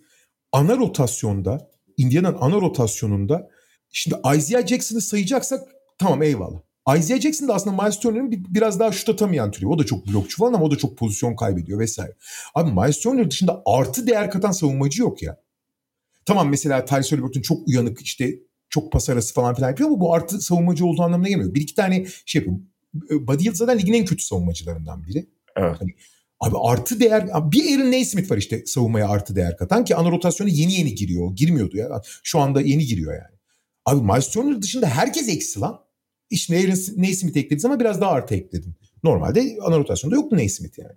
Ana 0.52 0.76
rotasyonda 0.76 1.70
Indiana'nın 1.96 2.38
ana 2.40 2.54
rotasyonunda 2.54 3.50
şimdi 3.92 4.16
Isaiah 4.36 4.66
Jackson'ı 4.66 5.00
sayacaksak 5.00 5.60
tamam 5.98 6.22
eyvallah. 6.22 6.60
Isaiah 6.96 7.20
Jackson 7.20 7.48
da 7.48 7.54
aslında 7.54 7.82
Miles 7.82 8.00
Turner'ın 8.00 8.30
bir, 8.30 8.44
biraz 8.48 8.80
daha 8.80 8.92
şut 8.92 9.08
atamayan 9.08 9.50
türü. 9.50 9.66
O 9.66 9.78
da 9.78 9.86
çok 9.86 10.06
blokçu 10.06 10.38
falan 10.38 10.52
ama 10.52 10.64
o 10.64 10.70
da 10.70 10.76
çok 10.76 10.98
pozisyon 10.98 11.36
kaybediyor 11.36 11.78
vesaire. 11.78 12.12
Abi 12.54 12.72
Miles 12.72 13.00
Turner 13.00 13.30
dışında 13.30 13.62
artı 13.66 14.06
değer 14.06 14.30
katan 14.30 14.50
savunmacı 14.50 15.02
yok 15.02 15.22
ya. 15.22 15.40
Tamam 16.24 16.48
mesela 16.48 16.84
Tyrese 16.84 17.16
Halliburton 17.16 17.40
çok 17.40 17.68
uyanık 17.68 18.02
işte 18.02 18.34
çok 18.68 18.92
pas 18.92 19.10
arası 19.10 19.34
falan 19.34 19.54
filan 19.54 19.68
yapıyor 19.68 19.88
ama 19.88 20.00
bu 20.00 20.14
artı 20.14 20.40
savunmacı 20.40 20.86
olduğu 20.86 21.02
anlamına 21.02 21.28
gelmiyor. 21.28 21.54
Bir 21.54 21.60
iki 21.60 21.74
tane 21.74 22.06
şey 22.26 22.42
yapıyor. 22.42 22.58
Buddy 23.26 23.44
Hield 23.44 23.54
zaten 23.54 23.78
ligin 23.78 23.92
en 23.92 24.04
kötü 24.04 24.24
savunmacılarından 24.24 25.04
biri. 25.04 25.26
Evet. 25.56 25.76
Hani 25.80 25.90
Abi 26.40 26.56
artı 26.62 27.00
değer 27.00 27.28
bir 27.52 27.78
Aaron 27.78 27.92
Naismith 27.92 28.30
var 28.30 28.36
işte 28.36 28.66
savunmaya 28.66 29.08
artı 29.08 29.36
değer 29.36 29.56
katan 29.56 29.84
ki 29.84 29.96
ana 29.96 30.10
rotasyona 30.10 30.50
yeni 30.50 30.74
yeni 30.74 30.94
giriyor. 30.94 31.32
Girmiyordu 31.36 31.76
ya. 31.76 32.02
Şu 32.22 32.38
anda 32.40 32.60
yeni 32.60 32.86
giriyor 32.86 33.12
yani. 33.12 33.36
Abi 33.84 34.02
Miles 34.02 34.30
Turner 34.30 34.62
dışında 34.62 34.86
herkes 34.86 35.28
eksi 35.28 35.60
lan. 35.60 35.80
İşte 36.30 36.56
Aaron 36.56 37.02
Naismith 37.02 37.36
eklediniz 37.36 37.64
ama 37.64 37.80
biraz 37.80 38.00
daha 38.00 38.10
artı 38.10 38.34
ekledin. 38.34 38.74
Normalde 39.04 39.56
ana 39.62 39.78
rotasyonda 39.78 40.16
yoktu 40.16 40.36
Naismith 40.36 40.78
yani. 40.78 40.96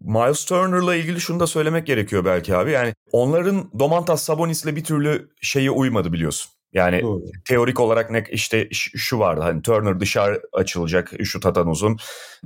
Miles 0.00 0.44
Turner'la 0.44 0.96
ilgili 0.96 1.20
şunu 1.20 1.40
da 1.40 1.46
söylemek 1.46 1.86
gerekiyor 1.86 2.24
belki 2.24 2.56
abi. 2.56 2.70
Yani 2.70 2.94
onların 3.12 3.70
Domantas 3.78 4.22
Sabonis'le 4.22 4.66
bir 4.66 4.84
türlü 4.84 5.30
şeyi 5.40 5.70
uymadı 5.70 6.12
biliyorsun. 6.12 6.52
Yani 6.76 7.02
Doğru. 7.02 7.22
teorik 7.48 7.80
olarak 7.80 8.10
ne 8.10 8.24
işte 8.30 8.68
şu 8.72 9.18
vardı 9.18 9.40
hani 9.40 9.62
Turner 9.62 10.00
dışarı 10.00 10.42
açılacak 10.52 11.12
şut 11.24 11.46
atan 11.46 11.68
uzun. 11.68 11.96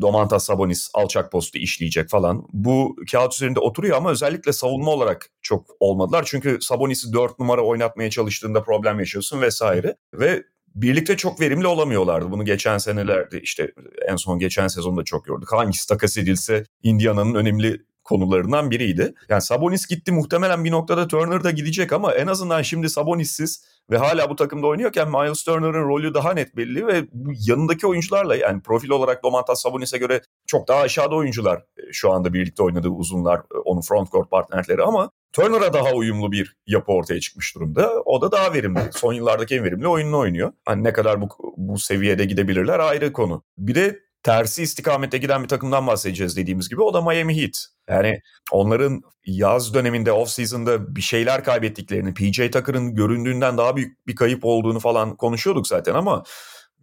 Domantas 0.00 0.44
Sabonis 0.44 0.90
alçak 0.94 1.32
postu 1.32 1.58
işleyecek 1.58 2.08
falan. 2.08 2.46
Bu 2.52 2.96
kağıt 3.12 3.34
üzerinde 3.34 3.60
oturuyor 3.60 3.96
ama 3.96 4.10
özellikle 4.10 4.52
savunma 4.52 4.90
olarak 4.90 5.30
çok 5.42 5.66
olmadılar. 5.80 6.24
Çünkü 6.26 6.58
Sabonis'i 6.60 7.12
4 7.12 7.38
numara 7.38 7.62
oynatmaya 7.62 8.10
çalıştığında 8.10 8.62
problem 8.62 8.98
yaşıyorsun 8.98 9.40
vesaire. 9.40 9.96
Ve 10.14 10.42
birlikte 10.74 11.16
çok 11.16 11.40
verimli 11.40 11.66
olamıyorlardı. 11.66 12.30
Bunu 12.30 12.44
geçen 12.44 12.78
senelerde 12.78 13.40
işte 13.40 13.72
en 14.08 14.16
son 14.16 14.38
geçen 14.38 14.68
sezonda 14.68 15.04
çok 15.04 15.24
gördük. 15.24 15.52
Hangisi 15.52 15.88
takas 15.88 16.18
edilse 16.18 16.64
Indiana'nın 16.82 17.34
önemli 17.34 17.80
konularından 18.04 18.70
biriydi. 18.70 19.14
Yani 19.28 19.42
Sabonis 19.42 19.86
gitti 19.86 20.12
muhtemelen 20.12 20.64
bir 20.64 20.70
noktada 20.70 21.08
Turner 21.08 21.44
da 21.44 21.50
gidecek 21.50 21.92
ama 21.92 22.12
en 22.14 22.26
azından 22.26 22.62
şimdi 22.62 22.88
Sabonis'siz 22.88 23.64
ve 23.90 23.98
hala 23.98 24.30
bu 24.30 24.36
takımda 24.36 24.66
oynuyorken 24.66 25.08
Miles 25.08 25.42
Turner'ın 25.42 25.88
rolü 25.88 26.14
daha 26.14 26.32
net 26.32 26.56
belli 26.56 26.86
ve 26.86 27.04
bu 27.12 27.32
yanındaki 27.46 27.86
oyuncularla 27.86 28.36
yani 28.36 28.62
profil 28.62 28.90
olarak 28.90 29.24
Domantas 29.24 29.62
Sabonis'e 29.62 29.98
göre 29.98 30.22
çok 30.46 30.68
daha 30.68 30.80
aşağıda 30.80 31.14
oyuncular 31.14 31.58
e, 31.58 31.92
şu 31.92 32.12
anda 32.12 32.32
birlikte 32.32 32.62
oynadığı 32.62 32.88
uzunlar 32.88 33.38
e, 33.38 33.58
onun 33.64 33.80
front 33.80 34.10
court 34.10 34.30
partnerleri 34.30 34.82
ama 34.82 35.10
Turner'a 35.32 35.72
daha 35.72 35.92
uyumlu 35.92 36.32
bir 36.32 36.56
yapı 36.66 36.92
ortaya 36.92 37.20
çıkmış 37.20 37.54
durumda. 37.54 38.02
O 38.04 38.22
da 38.22 38.32
daha 38.32 38.52
verimli. 38.52 38.80
Son 38.92 39.12
yıllardaki 39.12 39.56
en 39.56 39.64
verimli 39.64 39.88
oyununu 39.88 40.18
oynuyor. 40.18 40.52
Hani 40.64 40.84
ne 40.84 40.92
kadar 40.92 41.20
bu, 41.20 41.28
bu 41.56 41.78
seviyede 41.78 42.24
gidebilirler 42.24 42.78
ayrı 42.78 43.12
konu. 43.12 43.42
Bir 43.58 43.74
de 43.74 44.00
tersi 44.22 44.62
istikamette 44.62 45.18
giden 45.18 45.42
bir 45.42 45.48
takımdan 45.48 45.86
bahsedeceğiz 45.86 46.36
dediğimiz 46.36 46.68
gibi 46.68 46.82
o 46.82 46.94
da 46.94 47.02
Miami 47.02 47.42
Heat. 47.42 47.66
Yani 47.88 48.20
onların 48.52 49.02
yaz 49.26 49.74
döneminde 49.74 50.12
off 50.12 50.28
season'da 50.28 50.96
bir 50.96 51.00
şeyler 51.00 51.44
kaybettiklerini, 51.44 52.14
PJ 52.14 52.36
Tucker'ın 52.36 52.94
göründüğünden 52.94 53.58
daha 53.58 53.76
büyük 53.76 54.06
bir 54.06 54.16
kayıp 54.16 54.44
olduğunu 54.44 54.80
falan 54.80 55.16
konuşuyorduk 55.16 55.66
zaten 55.66 55.94
ama 55.94 56.22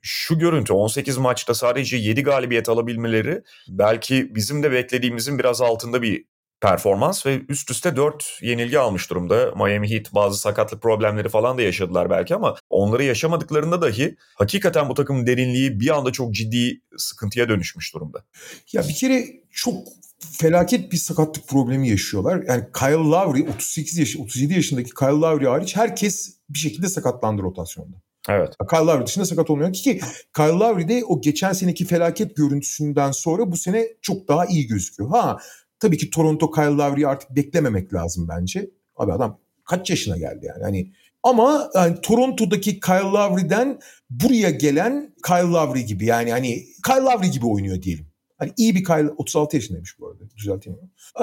şu 0.01 0.39
görüntü 0.39 0.73
18 0.73 1.17
maçta 1.17 1.53
sadece 1.53 1.97
7 1.97 2.23
galibiyet 2.23 2.69
alabilmeleri 2.69 3.41
belki 3.69 4.35
bizim 4.35 4.63
de 4.63 4.71
beklediğimizin 4.71 5.39
biraz 5.39 5.61
altında 5.61 6.01
bir 6.01 6.25
performans 6.61 7.25
ve 7.25 7.41
üst 7.49 7.71
üste 7.71 7.95
4 7.95 8.39
yenilgi 8.41 8.79
almış 8.79 9.09
durumda. 9.09 9.53
Miami 9.55 9.91
Heat 9.91 10.13
bazı 10.13 10.37
sakatlık 10.37 10.81
problemleri 10.81 11.29
falan 11.29 11.57
da 11.57 11.61
yaşadılar 11.61 12.09
belki 12.09 12.35
ama 12.35 12.55
onları 12.69 13.03
yaşamadıklarında 13.03 13.81
dahi 13.81 14.15
hakikaten 14.35 14.89
bu 14.89 14.93
takımın 14.93 15.27
derinliği 15.27 15.79
bir 15.79 15.97
anda 15.97 16.11
çok 16.11 16.33
ciddi 16.33 16.81
sıkıntıya 16.97 17.49
dönüşmüş 17.49 17.93
durumda. 17.93 18.23
Ya 18.73 18.87
bir 18.87 18.95
kere 18.95 19.25
çok 19.51 19.87
felaket 20.19 20.91
bir 20.91 20.97
sakatlık 20.97 21.47
problemi 21.47 21.89
yaşıyorlar. 21.89 22.43
Yani 22.47 22.63
Kyle 22.79 23.09
Lowry 23.09 23.49
38 23.49 23.97
yaş 23.97 24.17
37 24.17 24.53
yaşındaki 24.53 24.89
Kyle 24.89 25.07
Lowry 25.07 25.45
hariç 25.45 25.75
herkes 25.75 26.37
bir 26.49 26.59
şekilde 26.59 26.89
sakatlandı 26.89 27.41
rotasyonda. 27.41 27.95
Evet. 28.29 28.53
Kyle 28.69 28.79
Lowry 28.79 29.05
dışında 29.05 29.25
sakat 29.25 29.49
olmuyor 29.49 29.73
ki 29.73 29.99
Kyle 30.35 30.47
Lowry 30.47 30.87
de 30.87 31.03
o 31.05 31.21
geçen 31.21 31.53
seneki 31.53 31.85
felaket 31.85 32.35
görüntüsünden 32.35 33.11
sonra 33.11 33.51
bu 33.51 33.57
sene 33.57 33.87
çok 34.01 34.27
daha 34.27 34.45
iyi 34.45 34.67
gözüküyor. 34.67 35.09
Ha 35.09 35.37
tabii 35.79 35.97
ki 35.97 36.09
Toronto 36.09 36.51
Kyle 36.51 36.65
Lowry'i 36.65 37.07
artık 37.07 37.35
beklememek 37.35 37.93
lazım 37.93 38.27
bence. 38.27 38.69
Abi 38.95 39.13
adam 39.13 39.39
kaç 39.65 39.89
yaşına 39.89 40.17
geldi 40.17 40.45
yani. 40.45 40.63
Hani 40.63 40.91
ama 41.23 41.69
yani 41.75 42.01
Toronto'daki 42.01 42.79
Kyle 42.79 43.11
Lowry'den 43.13 43.79
buraya 44.09 44.49
gelen 44.49 45.15
Kyle 45.25 45.51
Lowry 45.51 45.85
gibi 45.85 46.05
yani 46.05 46.31
hani 46.31 46.65
Kyle 46.85 47.01
Lowry 47.01 47.31
gibi 47.31 47.45
oynuyor 47.45 47.81
diyelim. 47.81 48.07
Hani 48.37 48.53
iyi 48.57 48.75
bir 48.75 48.83
Kyle 48.83 49.09
36 49.09 49.55
yaşındaymış 49.55 49.99
bu 49.99 50.07
arada 50.07 50.23
düzelteyim. 50.37 50.79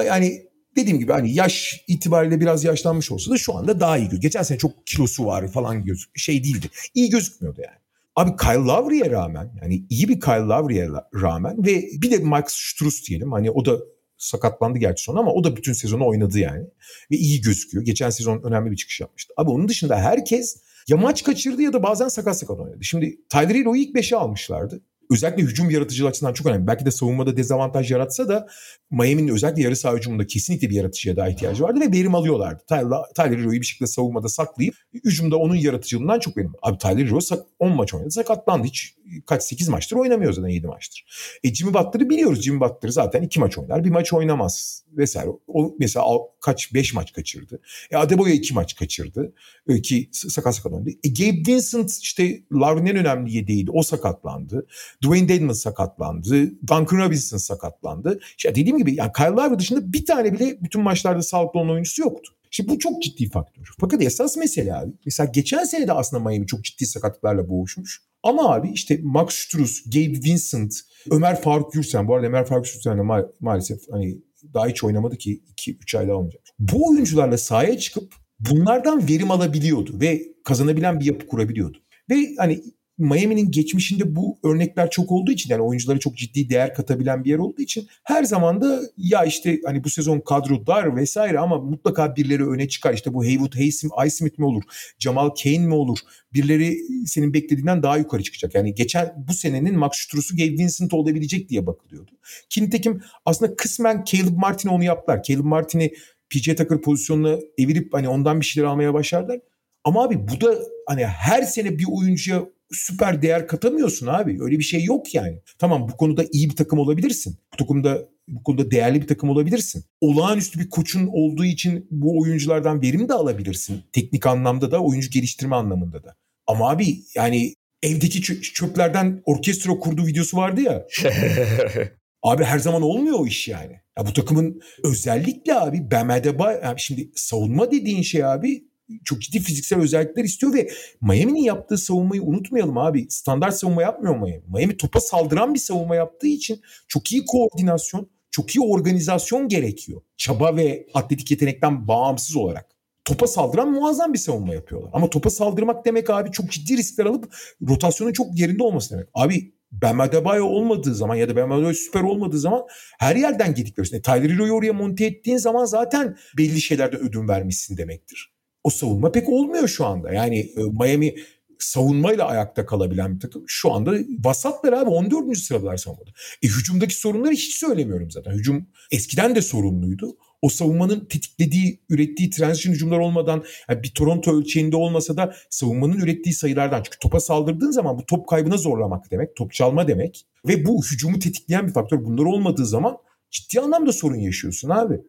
Yani 0.07 0.42
dediğim 0.76 0.98
gibi 0.98 1.12
hani 1.12 1.34
yaş 1.34 1.84
itibariyle 1.88 2.40
biraz 2.40 2.64
yaşlanmış 2.64 3.12
olsa 3.12 3.30
da 3.30 3.38
şu 3.38 3.57
anda 3.57 3.80
daha 3.80 3.96
iyi 3.96 4.00
gözüküyor. 4.00 4.22
Geçen 4.22 4.42
sene 4.42 4.59
çok 4.59 4.86
kilosu 4.86 5.26
var 5.26 5.48
falan 5.48 5.84
gözük 5.84 6.18
şey 6.18 6.44
değildi. 6.44 6.66
İyi 6.94 7.11
gözükmüyordu 7.11 7.61
yani. 7.61 7.78
Abi 8.16 8.36
Kyle 8.36 8.55
Lowry'e 8.55 9.11
rağmen 9.11 9.52
yani 9.62 9.84
iyi 9.90 10.09
bir 10.09 10.20
Kyle 10.20 10.34
Lowry'e 10.34 10.88
rağmen 11.14 11.66
ve 11.66 11.84
bir 11.92 12.11
de 12.11 12.18
Max 12.18 12.44
Struz 12.48 13.09
diyelim 13.09 13.32
hani 13.32 13.50
o 13.50 13.64
da 13.64 13.78
sakatlandı 14.27 14.79
gerçi 14.79 15.05
sonra 15.05 15.20
ama 15.20 15.33
o 15.33 15.45
da 15.45 15.57
bütün 15.57 15.72
sezonu 15.72 16.07
oynadı 16.07 16.39
yani. 16.39 16.66
Ve 17.11 17.16
iyi 17.16 17.41
gözüküyor. 17.41 17.85
Geçen 17.85 18.11
sezon 18.11 18.43
önemli 18.43 18.70
bir 18.70 18.77
çıkış 18.77 19.01
yapmıştı. 19.01 19.35
Abi 19.37 19.51
onun 19.51 19.68
dışında 19.68 19.97
herkes 19.97 20.57
ya 20.89 20.97
maç 20.97 21.25
kaçırdı 21.25 21.62
ya 21.62 21.72
da 21.72 21.83
bazen 21.83 22.09
sakat 22.09 22.39
sakat 22.39 22.61
oynadı. 22.61 22.85
Şimdi 22.85 23.18
Tyler 23.29 23.55
Hero'yu 23.55 23.83
ilk 23.83 23.97
5'e 23.97 24.16
almışlardı 24.16 24.83
özellikle 25.11 25.42
hücum 25.42 25.70
yaratıcılığı 25.70 26.09
açısından 26.09 26.32
çok 26.32 26.46
önemli. 26.46 26.66
Belki 26.66 26.86
de 26.86 26.90
savunmada 26.90 27.36
dezavantaj 27.36 27.90
yaratsa 27.90 28.28
da 28.28 28.46
Miami'nin 28.90 29.32
özellikle 29.32 29.62
yarı 29.62 29.76
saha 29.76 29.94
hücumunda 29.96 30.26
kesinlikle 30.26 30.70
bir 30.70 30.74
yaratıcıya 30.74 31.16
daha 31.16 31.28
ihtiyacı 31.28 31.62
vardı 31.62 31.80
ve 31.80 31.92
verim 31.92 32.14
alıyorlardı. 32.14 32.62
Tyler, 32.68 32.98
Tyler 33.16 33.38
Hero'yu 33.38 33.61
bir 33.61 33.66
şekilde 33.66 33.86
savunmada 33.86 34.28
saklayıp 34.28 34.74
hücumda 34.94 35.36
onun 35.36 35.55
yaratıcılığından 35.55 36.18
çok 36.18 36.36
verim. 36.36 36.52
Abi 36.62 36.78
Tyler 36.78 37.07
Hero 37.07 37.18
10 37.59 37.76
maç 37.76 37.94
oynadı 37.94 38.11
sakatlandı. 38.11 38.66
Hiç 38.66 38.94
kaç 39.26 39.42
8 39.42 39.68
maçtır 39.68 39.96
oynamıyor 39.96 40.32
zaten 40.32 40.48
7 40.48 40.66
maçtır. 40.66 41.07
E 41.44 41.55
Jimmy 41.55 41.74
Butler'ı 41.74 42.11
biliyoruz. 42.11 42.42
Jimmy 42.42 42.61
Butler 42.61 42.88
zaten 42.88 43.22
2 43.22 43.40
maç 43.40 43.59
oynar 43.59 43.84
bir 43.84 43.90
maç 43.90 44.12
oynamaz 44.12 44.84
vesaire. 44.96 45.30
O 45.46 45.74
mesela 45.78 46.05
kaç 46.40 46.74
5 46.74 46.94
maç 46.94 47.12
kaçırdı. 47.12 47.61
E 47.90 47.96
Adebayo 47.96 48.34
2 48.34 48.55
maç 48.55 48.76
kaçırdı. 48.76 49.32
E, 49.68 49.82
ki 49.82 50.09
sakat 50.12 50.55
sakat 50.57 50.72
oynadı. 50.72 50.90
E 50.90 51.09
Gabe 51.09 51.52
Vincent 51.52 51.98
işte 52.02 52.42
Larry'nin 52.52 52.90
en 52.90 52.96
önemli 52.96 53.36
yedeğiydi. 53.36 53.70
O 53.70 53.82
sakatlandı. 53.82 54.66
Dwayne 55.05 55.28
Dedman 55.28 55.52
sakatlandı. 55.52 56.50
Duncan 56.61 56.98
Robinson 56.98 57.38
sakatlandı. 57.38 58.20
İşte 58.38 58.55
dediğim 58.55 58.78
gibi 58.78 58.94
yani 58.94 59.12
Kyle 59.16 59.26
Lowry 59.26 59.59
dışında 59.59 59.92
bir 59.92 60.07
tane 60.07 60.32
bile 60.32 60.59
bütün 60.62 60.82
maçlarda 60.82 61.22
sağlıklı 61.22 61.61
olan 61.61 61.70
oyuncusu 61.70 62.02
yoktu. 62.02 62.32
İşte 62.50 62.68
bu 62.68 62.78
çok 62.78 63.02
ciddi 63.02 63.30
faktör. 63.30 63.74
Fakat 63.80 64.02
esas 64.02 64.36
mesele 64.36 64.74
abi. 64.74 64.92
Mesela 65.07 65.30
geçen 65.34 65.64
sene 65.64 65.86
de 65.88 65.92
aslında 65.92 66.28
Miami 66.28 66.46
çok 66.46 66.64
ciddi 66.64 66.86
sakatlıklarla 66.86 67.48
boğuşmuş. 67.48 68.02
Ama 68.22 68.55
abi 68.55 68.70
işte 68.70 69.00
Max 69.02 69.34
Struz, 69.34 69.82
Gabe 69.86 70.24
Vincent, 70.24 70.74
Ömer 71.11 71.40
Faruk 71.40 71.72
Gürsen. 71.72 72.09
Bu 72.09 72.14
arada 72.14 72.26
Ömer 72.26 72.46
Faruk 72.46 72.64
Gürsen 72.64 72.98
de 72.98 73.02
ma- 73.02 73.30
maalesef 73.40 73.80
hani 73.90 74.18
daha 74.55 74.66
hiç 74.66 74.84
oynamadı 74.84 75.16
ki 75.16 75.42
2-3 75.57 75.98
ayda 75.98 76.16
olmayacak. 76.16 76.42
Bu 76.59 76.88
oyuncularla 76.88 77.38
sahaya 77.38 77.78
çıkıp 77.78 78.14
bunlardan 78.40 79.09
verim 79.09 79.30
alabiliyordu 79.30 80.00
ve 80.00 80.22
kazanabilen 80.44 81.00
bir 81.00 81.05
yapı 81.05 81.26
kurabiliyordu. 81.26 81.78
Ve 82.11 82.34
hani 82.38 82.62
Miami'nin 82.99 83.51
geçmişinde 83.51 84.16
bu 84.16 84.38
örnekler 84.45 84.90
çok 84.90 85.12
olduğu 85.12 85.32
için 85.32 85.51
yani 85.51 85.62
oyunculara 85.62 85.99
çok 85.99 86.16
ciddi 86.16 86.51
değer 86.51 86.74
katabilen 86.74 87.24
bir 87.24 87.30
yer 87.30 87.38
olduğu 87.38 87.62
için 87.62 87.88
her 88.05 88.24
zaman 88.24 88.61
da 88.61 88.80
ya 88.97 89.24
işte 89.24 89.61
hani 89.64 89.84
bu 89.84 89.90
sezon 89.90 90.20
kadro 90.20 90.66
dar 90.66 90.97
vesaire 90.97 91.38
ama 91.38 91.59
mutlaka 91.59 92.16
birileri 92.16 92.49
öne 92.49 92.68
çıkar. 92.68 92.95
İşte 92.95 93.14
bu 93.14 93.24
Haywood 93.24 93.55
Highsmith 93.55 94.38
mi 94.38 94.45
olur? 94.45 94.62
Jamal 94.99 95.30
Kane 95.42 95.59
mi 95.59 95.74
olur? 95.74 95.99
Birileri 96.32 96.78
senin 97.07 97.34
beklediğinden 97.34 97.82
daha 97.82 97.97
yukarı 97.97 98.22
çıkacak. 98.22 98.55
Yani 98.55 98.74
geçen 98.74 99.14
bu 99.28 99.34
senenin 99.34 99.78
Max 99.78 99.92
Struz'u 99.95 100.36
Gabe 100.36 100.51
Vincent 100.51 100.95
olabilecek 100.95 101.49
diye 101.49 101.66
bakılıyordu. 101.66 102.11
Ki 102.51 102.62
nitekim 102.62 103.03
aslında 103.24 103.57
kısmen 103.57 104.05
Caleb 104.05 104.36
Martin'e 104.36 104.72
onu 104.72 104.84
yaptılar. 104.84 105.22
Caleb 105.22 105.45
Martin'i 105.45 105.92
PJ 106.30 106.47
Tucker 106.47 106.80
pozisyonuna 106.80 107.38
evirip 107.59 107.95
hani 107.95 108.09
ondan 108.09 108.40
bir 108.40 108.45
şeyler 108.47 108.68
almaya 108.68 108.95
başlarlar. 108.95 109.40
Ama 109.84 110.05
abi 110.05 110.28
bu 110.28 110.40
da 110.40 110.59
hani 110.86 111.07
her 111.07 111.42
sene 111.42 111.78
bir 111.78 111.86
oyuncuya 111.92 112.47
süper 112.75 113.22
değer 113.22 113.47
katamıyorsun 113.47 114.07
abi. 114.07 114.43
Öyle 114.43 114.59
bir 114.59 114.64
şey 114.64 114.85
yok 114.85 115.14
yani. 115.14 115.39
Tamam 115.59 115.89
bu 115.93 115.97
konuda 115.97 116.25
iyi 116.33 116.51
bir 116.51 116.57
takım 116.57 116.79
olabilirsin. 116.79 117.39
Bu 117.53 117.57
takımda 117.57 118.09
bu 118.29 118.43
konuda 118.43 118.70
değerli 118.70 119.03
bir 119.03 119.07
takım 119.07 119.31
olabilirsin. 119.31 119.85
Olağanüstü 120.01 120.61
bir 120.61 120.70
koçun 120.70 121.07
olduğu 121.07 121.45
için 121.45 121.89
bu 121.91 122.20
oyunculardan 122.20 122.83
verim 122.83 123.09
de 123.09 123.14
alabilirsin. 123.14 123.83
Teknik 123.93 124.27
anlamda 124.27 124.70
da 124.70 124.83
oyuncu 124.83 125.11
geliştirme 125.11 125.57
anlamında 125.57 126.03
da. 126.03 126.16
Ama 126.47 126.70
abi 126.70 126.99
yani 127.14 127.55
evdeki 127.83 128.22
çöplerden 128.43 129.22
orkestra 129.25 129.72
kurduğu 129.72 130.07
videosu 130.07 130.37
vardı 130.37 130.61
ya. 130.61 130.87
abi 132.22 132.45
her 132.45 132.59
zaman 132.59 132.83
olmuyor 132.83 133.18
o 133.18 133.27
iş 133.27 133.49
yani. 133.49 133.81
Ya 133.99 134.07
bu 134.07 134.12
takımın 134.12 134.61
özellikle 134.85 135.55
abi 135.55 135.91
Bam 135.91 136.11
Adebayo 136.11 136.61
yani 136.62 136.81
şimdi 136.81 137.11
savunma 137.14 137.70
dediğin 137.70 138.03
şey 138.03 138.25
abi 138.25 138.64
çok 139.05 139.20
ciddi 139.20 139.39
fiziksel 139.39 139.80
özellikler 139.80 140.24
istiyor 140.24 140.55
ve 140.55 140.68
Miami'nin 141.01 141.43
yaptığı 141.43 141.78
savunmayı 141.78 142.22
unutmayalım 142.22 142.78
abi. 142.78 143.07
Standart 143.11 143.55
savunma 143.55 143.82
yapmıyor 143.82 144.16
Miami. 144.16 144.43
Miami 144.49 144.76
topa 144.76 145.01
saldıran 145.01 145.55
bir 145.55 145.59
savunma 145.59 145.97
yaptığı 145.97 146.26
için 146.26 146.61
çok 146.89 147.12
iyi 147.12 147.24
koordinasyon, 147.24 148.11
çok 148.30 148.57
iyi 148.57 148.61
organizasyon 148.61 149.49
gerekiyor. 149.49 150.01
Çaba 150.16 150.57
ve 150.57 150.87
atletik 150.95 151.30
yetenekten 151.30 151.89
bağımsız 151.89 152.37
olarak. 152.37 152.66
Topa 153.05 153.26
saldıran 153.26 153.70
muazzam 153.70 154.12
bir 154.12 154.18
savunma 154.18 154.55
yapıyorlar. 154.55 154.91
Ama 154.93 155.11
topa 155.11 155.30
saldırmak 155.30 155.85
demek 155.85 156.11
abi 156.11 156.30
çok 156.30 156.51
ciddi 156.51 156.76
riskler 156.76 157.07
alıp 157.07 157.35
rotasyonun 157.68 158.12
çok 158.12 158.39
yerinde 158.39 158.62
olması 158.62 158.95
demek. 158.95 159.09
Abi 159.14 159.55
Bam 159.72 160.01
Adebayo 160.01 160.45
olmadığı 160.45 160.95
zaman 160.95 161.14
ya 161.14 161.28
da 161.28 161.37
Bam 161.37 161.53
Adebayo 161.53 161.74
süper 161.74 162.03
olmadığı 162.03 162.39
zaman 162.39 162.62
her 162.99 163.16
yerden 163.16 163.55
gedik 163.55 163.76
görüyorsun. 163.76 163.97
E, 163.97 164.03
Tyler 164.03 164.30
Hero'yu 164.30 164.53
oraya 164.53 164.72
monte 164.72 165.07
ettiğin 165.07 165.37
zaman 165.37 165.64
zaten 165.64 166.16
belli 166.39 166.61
şeylerde 166.61 166.97
ödün 166.97 167.28
vermişsin 167.28 167.76
demektir 167.76 168.34
o 168.65 168.71
savunma 168.71 169.12
pek 169.12 169.29
olmuyor 169.29 169.69
şu 169.69 169.87
anda. 169.87 170.12
Yani 170.12 170.39
e, 170.39 170.62
Miami 170.81 171.15
savunmayla 171.59 172.27
ayakta 172.27 172.67
kalabilen 172.67 173.15
bir 173.15 173.21
takım. 173.21 173.45
Şu 173.47 173.73
anda 173.73 173.95
vasatlar 174.25 174.73
abi 174.73 174.91
14. 174.91 175.39
sıralar 175.39 175.77
savunmada. 175.77 176.11
E 176.43 176.47
hücumdaki 176.47 176.95
sorunları 176.95 177.33
hiç 177.33 177.55
söylemiyorum 177.55 178.11
zaten. 178.11 178.33
Hücum 178.33 178.67
eskiden 178.93 179.35
de 179.35 179.43
sorunluydu. 179.43 180.17
O 180.43 180.49
savunmanın 180.49 181.05
tetiklediği, 181.05 181.81
ürettiği 181.89 182.31
transition 182.31 182.75
hücumlar 182.75 182.99
olmadan 182.99 183.45
yani 183.69 183.83
bir 183.83 183.95
Toronto 183.95 184.39
ölçeğinde 184.39 184.77
olmasa 184.77 185.17
da 185.17 185.35
savunmanın 185.51 185.97
ürettiği 185.97 186.35
sayılardan. 186.35 186.83
Çünkü 186.83 186.99
topa 186.99 187.21
saldırdığın 187.21 187.71
zaman 187.71 187.99
bu 187.99 188.07
top 188.07 188.29
kaybına 188.29 188.57
zorlamak 188.57 189.11
demek, 189.11 189.37
top 189.37 189.53
çalma 189.53 189.89
demek. 189.89 190.27
Ve 190.49 190.65
bu 190.65 190.83
hücumu 190.93 191.19
tetikleyen 191.19 191.67
bir 191.67 191.73
faktör. 191.73 192.05
Bunlar 192.05 192.25
olmadığı 192.25 192.67
zaman 192.67 192.97
ciddi 193.31 193.61
anlamda 193.61 193.93
sorun 193.93 194.19
yaşıyorsun 194.19 194.69
abi. 194.69 195.01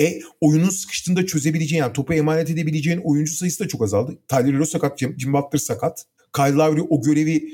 E 0.00 0.20
oyunun 0.40 0.70
sıkıştığında 0.70 1.26
çözebileceğin 1.26 1.82
yani 1.82 1.92
topu 1.92 2.14
emanet 2.14 2.50
edebileceğin 2.50 3.00
oyuncu 3.04 3.34
sayısı 3.34 3.64
da 3.64 3.68
çok 3.68 3.82
azaldı. 3.82 4.18
Tyler 4.28 4.54
Hero 4.54 4.64
sakat, 4.64 4.98
Jim 4.98 5.32
Butler 5.32 5.58
sakat. 5.58 6.06
Kyle 6.36 6.52
Lowry 6.52 6.82
o 6.90 7.02
görevi 7.02 7.48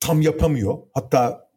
tam 0.00 0.22
yapamıyor. 0.22 0.78
Hatta 0.94 1.50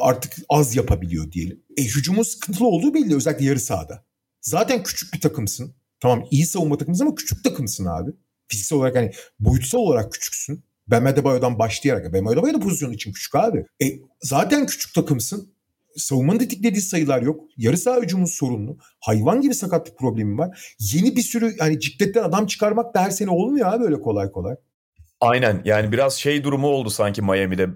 artık 0.00 0.32
az 0.48 0.76
yapabiliyor 0.76 1.32
diyelim. 1.32 1.62
E 1.76 1.82
hücumun 1.84 2.22
sıkıntılı 2.22 2.66
olduğu 2.66 2.94
belli 2.94 3.16
özellikle 3.16 3.44
yarı 3.44 3.60
sahada. 3.60 4.04
Zaten 4.40 4.82
küçük 4.82 5.14
bir 5.14 5.20
takımsın. 5.20 5.74
Tamam 6.00 6.24
iyi 6.30 6.46
savunma 6.46 6.78
takımısın 6.78 7.06
ama 7.06 7.14
küçük 7.14 7.44
takımsın 7.44 7.84
abi. 7.84 8.10
Fiziksel 8.48 8.78
olarak 8.78 8.96
hani 8.96 9.12
boyutsal 9.40 9.78
olarak 9.78 10.12
küçüksün. 10.12 10.64
Bam 10.86 11.06
Adebayo'dan 11.06 11.58
başlayarak. 11.58 12.12
Bam 12.12 12.26
Adebayo 12.26 12.54
da 12.54 12.60
pozisyon 12.60 12.92
için 12.92 13.12
küçük 13.12 13.34
abi. 13.34 13.66
E, 13.82 13.86
zaten 14.22 14.66
küçük 14.66 14.94
takımsın 14.94 15.51
savunmanın 15.96 16.38
tetiklediği 16.38 16.82
sayılar 16.82 17.22
yok. 17.22 17.40
Yarı 17.56 17.76
saha 17.76 18.00
hücumun 18.00 18.24
sorunlu. 18.24 18.76
Hayvan 19.00 19.40
gibi 19.40 19.54
sakatlık 19.54 19.98
problemi 19.98 20.38
var. 20.38 20.74
Yeni 20.94 21.16
bir 21.16 21.22
sürü 21.22 21.52
yani 21.60 21.80
cikletten 21.80 22.22
adam 22.22 22.46
çıkarmak 22.46 22.94
da 22.94 23.02
her 23.02 23.10
sene 23.10 23.30
olmuyor 23.30 23.72
abi 23.72 23.84
böyle 23.84 24.00
kolay 24.00 24.30
kolay. 24.30 24.54
Aynen 25.20 25.62
yani 25.64 25.92
biraz 25.92 26.14
şey 26.14 26.44
durumu 26.44 26.66
oldu 26.66 26.90
sanki 26.90 27.22
Miami'de. 27.22 27.68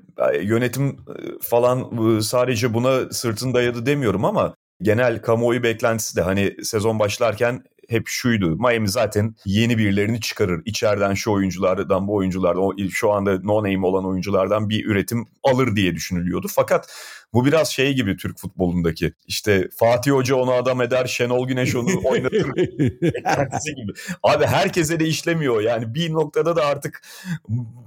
Yönetim 0.42 0.88
e, 0.88 0.96
falan 1.42 1.90
e, 2.18 2.22
sadece 2.22 2.74
buna 2.74 3.10
sırtını 3.10 3.54
dayadı 3.54 3.86
demiyorum 3.86 4.24
ama 4.24 4.54
genel 4.82 5.22
kamuoyu 5.22 5.62
beklentisi 5.62 6.16
de 6.16 6.22
hani 6.22 6.54
sezon 6.62 6.98
başlarken 6.98 7.62
hep 7.88 8.08
şuydu. 8.08 8.56
Miami 8.56 8.88
zaten 8.88 9.34
yeni 9.44 9.78
birilerini 9.78 10.20
çıkarır. 10.20 10.62
İçeriden 10.64 11.14
şu 11.14 11.32
oyunculardan 11.32 12.08
bu 12.08 12.14
oyunculardan 12.14 12.88
şu 12.88 13.12
anda 13.12 13.38
no 13.42 13.58
name 13.58 13.86
olan 13.86 14.06
oyunculardan 14.06 14.68
bir 14.68 14.84
üretim 14.84 15.26
alır 15.42 15.76
diye 15.76 15.94
düşünülüyordu. 15.94 16.46
Fakat 16.50 16.88
bu 17.32 17.46
biraz 17.46 17.68
şey 17.68 17.94
gibi 17.94 18.16
Türk 18.16 18.38
futbolundaki. 18.38 19.12
İşte 19.26 19.68
Fatih 19.76 20.12
Hoca 20.12 20.36
onu 20.36 20.52
adam 20.52 20.82
eder, 20.82 21.06
Şenol 21.06 21.48
Güneş 21.48 21.74
onu 21.74 21.88
oynatır. 22.04 22.54
gibi. 23.76 23.92
Abi 24.22 24.46
herkese 24.46 25.00
de 25.00 25.06
işlemiyor. 25.06 25.60
Yani 25.60 25.94
bir 25.94 26.12
noktada 26.12 26.56
da 26.56 26.66
artık 26.66 27.02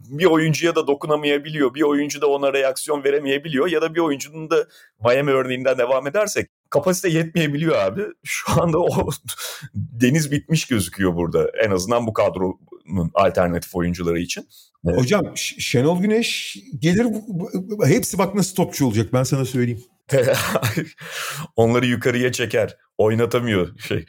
bir 0.10 0.26
oyuncuya 0.26 0.76
da 0.76 0.88
dokunamayabiliyor. 0.88 1.74
Bir 1.74 1.82
oyuncu 1.82 2.22
da 2.22 2.28
ona 2.28 2.54
reaksiyon 2.54 3.04
veremeyebiliyor. 3.04 3.68
Ya 3.68 3.82
da 3.82 3.96
bir 3.96 4.00
oyuncunun 4.00 4.50
da 4.50 4.68
Miami 5.06 5.32
örneğinden 5.32 5.78
devam 5.78 6.08
edersek 6.08 6.50
kapasite 6.70 7.10
yetmeyebiliyor 7.10 7.76
abi. 7.76 8.02
Şu 8.24 8.62
anda 8.62 8.80
o 8.80 9.10
deniz 9.74 10.32
bitmiş 10.32 10.66
gözüküyor 10.66 11.16
burada. 11.16 11.52
En 11.66 11.72
azından 11.72 12.08
bu 12.08 12.14
kadronun 12.14 13.12
alternatif 13.14 13.76
oyuncuları 13.76 14.20
için. 14.20 14.48
Evet. 14.88 14.98
Hocam 14.98 15.32
Şenol 15.36 16.02
Güneş 16.02 16.58
gelir 16.80 17.08
hepsi 17.86 18.18
bak 18.18 18.36
nasıl 18.36 18.56
topçu 18.56 18.86
olacak 18.86 19.14
ben 19.14 19.24
sana 19.24 19.46
söyleyeyim. 19.46 19.84
Onları 21.56 21.86
yukarıya 21.86 22.32
çeker. 22.32 22.78
Oynatamıyor 22.98 23.80
şey. 23.80 24.06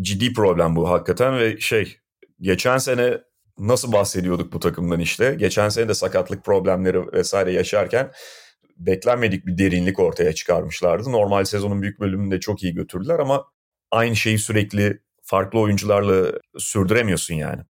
Ciddi 0.00 0.32
problem 0.32 0.76
bu 0.76 0.90
hakikaten 0.90 1.38
ve 1.38 1.60
şey 1.60 1.96
geçen 2.40 2.78
sene 2.78 3.18
nasıl 3.58 3.92
bahsediyorduk 3.92 4.52
bu 4.52 4.60
takımdan 4.60 5.00
işte. 5.00 5.34
Geçen 5.38 5.68
sene 5.68 5.88
de 5.88 5.94
sakatlık 5.94 6.44
problemleri 6.44 7.12
vesaire 7.12 7.52
yaşarken 7.52 8.10
beklenmedik 8.86 9.46
bir 9.46 9.58
derinlik 9.58 9.98
ortaya 9.98 10.32
çıkarmışlardı. 10.32 11.12
Normal 11.12 11.44
sezonun 11.44 11.82
büyük 11.82 12.00
bölümünde 12.00 12.40
çok 12.40 12.62
iyi 12.62 12.74
götürdüler 12.74 13.18
ama 13.18 13.44
aynı 13.90 14.16
şeyi 14.16 14.38
sürekli 14.38 15.00
farklı 15.22 15.58
oyuncularla 15.58 16.32
sürdüremiyorsun 16.58 17.34
yani. 17.34 17.62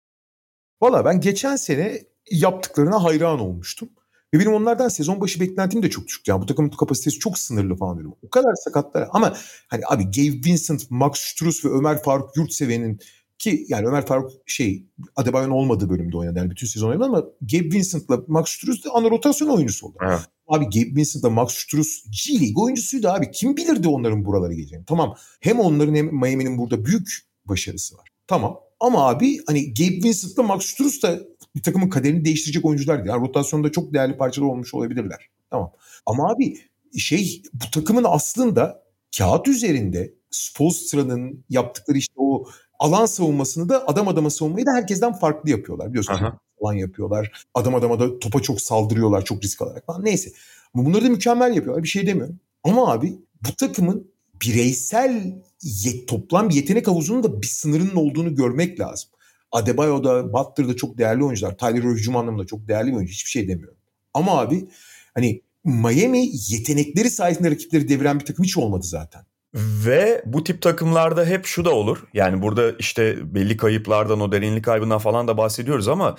Valla 0.82 1.05
ben 1.05 1.22
geçen 1.22 1.55
sene 1.55 2.01
yaptıklarına 2.32 3.03
hayran 3.03 3.39
olmuştum. 3.39 3.89
Ve 4.34 4.39
benim 4.39 4.53
onlardan 4.53 4.88
sezon 4.88 5.22
başı 5.22 5.39
beklentim 5.39 5.84
de 5.84 5.89
çok 5.89 6.07
düşük. 6.07 6.28
Yani 6.28 6.41
bu 6.41 6.45
takımın 6.45 6.70
kapasitesi 6.70 7.20
çok 7.20 7.39
sınırlı 7.39 7.76
falan 7.76 7.99
dedim. 7.99 8.14
O 8.24 8.30
kadar 8.30 8.53
sakatlar. 8.55 9.07
Ama 9.12 9.34
hani 9.68 9.84
abi 9.88 10.03
Gabe 10.03 10.45
Vincent, 10.45 10.91
Max 10.91 11.20
Struz 11.20 11.66
ve 11.66 11.70
Ömer 11.70 12.03
Faruk 12.03 12.38
Yurtseven'in 12.38 12.99
ki 13.38 13.66
yani 13.68 13.88
Ömer 13.88 14.05
Faruk 14.05 14.32
şey 14.45 14.86
Adebayo'nun 15.16 15.53
olmadığı 15.53 15.89
bölümde 15.89 16.18
oynadı. 16.18 16.39
Yani 16.39 16.51
bütün 16.51 16.68
sezon 16.68 16.89
oynadı 16.89 17.05
ama 17.05 17.24
Gabe 17.41 17.76
Vincent'la 17.76 18.24
Max 18.28 18.49
Struz 18.49 18.86
de 18.86 18.89
ana 18.89 19.10
rotasyon 19.10 19.49
oyuncusu 19.49 19.88
oldu. 19.88 19.97
Evet. 20.01 20.20
Abi 20.50 20.66
Gabe 20.66 20.95
Vincent'la 20.95 21.30
Max 21.30 21.54
Struz 21.54 22.04
G 22.26 22.34
League 22.34 22.64
oyuncusuydu 22.64 23.08
abi. 23.08 23.32
Kim 23.32 23.58
bilirdi 23.58 23.88
onların 23.88 24.26
buralara 24.26 24.54
geleceğini. 24.54 24.86
Tamam 24.86 25.16
hem 25.39 25.60
onların 25.60 25.95
hem 25.95 26.06
Miami'nin 26.06 26.58
burada 26.58 26.86
büyük 26.86 27.10
başarısı 27.45 27.97
var. 27.97 28.08
Tamam 28.28 28.60
ama 28.80 29.10
abi 29.10 29.39
hani 29.47 29.74
Gabe 29.74 30.04
Vincent'la 30.04 30.43
Max 30.43 30.66
Struz 30.66 31.04
da 31.04 31.20
bir 31.56 31.64
takımın 31.64 31.89
kaderini 31.89 32.26
değiştirecek 32.26 32.66
oyuncular 32.66 32.97
değil. 32.97 33.10
Yani 33.10 33.22
rotasyonda 33.22 33.72
çok 33.72 33.93
değerli 33.93 34.18
parçalar 34.18 34.47
olmuş 34.47 34.74
olabilirler. 34.74 35.30
Tamam. 35.50 35.72
Ama 36.06 36.30
abi 36.32 36.58
şey 36.97 37.43
bu 37.54 37.72
takımın 37.72 38.06
aslında 38.08 38.84
kağıt 39.18 39.47
üzerinde 39.47 40.14
Spolstra'nın 40.32 41.45
yaptıkları 41.50 41.97
işte 41.97 42.14
o 42.18 42.45
alan 42.80 43.06
savunmasını 43.06 43.70
da 43.70 43.88
adam 43.88 44.08
adama 44.08 44.30
savunmayı 44.30 44.66
da 44.66 44.72
herkesten 44.72 45.14
farklı 45.14 45.50
yapıyorlar. 45.50 45.89
Biliyorsunuz 45.89 46.20
alan 46.62 46.74
yapıyorlar. 46.74 47.45
Adam 47.53 47.76
adama 47.76 47.99
da 47.99 48.20
topa 48.20 48.41
çok 48.41 48.62
saldırıyorlar 48.62 49.26
çok 49.26 49.43
risk 49.43 49.62
alarak 49.62 49.86
falan. 49.86 50.05
Neyse. 50.05 50.32
Bunları 50.76 51.05
da 51.05 51.10
mükemmel 51.10 51.55
yapıyorlar. 51.55 51.84
Bir 51.84 51.89
şey 51.89 52.07
demiyorum. 52.07 52.39
Ama 52.64 52.91
abi 52.91 53.20
bu 53.47 53.55
takımın 53.55 54.12
bireysel 54.41 55.41
yet, 55.64 56.07
toplam 56.07 56.49
yetenek 56.49 56.88
havuzunun 56.88 57.24
da 57.24 57.41
bir 57.41 57.47
sınırının 57.47 57.95
olduğunu 57.95 58.36
görmek 58.36 58.80
lazım. 58.80 59.10
Adebayo'da, 59.51 60.34
Butler'da 60.34 60.76
çok 60.76 60.97
değerli 60.97 61.24
oyuncular. 61.24 61.57
Tyler 61.57 61.84
hücum 61.84 62.16
anlamında 62.16 62.45
çok 62.45 62.68
değerli 62.68 62.91
bir 62.91 62.95
oyuncu. 62.95 63.14
Hiçbir 63.14 63.30
şey 63.30 63.47
demiyorum. 63.47 63.78
Ama 64.14 64.39
abi 64.39 64.68
hani 65.14 65.41
Miami 65.64 66.30
yetenekleri 66.49 67.10
sayesinde 67.10 67.51
rakipleri 67.51 67.89
deviren 67.89 68.20
bir 68.20 68.26
takım 68.26 68.45
hiç 68.45 68.57
olmadı 68.57 68.86
zaten. 68.86 69.22
Ve 69.56 70.22
bu 70.26 70.43
tip 70.43 70.62
takımlarda 70.62 71.26
hep 71.26 71.45
şu 71.45 71.66
da 71.66 71.70
olur. 71.70 72.04
Yani 72.14 72.41
burada 72.41 72.72
işte 72.72 73.36
belli 73.36 73.58
kayıplardan 73.58 74.22
o 74.22 74.32
derinlik 74.32 74.66
kaybından 74.66 75.00
falan 75.00 75.28
da 75.28 75.38
bahsediyoruz 75.38 75.88
ama 75.88 76.16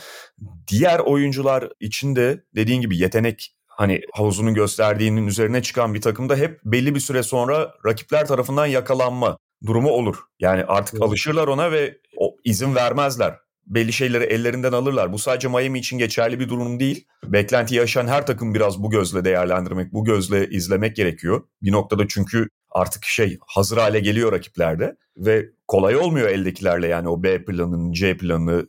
diğer 0.68 0.98
oyuncular 0.98 1.68
içinde 1.80 2.44
dediğin 2.54 2.80
gibi 2.80 2.98
yetenek 2.98 3.54
hani 3.66 4.00
havuzunun 4.12 4.54
gösterdiğinin 4.54 5.26
üzerine 5.26 5.62
çıkan 5.62 5.94
bir 5.94 6.00
takımda 6.00 6.36
hep 6.36 6.60
belli 6.64 6.94
bir 6.94 7.00
süre 7.00 7.22
sonra 7.22 7.74
rakipler 7.86 8.26
tarafından 8.26 8.66
yakalanma 8.66 9.38
durumu 9.66 9.90
olur. 9.90 10.16
Yani 10.40 10.64
artık 10.64 10.94
evet. 10.94 11.02
alışırlar 11.02 11.48
ona 11.48 11.72
ve 11.72 11.98
o 12.16 12.36
izin 12.44 12.74
vermezler. 12.74 13.34
Belli 13.66 13.92
şeyleri 13.92 14.24
ellerinden 14.24 14.72
alırlar. 14.72 15.12
Bu 15.12 15.18
sadece 15.18 15.48
Miami 15.48 15.78
için 15.78 15.98
geçerli 15.98 16.40
bir 16.40 16.48
durum 16.48 16.80
değil. 16.80 17.06
Beklenti 17.24 17.74
yaşayan 17.74 18.06
her 18.06 18.26
takım 18.26 18.54
biraz 18.54 18.82
bu 18.82 18.90
gözle 18.90 19.24
değerlendirmek, 19.24 19.92
bu 19.92 20.04
gözle 20.04 20.48
izlemek 20.48 20.96
gerekiyor. 20.96 21.42
Bir 21.62 21.72
noktada 21.72 22.08
çünkü 22.08 22.48
artık 22.70 23.04
şey 23.04 23.38
hazır 23.46 23.76
hale 23.76 24.00
geliyor 24.00 24.32
rakiplerde 24.32 24.96
ve 25.16 25.50
kolay 25.68 25.96
olmuyor 25.96 26.28
eldekilerle 26.28 26.86
yani 26.86 27.08
o 27.08 27.22
B 27.22 27.44
planını, 27.44 27.92
C 27.92 28.16
planını, 28.16 28.66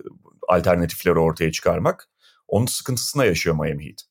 alternatifleri 0.47 1.19
ortaya 1.19 1.51
çıkarmak. 1.51 2.09
Onun 2.47 2.65
sıkıntısına 2.65 3.25
yaşıyor 3.25 3.55
Miami 3.55 3.85
Heat. 3.85 4.01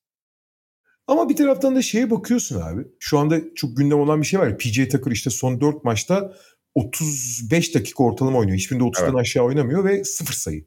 Ama 1.07 1.29
bir 1.29 1.37
taraftan 1.37 1.77
da 1.77 1.83
şeye 1.83 2.11
bakıyorsun 2.11 2.61
abi. 2.61 2.83
Şu 2.99 3.19
anda 3.19 3.55
çok 3.55 3.77
gündem 3.77 4.01
olan 4.01 4.21
bir 4.21 4.27
şey 4.27 4.41
var. 4.41 4.59
PJ 4.59 4.89
Tucker 4.89 5.11
işte 5.11 5.31
son 5.31 5.61
4 5.61 5.85
maçta 5.85 6.35
35 6.75 7.75
dakika 7.75 8.05
ortalama 8.05 8.39
oynuyor. 8.39 8.59
Hiçbirinde 8.59 8.85
30'dan 8.85 9.05
evet. 9.05 9.21
aşağı 9.21 9.45
oynamıyor 9.45 9.85
ve 9.85 10.05
sıfır 10.05 10.35
sayı. 10.35 10.67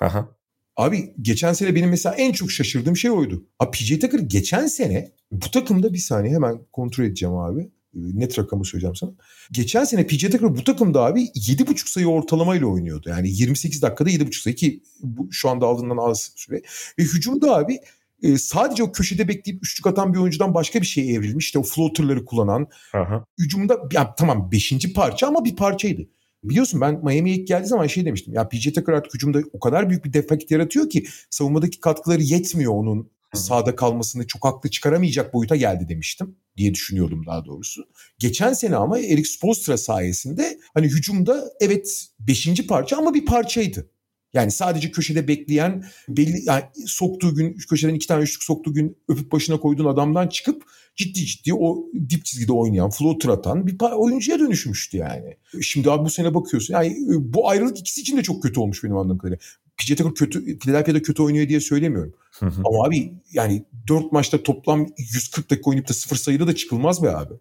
Aha. 0.00 0.28
Abi 0.76 1.14
geçen 1.22 1.52
sene 1.52 1.74
benim 1.74 1.90
mesela 1.90 2.14
en 2.14 2.32
çok 2.32 2.50
şaşırdığım 2.50 2.96
şey 2.96 3.10
oydu. 3.10 3.46
Abi 3.58 3.70
PJ 3.70 3.98
Tucker 3.98 4.18
geçen 4.18 4.66
sene 4.66 5.12
bu 5.32 5.50
takımda 5.50 5.92
bir 5.92 5.98
saniye 5.98 6.34
hemen 6.34 6.58
kontrol 6.72 7.04
edeceğim 7.04 7.36
abi. 7.36 7.70
Net 7.94 8.38
rakamı 8.38 8.64
söyleyeceğim 8.64 8.96
sana. 8.96 9.10
Geçen 9.52 9.84
sene 9.84 10.06
PJ 10.06 10.20
Tucker 10.30 10.56
bu 10.56 10.64
takımda 10.64 11.04
abi 11.04 11.20
7.5 11.20 11.90
sayı 11.90 12.06
ortalamayla 12.06 12.66
oynuyordu. 12.66 13.08
Yani 13.08 13.30
28 13.30 13.82
dakikada 13.82 14.10
7.5 14.10 14.42
sayı 14.42 14.56
ki 14.56 14.82
bu 15.02 15.32
şu 15.32 15.48
anda 15.48 15.66
aldığından 15.66 15.96
az 15.96 16.32
süre. 16.36 16.62
Ve 16.98 17.02
hücumda 17.02 17.56
abi 17.56 17.78
e, 18.22 18.38
sadece 18.38 18.82
o 18.82 18.92
köşede 18.92 19.28
bekleyip 19.28 19.64
üçlük 19.64 19.86
atan 19.86 20.14
bir 20.14 20.18
oyuncudan 20.18 20.54
başka 20.54 20.80
bir 20.80 20.86
şey 20.86 21.14
evrilmiş. 21.14 21.44
İşte 21.44 21.58
o 21.58 21.62
floaterları 21.62 22.24
kullanan. 22.24 22.66
Aha. 22.94 23.24
Hücumda 23.38 23.78
ya, 23.92 24.14
tamam 24.14 24.52
beşinci 24.52 24.92
parça 24.92 25.26
ama 25.26 25.44
bir 25.44 25.56
parçaydı. 25.56 26.08
Biliyorsun 26.44 26.80
ben 26.80 27.04
Miami'ye 27.04 27.36
ilk 27.36 27.48
geldiği 27.48 27.66
zaman 27.66 27.86
şey 27.86 28.04
demiştim. 28.04 28.34
Ya 28.34 28.48
PJ 28.48 28.72
Tucker 28.72 28.92
artık 28.92 29.14
hücumda 29.14 29.40
o 29.52 29.60
kadar 29.60 29.88
büyük 29.88 30.04
bir 30.04 30.12
defekt 30.12 30.50
yaratıyor 30.50 30.90
ki 30.90 31.06
savunmadaki 31.30 31.80
katkıları 31.80 32.22
yetmiyor 32.22 32.72
onun. 32.72 33.10
Sahada 33.34 33.76
kalmasını 33.76 34.26
çok 34.26 34.44
haklı 34.44 34.70
çıkaramayacak 34.70 35.34
boyuta 35.34 35.56
geldi 35.56 35.88
demiştim 35.88 36.36
diye 36.56 36.74
düşünüyordum 36.74 37.26
daha 37.26 37.44
doğrusu. 37.44 37.88
Geçen 38.18 38.52
sene 38.52 38.76
ama 38.76 38.98
Eric 38.98 39.28
Spoelstra 39.28 39.78
sayesinde 39.78 40.58
hani 40.74 40.86
hücumda 40.86 41.44
evet 41.60 42.06
beşinci 42.20 42.66
parça 42.66 42.96
ama 42.96 43.14
bir 43.14 43.24
parçaydı. 43.24 43.90
Yani 44.34 44.50
sadece 44.50 44.90
köşede 44.90 45.28
bekleyen 45.28 45.84
belli 46.08 46.44
yani 46.44 46.62
soktuğu 46.86 47.34
gün 47.34 47.56
köşeden 47.70 47.94
iki 47.94 48.06
tane 48.06 48.22
üçlük 48.22 48.42
soktuğu 48.42 48.74
gün 48.74 48.96
öpüp 49.08 49.32
başına 49.32 49.60
koyduğun 49.60 49.84
adamdan 49.84 50.28
çıkıp 50.28 50.64
ciddi 50.96 51.26
ciddi 51.26 51.54
o 51.54 51.86
dip 52.08 52.24
çizgide 52.24 52.52
oynayan, 52.52 52.90
floater 52.90 53.28
atan 53.28 53.66
bir 53.66 53.76
oyuncuya 53.80 54.38
dönüşmüştü 54.38 54.96
yani. 54.96 55.36
Şimdi 55.62 55.90
abi 55.90 56.04
bu 56.04 56.10
sene 56.10 56.34
bakıyorsun. 56.34 56.74
Yani 56.74 56.96
bu 57.08 57.48
ayrılık 57.48 57.78
ikisi 57.78 58.00
için 58.00 58.16
de 58.16 58.22
çok 58.22 58.42
kötü 58.42 58.60
olmuş 58.60 58.84
benim 58.84 58.96
anladığım 58.96 59.18
kadarıyla. 59.18 59.38
PJ 59.82 59.96
Tucker 59.96 60.14
kötü, 60.14 60.58
Philadelphia'da 60.58 61.02
kötü 61.02 61.22
oynuyor 61.22 61.48
diye 61.48 61.60
söylemiyorum. 61.60 62.14
Ama 62.40 62.86
abi 62.86 63.12
yani 63.32 63.64
dört 63.88 64.12
maçta 64.12 64.42
toplam 64.42 64.86
140 64.98 65.50
dakika 65.50 65.70
oynayıp 65.70 65.88
da 65.88 65.92
sıfır 65.92 66.16
sayıda 66.16 66.46
da 66.46 66.54
çıkılmaz 66.54 67.02
be 67.02 67.16
abi. 67.16 67.34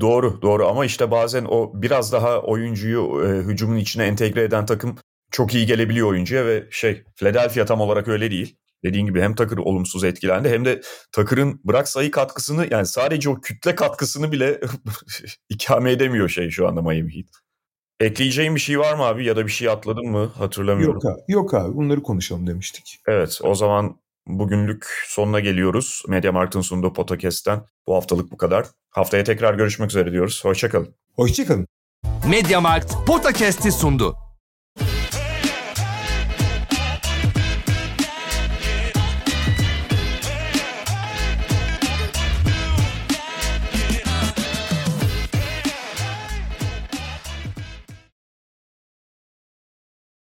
Doğru 0.00 0.42
doğru 0.42 0.66
ama 0.68 0.84
işte 0.84 1.10
bazen 1.10 1.44
o 1.48 1.72
biraz 1.74 2.12
daha 2.12 2.40
oyuncuyu 2.40 3.22
e, 3.24 3.52
hücumun 3.52 3.76
içine 3.76 4.04
entegre 4.04 4.42
eden 4.42 4.66
takım 4.66 4.96
çok 5.30 5.54
iyi 5.54 5.66
gelebiliyor 5.66 6.08
oyuncuya 6.08 6.46
ve 6.46 6.66
şey 6.70 7.04
Philadelphia 7.16 7.64
tam 7.64 7.80
olarak 7.80 8.08
öyle 8.08 8.30
değil. 8.30 8.56
Dediğin 8.84 9.06
gibi 9.06 9.20
hem 9.20 9.34
Tucker 9.34 9.56
olumsuz 9.56 10.04
etkilendi 10.04 10.48
hem 10.48 10.64
de 10.64 10.80
Tucker'ın 11.12 11.60
bırak 11.64 11.88
sayı 11.88 12.10
katkısını 12.10 12.66
yani 12.70 12.86
sadece 12.86 13.30
o 13.30 13.40
kütle 13.40 13.74
katkısını 13.74 14.32
bile 14.32 14.60
ikame 15.48 15.92
edemiyor 15.92 16.28
şey 16.28 16.50
şu 16.50 16.68
anda 16.68 16.82
Miami 16.82 17.16
Heat. 17.16 17.45
Ekleyeceğin 18.00 18.54
bir 18.54 18.60
şey 18.60 18.78
var 18.78 18.94
mı 18.94 19.02
abi 19.02 19.24
ya 19.24 19.36
da 19.36 19.46
bir 19.46 19.52
şey 19.52 19.68
atladın 19.68 20.06
mı 20.10 20.32
hatırlamıyorum. 20.38 20.94
Yok 20.94 21.04
abi, 21.04 21.32
yok 21.32 21.54
abi 21.54 21.76
bunları 21.76 22.02
konuşalım 22.02 22.46
demiştik. 22.46 22.98
Evet 23.06 23.38
o 23.42 23.54
zaman 23.54 23.96
bugünlük 24.26 24.86
sonuna 25.06 25.40
geliyoruz. 25.40 26.02
Media 26.08 26.32
Markt'ın 26.32 26.60
sunduğu 26.60 26.92
podcast'ten 26.92 27.62
bu 27.86 27.94
haftalık 27.94 28.30
bu 28.30 28.36
kadar. 28.36 28.66
Haftaya 28.90 29.24
tekrar 29.24 29.54
görüşmek 29.54 29.90
üzere 29.90 30.12
diyoruz. 30.12 30.44
Hoşçakalın. 30.44 30.94
Hoşçakalın. 31.14 31.66
Media 32.28 32.60
Markt 32.60 32.94
Podcast'i 33.06 33.72
sundu. 33.72 34.25